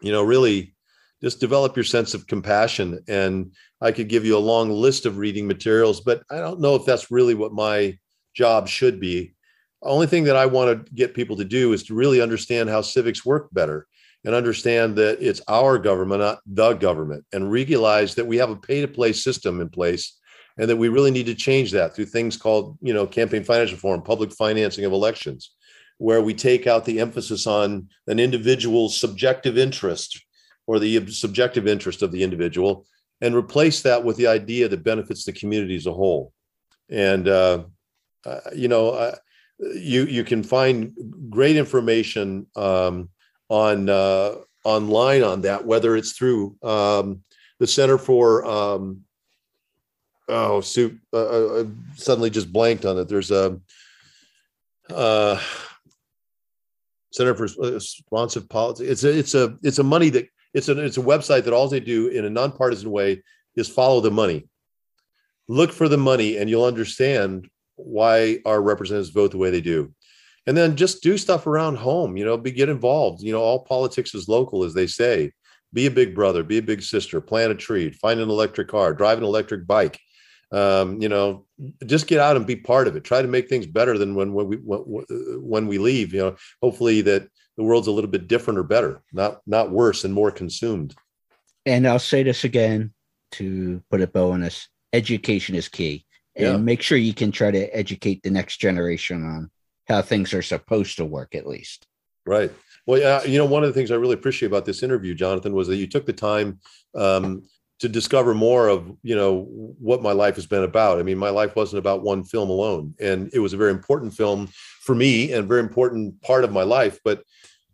you 0.00 0.10
know, 0.10 0.22
really 0.24 0.74
just 1.22 1.38
develop 1.38 1.76
your 1.76 1.84
sense 1.84 2.12
of 2.14 2.26
compassion. 2.26 2.98
And 3.06 3.52
I 3.80 3.92
could 3.92 4.08
give 4.08 4.24
you 4.24 4.36
a 4.36 4.38
long 4.38 4.70
list 4.70 5.06
of 5.06 5.18
reading 5.18 5.46
materials, 5.46 6.00
but 6.00 6.22
I 6.30 6.38
don't 6.38 6.60
know 6.60 6.74
if 6.74 6.84
that's 6.84 7.10
really 7.10 7.34
what 7.34 7.52
my 7.52 7.98
job 8.34 8.66
should 8.66 8.98
be. 8.98 9.34
The 9.82 9.88
only 9.88 10.06
thing 10.06 10.24
that 10.24 10.36
I 10.36 10.46
want 10.46 10.86
to 10.86 10.92
get 10.92 11.14
people 11.14 11.36
to 11.36 11.44
do 11.44 11.72
is 11.72 11.84
to 11.84 11.94
really 11.94 12.20
understand 12.20 12.68
how 12.68 12.80
civics 12.80 13.24
work 13.24 13.48
better 13.52 13.86
and 14.24 14.34
understand 14.34 14.96
that 14.96 15.18
it's 15.20 15.40
our 15.48 15.78
government, 15.78 16.20
not 16.20 16.40
the 16.46 16.74
government, 16.74 17.24
and 17.32 17.50
realize 17.50 18.14
that 18.14 18.26
we 18.26 18.36
have 18.36 18.50
a 18.50 18.56
pay 18.56 18.80
to 18.80 18.88
play 18.88 19.12
system 19.12 19.60
in 19.60 19.68
place 19.68 20.18
and 20.58 20.68
that 20.68 20.76
we 20.76 20.88
really 20.88 21.10
need 21.10 21.26
to 21.26 21.34
change 21.34 21.70
that 21.72 21.94
through 21.94 22.04
things 22.04 22.36
called, 22.36 22.76
you 22.82 22.92
know, 22.92 23.06
campaign 23.06 23.42
finance 23.42 23.72
reform, 23.72 24.02
public 24.02 24.32
financing 24.32 24.84
of 24.84 24.92
elections, 24.92 25.52
where 25.98 26.20
we 26.20 26.34
take 26.34 26.66
out 26.66 26.84
the 26.84 27.00
emphasis 27.00 27.46
on 27.46 27.88
an 28.08 28.18
individual's 28.18 28.98
subjective 28.98 29.56
interest 29.56 30.22
or 30.66 30.78
the 30.78 31.06
subjective 31.10 31.66
interest 31.66 32.02
of 32.02 32.12
the 32.12 32.22
individual 32.22 32.86
and 33.20 33.34
replace 33.34 33.82
that 33.82 34.04
with 34.04 34.16
the 34.16 34.26
idea 34.26 34.68
that 34.68 34.84
benefits 34.84 35.24
the 35.24 35.32
community 35.32 35.76
as 35.76 35.86
a 35.86 35.92
whole. 35.92 36.32
And 36.90 37.28
uh, 37.28 37.64
uh, 38.24 38.40
you 38.54 38.68
know, 38.68 38.90
uh, 38.90 39.16
you 39.58 40.04
you 40.04 40.24
can 40.24 40.42
find 40.42 40.92
great 41.28 41.56
information 41.56 42.46
um, 42.56 43.08
on 43.50 43.90
uh, 43.90 44.36
online 44.64 45.22
on 45.22 45.42
that, 45.42 45.66
whether 45.66 45.96
it's 45.96 46.12
through 46.12 46.56
um, 46.62 47.22
the 47.58 47.66
Center 47.66 47.98
for 47.98 48.46
um, 48.46 49.02
oh, 50.28 50.62
soup. 50.62 50.98
Uh, 51.12 51.16
uh, 51.16 51.64
suddenly 51.96 52.30
just 52.30 52.50
blanked 52.50 52.86
on 52.86 52.98
it. 52.98 53.08
There's 53.08 53.30
a 53.30 53.60
uh, 54.88 55.38
Center 57.12 57.34
for 57.34 57.48
Responsive 57.72 58.48
Policy. 58.48 58.86
It's 58.86 59.04
a 59.04 59.18
it's 59.18 59.34
a 59.34 59.58
it's 59.62 59.78
a 59.78 59.84
money 59.84 60.08
that 60.10 60.28
it's 60.54 60.68
a 60.68 60.78
it's 60.78 60.96
a 60.96 61.02
website 61.02 61.44
that 61.44 61.52
all 61.52 61.68
they 61.68 61.80
do 61.80 62.08
in 62.08 62.24
a 62.24 62.30
nonpartisan 62.30 62.90
way 62.90 63.22
is 63.56 63.68
follow 63.68 64.00
the 64.00 64.10
money. 64.10 64.48
Look 65.48 65.72
for 65.72 65.88
the 65.88 65.98
money, 65.98 66.38
and 66.38 66.48
you'll 66.48 66.64
understand 66.64 67.48
why 67.74 68.38
our 68.46 68.62
representatives 68.62 69.10
vote 69.10 69.32
the 69.32 69.38
way 69.38 69.50
they 69.50 69.60
do. 69.60 69.92
And 70.50 70.58
then 70.58 70.74
just 70.74 71.00
do 71.00 71.16
stuff 71.16 71.46
around 71.46 71.76
home. 71.76 72.16
You 72.16 72.24
know, 72.24 72.36
be 72.36 72.50
get 72.50 72.68
involved. 72.68 73.22
You 73.22 73.32
know, 73.32 73.40
all 73.40 73.64
politics 73.64 74.14
is 74.16 74.28
local, 74.28 74.64
as 74.64 74.74
they 74.74 74.88
say. 74.88 75.30
Be 75.72 75.86
a 75.86 75.90
big 75.90 76.12
brother, 76.12 76.42
be 76.42 76.58
a 76.58 76.62
big 76.62 76.82
sister. 76.82 77.20
Plant 77.20 77.52
a 77.52 77.54
tree, 77.54 77.92
find 77.92 78.18
an 78.18 78.28
electric 78.28 78.66
car, 78.66 78.92
drive 78.92 79.18
an 79.18 79.24
electric 79.24 79.66
bike 79.68 80.00
um, 80.52 81.00
you 81.00 81.08
know, 81.08 81.46
just 81.86 82.06
get 82.06 82.18
out 82.18 82.36
and 82.36 82.46
be 82.46 82.56
part 82.56 82.88
of 82.88 82.96
it. 82.96 83.04
Try 83.04 83.22
to 83.22 83.28
make 83.28 83.48
things 83.48 83.66
better 83.66 83.96
than 83.96 84.14
when, 84.14 84.32
when 84.32 84.48
we 84.48 84.56
when, 84.56 85.04
when 85.40 85.66
we 85.66 85.78
leave. 85.78 86.12
You 86.12 86.20
know, 86.20 86.36
hopefully 86.60 87.02
that 87.02 87.28
the 87.56 87.62
world's 87.62 87.86
a 87.86 87.92
little 87.92 88.10
bit 88.10 88.26
different 88.28 88.58
or 88.58 88.64
better, 88.64 89.02
not 89.12 89.40
not 89.46 89.70
worse 89.70 90.04
and 90.04 90.12
more 90.12 90.30
consumed. 90.30 90.94
And 91.66 91.86
I'll 91.86 91.98
say 91.98 92.22
this 92.22 92.44
again 92.44 92.92
to 93.32 93.82
put 93.90 94.00
a 94.00 94.06
bow 94.06 94.32
on 94.32 94.40
this: 94.40 94.68
education 94.92 95.54
is 95.54 95.68
key, 95.68 96.04
and 96.34 96.46
Yeah. 96.46 96.56
make 96.56 96.82
sure 96.82 96.98
you 96.98 97.14
can 97.14 97.30
try 97.30 97.50
to 97.50 97.76
educate 97.76 98.22
the 98.22 98.30
next 98.30 98.56
generation 98.56 99.24
on 99.24 99.50
how 99.90 100.02
things 100.02 100.32
are 100.32 100.42
supposed 100.42 100.96
to 100.96 101.04
work, 101.04 101.34
at 101.34 101.46
least. 101.46 101.86
Right. 102.24 102.52
Well, 102.86 103.00
yeah, 103.00 103.22
you 103.24 103.38
know, 103.38 103.44
one 103.44 103.62
of 103.62 103.68
the 103.68 103.74
things 103.74 103.90
I 103.90 103.96
really 103.96 104.14
appreciate 104.14 104.48
about 104.48 104.64
this 104.64 104.82
interview, 104.82 105.14
Jonathan, 105.14 105.52
was 105.52 105.68
that 105.68 105.76
you 105.76 105.86
took 105.86 106.06
the 106.06 106.12
time 106.12 106.60
um, 106.94 107.42
to 107.80 107.88
discover 107.88 108.34
more 108.34 108.68
of, 108.68 108.90
you 109.02 109.16
know, 109.16 109.46
what 109.78 110.02
my 110.02 110.12
life 110.12 110.36
has 110.36 110.46
been 110.46 110.64
about. 110.64 110.98
I 110.98 111.02
mean, 111.02 111.18
my 111.18 111.30
life 111.30 111.56
wasn't 111.56 111.78
about 111.78 112.02
one 112.02 112.24
film 112.24 112.50
alone, 112.50 112.94
and 113.00 113.30
it 113.32 113.38
was 113.38 113.52
a 113.52 113.56
very 113.56 113.70
important 113.70 114.14
film 114.14 114.48
for 114.80 114.94
me 114.94 115.32
and 115.32 115.44
a 115.44 115.46
very 115.46 115.60
important 115.60 116.20
part 116.22 116.44
of 116.44 116.52
my 116.52 116.62
life. 116.62 116.98
But 117.04 117.22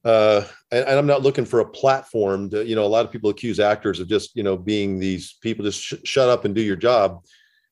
uh, 0.05 0.47
and, 0.71 0.87
and 0.87 0.99
I'm 0.99 1.07
not 1.07 1.23
looking 1.23 1.45
for 1.45 1.61
a 1.61 1.69
platform. 1.69 2.51
To, 2.51 2.65
you 2.65 2.77
know, 2.77 2.85
a 2.85 2.95
lot 2.95 3.05
of 3.05 3.11
people 3.11 3.31
accuse 3.31 3.59
actors 3.59 3.99
of 3.99 4.09
just, 4.09 4.37
you 4.37 4.45
know, 4.45 4.57
being 4.57 5.01
these 5.01 5.35
people 5.41 5.65
just 5.65 5.81
sh- 5.81 5.95
shut 6.05 6.29
up 6.29 6.45
and 6.45 6.55
do 6.55 6.63
your 6.63 6.77
job. 6.77 7.25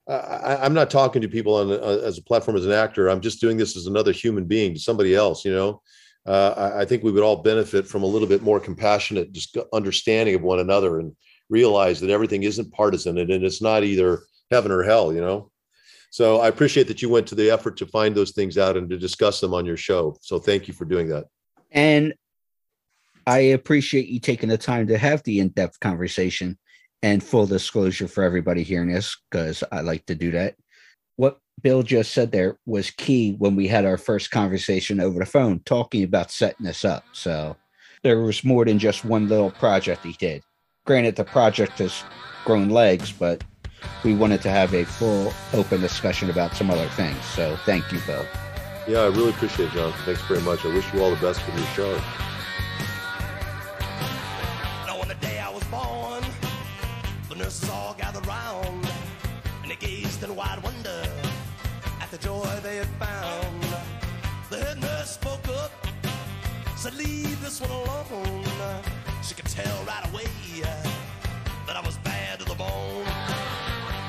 I, 0.06 0.58
I'm 0.62 0.74
not 0.74 0.90
talking 0.90 1.22
to 1.22 1.28
people 1.28 1.54
on 1.54 1.70
uh, 1.70 2.02
as 2.04 2.18
a 2.18 2.22
platform 2.22 2.56
as 2.56 2.66
an 2.66 2.72
actor. 2.72 3.08
I'm 3.08 3.20
just 3.20 3.40
doing 3.40 3.56
this 3.56 3.76
as 3.76 3.86
another 3.86 4.12
human 4.12 4.44
being, 4.44 4.76
somebody 4.76 5.14
else. 5.14 5.44
You 5.44 5.52
know, 5.52 5.82
uh, 6.26 6.54
I, 6.56 6.82
I 6.82 6.84
think 6.84 7.02
we 7.02 7.12
would 7.12 7.22
all 7.22 7.42
benefit 7.42 7.86
from 7.86 8.02
a 8.02 8.06
little 8.06 8.28
bit 8.28 8.42
more 8.42 8.60
compassionate, 8.60 9.32
just 9.32 9.56
understanding 9.72 10.34
of 10.34 10.42
one 10.42 10.60
another, 10.60 11.00
and 11.00 11.16
realize 11.48 12.00
that 12.00 12.10
everything 12.10 12.42
isn't 12.42 12.72
partisan 12.72 13.18
and, 13.18 13.30
and 13.30 13.44
it's 13.44 13.62
not 13.62 13.84
either 13.84 14.20
heaven 14.50 14.70
or 14.70 14.82
hell. 14.82 15.12
You 15.12 15.20
know. 15.20 15.50
So 16.10 16.40
I 16.40 16.48
appreciate 16.48 16.86
that 16.88 17.02
you 17.02 17.08
went 17.08 17.26
to 17.28 17.34
the 17.34 17.50
effort 17.50 17.76
to 17.78 17.86
find 17.86 18.14
those 18.14 18.32
things 18.32 18.56
out 18.56 18.76
and 18.76 18.88
to 18.90 18.98
discuss 18.98 19.40
them 19.40 19.52
on 19.52 19.66
your 19.66 19.76
show. 19.76 20.16
So 20.20 20.38
thank 20.38 20.68
you 20.68 20.74
for 20.74 20.84
doing 20.84 21.08
that. 21.08 21.24
And 21.72 22.14
I 23.26 23.38
appreciate 23.38 24.06
you 24.06 24.20
taking 24.20 24.48
the 24.48 24.58
time 24.58 24.86
to 24.88 24.98
have 24.98 25.22
the 25.24 25.40
in-depth 25.40 25.80
conversation 25.80 26.56
and 27.04 27.22
full 27.22 27.46
disclosure 27.46 28.08
for 28.08 28.24
everybody 28.24 28.62
hearing 28.62 28.88
this, 28.88 29.14
because 29.30 29.62
I 29.70 29.82
like 29.82 30.06
to 30.06 30.14
do 30.14 30.30
that. 30.30 30.56
What 31.16 31.38
Bill 31.60 31.82
just 31.82 32.12
said 32.12 32.32
there 32.32 32.56
was 32.64 32.90
key 32.90 33.34
when 33.38 33.54
we 33.54 33.68
had 33.68 33.84
our 33.84 33.98
first 33.98 34.30
conversation 34.30 35.00
over 35.00 35.18
the 35.18 35.26
phone, 35.26 35.60
talking 35.66 36.02
about 36.02 36.30
setting 36.30 36.64
this 36.64 36.82
up. 36.82 37.04
So 37.12 37.56
there 38.02 38.20
was 38.20 38.42
more 38.42 38.64
than 38.64 38.78
just 38.78 39.04
one 39.04 39.28
little 39.28 39.50
project 39.50 40.02
he 40.02 40.14
did. 40.14 40.42
Granted, 40.86 41.16
the 41.16 41.24
project 41.24 41.78
has 41.78 42.02
grown 42.46 42.70
legs, 42.70 43.12
but 43.12 43.44
we 44.02 44.14
wanted 44.14 44.40
to 44.40 44.50
have 44.50 44.72
a 44.72 44.86
full 44.86 45.30
open 45.52 45.82
discussion 45.82 46.30
about 46.30 46.56
some 46.56 46.70
other 46.70 46.88
things. 46.88 47.22
So 47.26 47.56
thank 47.66 47.92
you, 47.92 48.00
Bill. 48.06 48.24
Yeah, 48.88 49.00
I 49.00 49.06
really 49.08 49.30
appreciate 49.30 49.66
it, 49.66 49.72
John. 49.72 49.92
Thanks 50.06 50.22
very 50.22 50.40
much. 50.40 50.64
I 50.64 50.68
wish 50.68 50.90
you 50.94 51.02
all 51.02 51.10
the 51.10 51.20
best 51.20 51.44
with 51.46 51.58
your 51.58 51.66
show. 51.68 52.00
This 67.58 67.68
one 67.68 67.70
alone." 67.70 68.82
She 69.22 69.34
could 69.34 69.46
tell 69.46 69.84
right 69.84 70.06
away 70.10 70.24
uh, 70.62 70.66
that 71.66 71.76
I 71.76 71.80
was 71.84 71.96
bad 71.98 72.38
to 72.40 72.44
the 72.44 72.54
bone, 72.54 73.04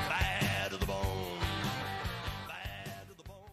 bad 0.08 0.70
to 0.70 0.76
the 0.76 0.86
bone, 0.86 1.38
bad 2.48 3.08
to 3.08 3.14
the 3.16 3.22
bone. 3.22 3.50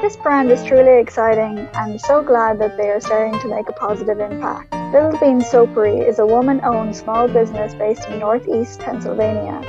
This 0.00 0.16
brand 0.16 0.50
is 0.50 0.64
truly 0.64 0.98
exciting 1.00 1.58
and 1.58 1.76
I'm 1.76 1.98
so 1.98 2.22
glad 2.22 2.58
that 2.60 2.76
they 2.76 2.90
are 2.90 3.00
starting 3.00 3.38
to 3.40 3.48
make 3.48 3.68
a 3.68 3.72
positive 3.72 4.20
impact. 4.20 4.72
Little 4.92 5.18
Bean 5.18 5.42
Soapery 5.42 6.06
is 6.06 6.18
a 6.18 6.26
woman 6.26 6.60
owned 6.64 6.94
small 6.96 7.28
business 7.28 7.74
based 7.74 8.08
in 8.08 8.20
northeast 8.20 8.80
Pennsylvania. 8.80 9.60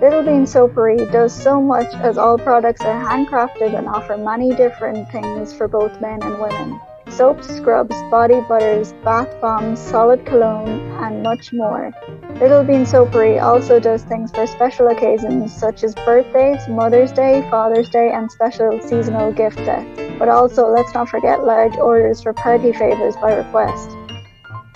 Little 0.00 0.22
Bean 0.22 0.46
Soapery 0.46 1.12
does 1.12 1.30
so 1.30 1.60
much 1.60 1.92
as 1.96 2.16
all 2.16 2.38
products 2.38 2.80
are 2.80 3.04
handcrafted 3.04 3.76
and 3.76 3.86
offer 3.86 4.16
many 4.16 4.54
different 4.54 5.10
things 5.12 5.52
for 5.52 5.68
both 5.68 6.00
men 6.00 6.22
and 6.22 6.40
women. 6.40 6.80
Soaps, 7.10 7.54
scrubs, 7.54 7.94
body 8.10 8.40
butters, 8.48 8.94
bath 9.04 9.28
bombs, 9.42 9.78
solid 9.78 10.24
cologne, 10.24 10.80
and 11.02 11.22
much 11.22 11.52
more. 11.52 11.92
Little 12.40 12.64
Bean 12.64 12.86
Soapery 12.86 13.42
also 13.42 13.78
does 13.78 14.02
things 14.04 14.30
for 14.30 14.46
special 14.46 14.88
occasions 14.88 15.54
such 15.54 15.84
as 15.84 15.94
birthdays, 15.96 16.66
Mother's 16.66 17.12
Day, 17.12 17.46
Father's 17.50 17.90
Day, 17.90 18.10
and 18.10 18.32
special 18.32 18.80
seasonal 18.80 19.32
gift 19.32 19.58
sets. 19.58 20.18
But 20.18 20.30
also, 20.30 20.66
let's 20.66 20.94
not 20.94 21.10
forget 21.10 21.44
large 21.44 21.76
orders 21.76 22.22
for 22.22 22.32
party 22.32 22.72
favors 22.72 23.16
by 23.16 23.34
request. 23.34 23.90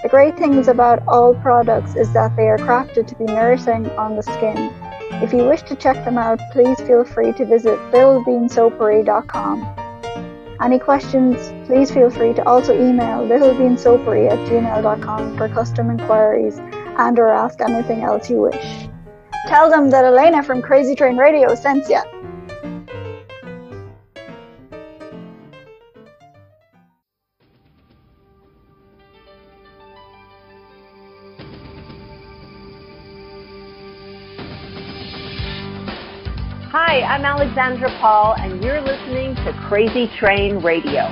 The 0.03 0.11
great 0.11 0.37
things 0.37 0.69
about 0.69 1.03
all 1.09 1.35
products 1.37 1.97
is 1.97 2.13
that 2.13 2.37
they 2.37 2.49
are 2.49 2.59
crafted 2.59 3.07
to 3.07 3.15
be 3.15 3.25
nourishing 3.25 3.89
on 3.93 4.17
the 4.17 4.23
skin. 4.23 4.71
If 5.25 5.33
you 5.33 5.45
wish 5.47 5.63
to 5.63 5.75
check 5.75 6.05
them 6.05 6.19
out, 6.19 6.39
please 6.53 6.79
feel 6.83 7.03
free 7.03 7.33
to 7.33 7.47
visit 7.47 7.79
littlebeansoapery.com. 7.93 9.77
Any 10.61 10.79
questions, 10.79 11.67
please 11.67 11.91
feel 11.91 12.11
free 12.11 12.35
to 12.35 12.47
also 12.47 12.75
email 12.75 13.27
littlebeansoapery 13.27 14.31
at 14.31 14.39
gmail.com 14.47 15.39
for 15.39 15.49
custom 15.49 15.89
inquiries 15.89 16.59
and 16.59 17.19
or 17.19 17.33
ask 17.33 17.63
anything 17.63 18.03
else 18.03 18.29
you 18.29 18.37
wish. 18.37 18.87
Tell 19.47 19.71
them 19.71 19.89
that 19.89 20.05
Elena 20.05 20.43
from 20.43 20.61
Crazy 20.61 20.95
Train 20.95 21.17
Radio 21.17 21.55
sent 21.55 21.89
you. 21.89 22.03
I'm 37.15 37.25
Alexandra 37.25 37.97
Paul, 38.01 38.35
and 38.41 38.61
you're 38.61 38.81
listening 38.81 39.37
to 39.37 39.53
Crazy 39.69 40.11
Train 40.19 40.59
Radio. 40.59 41.03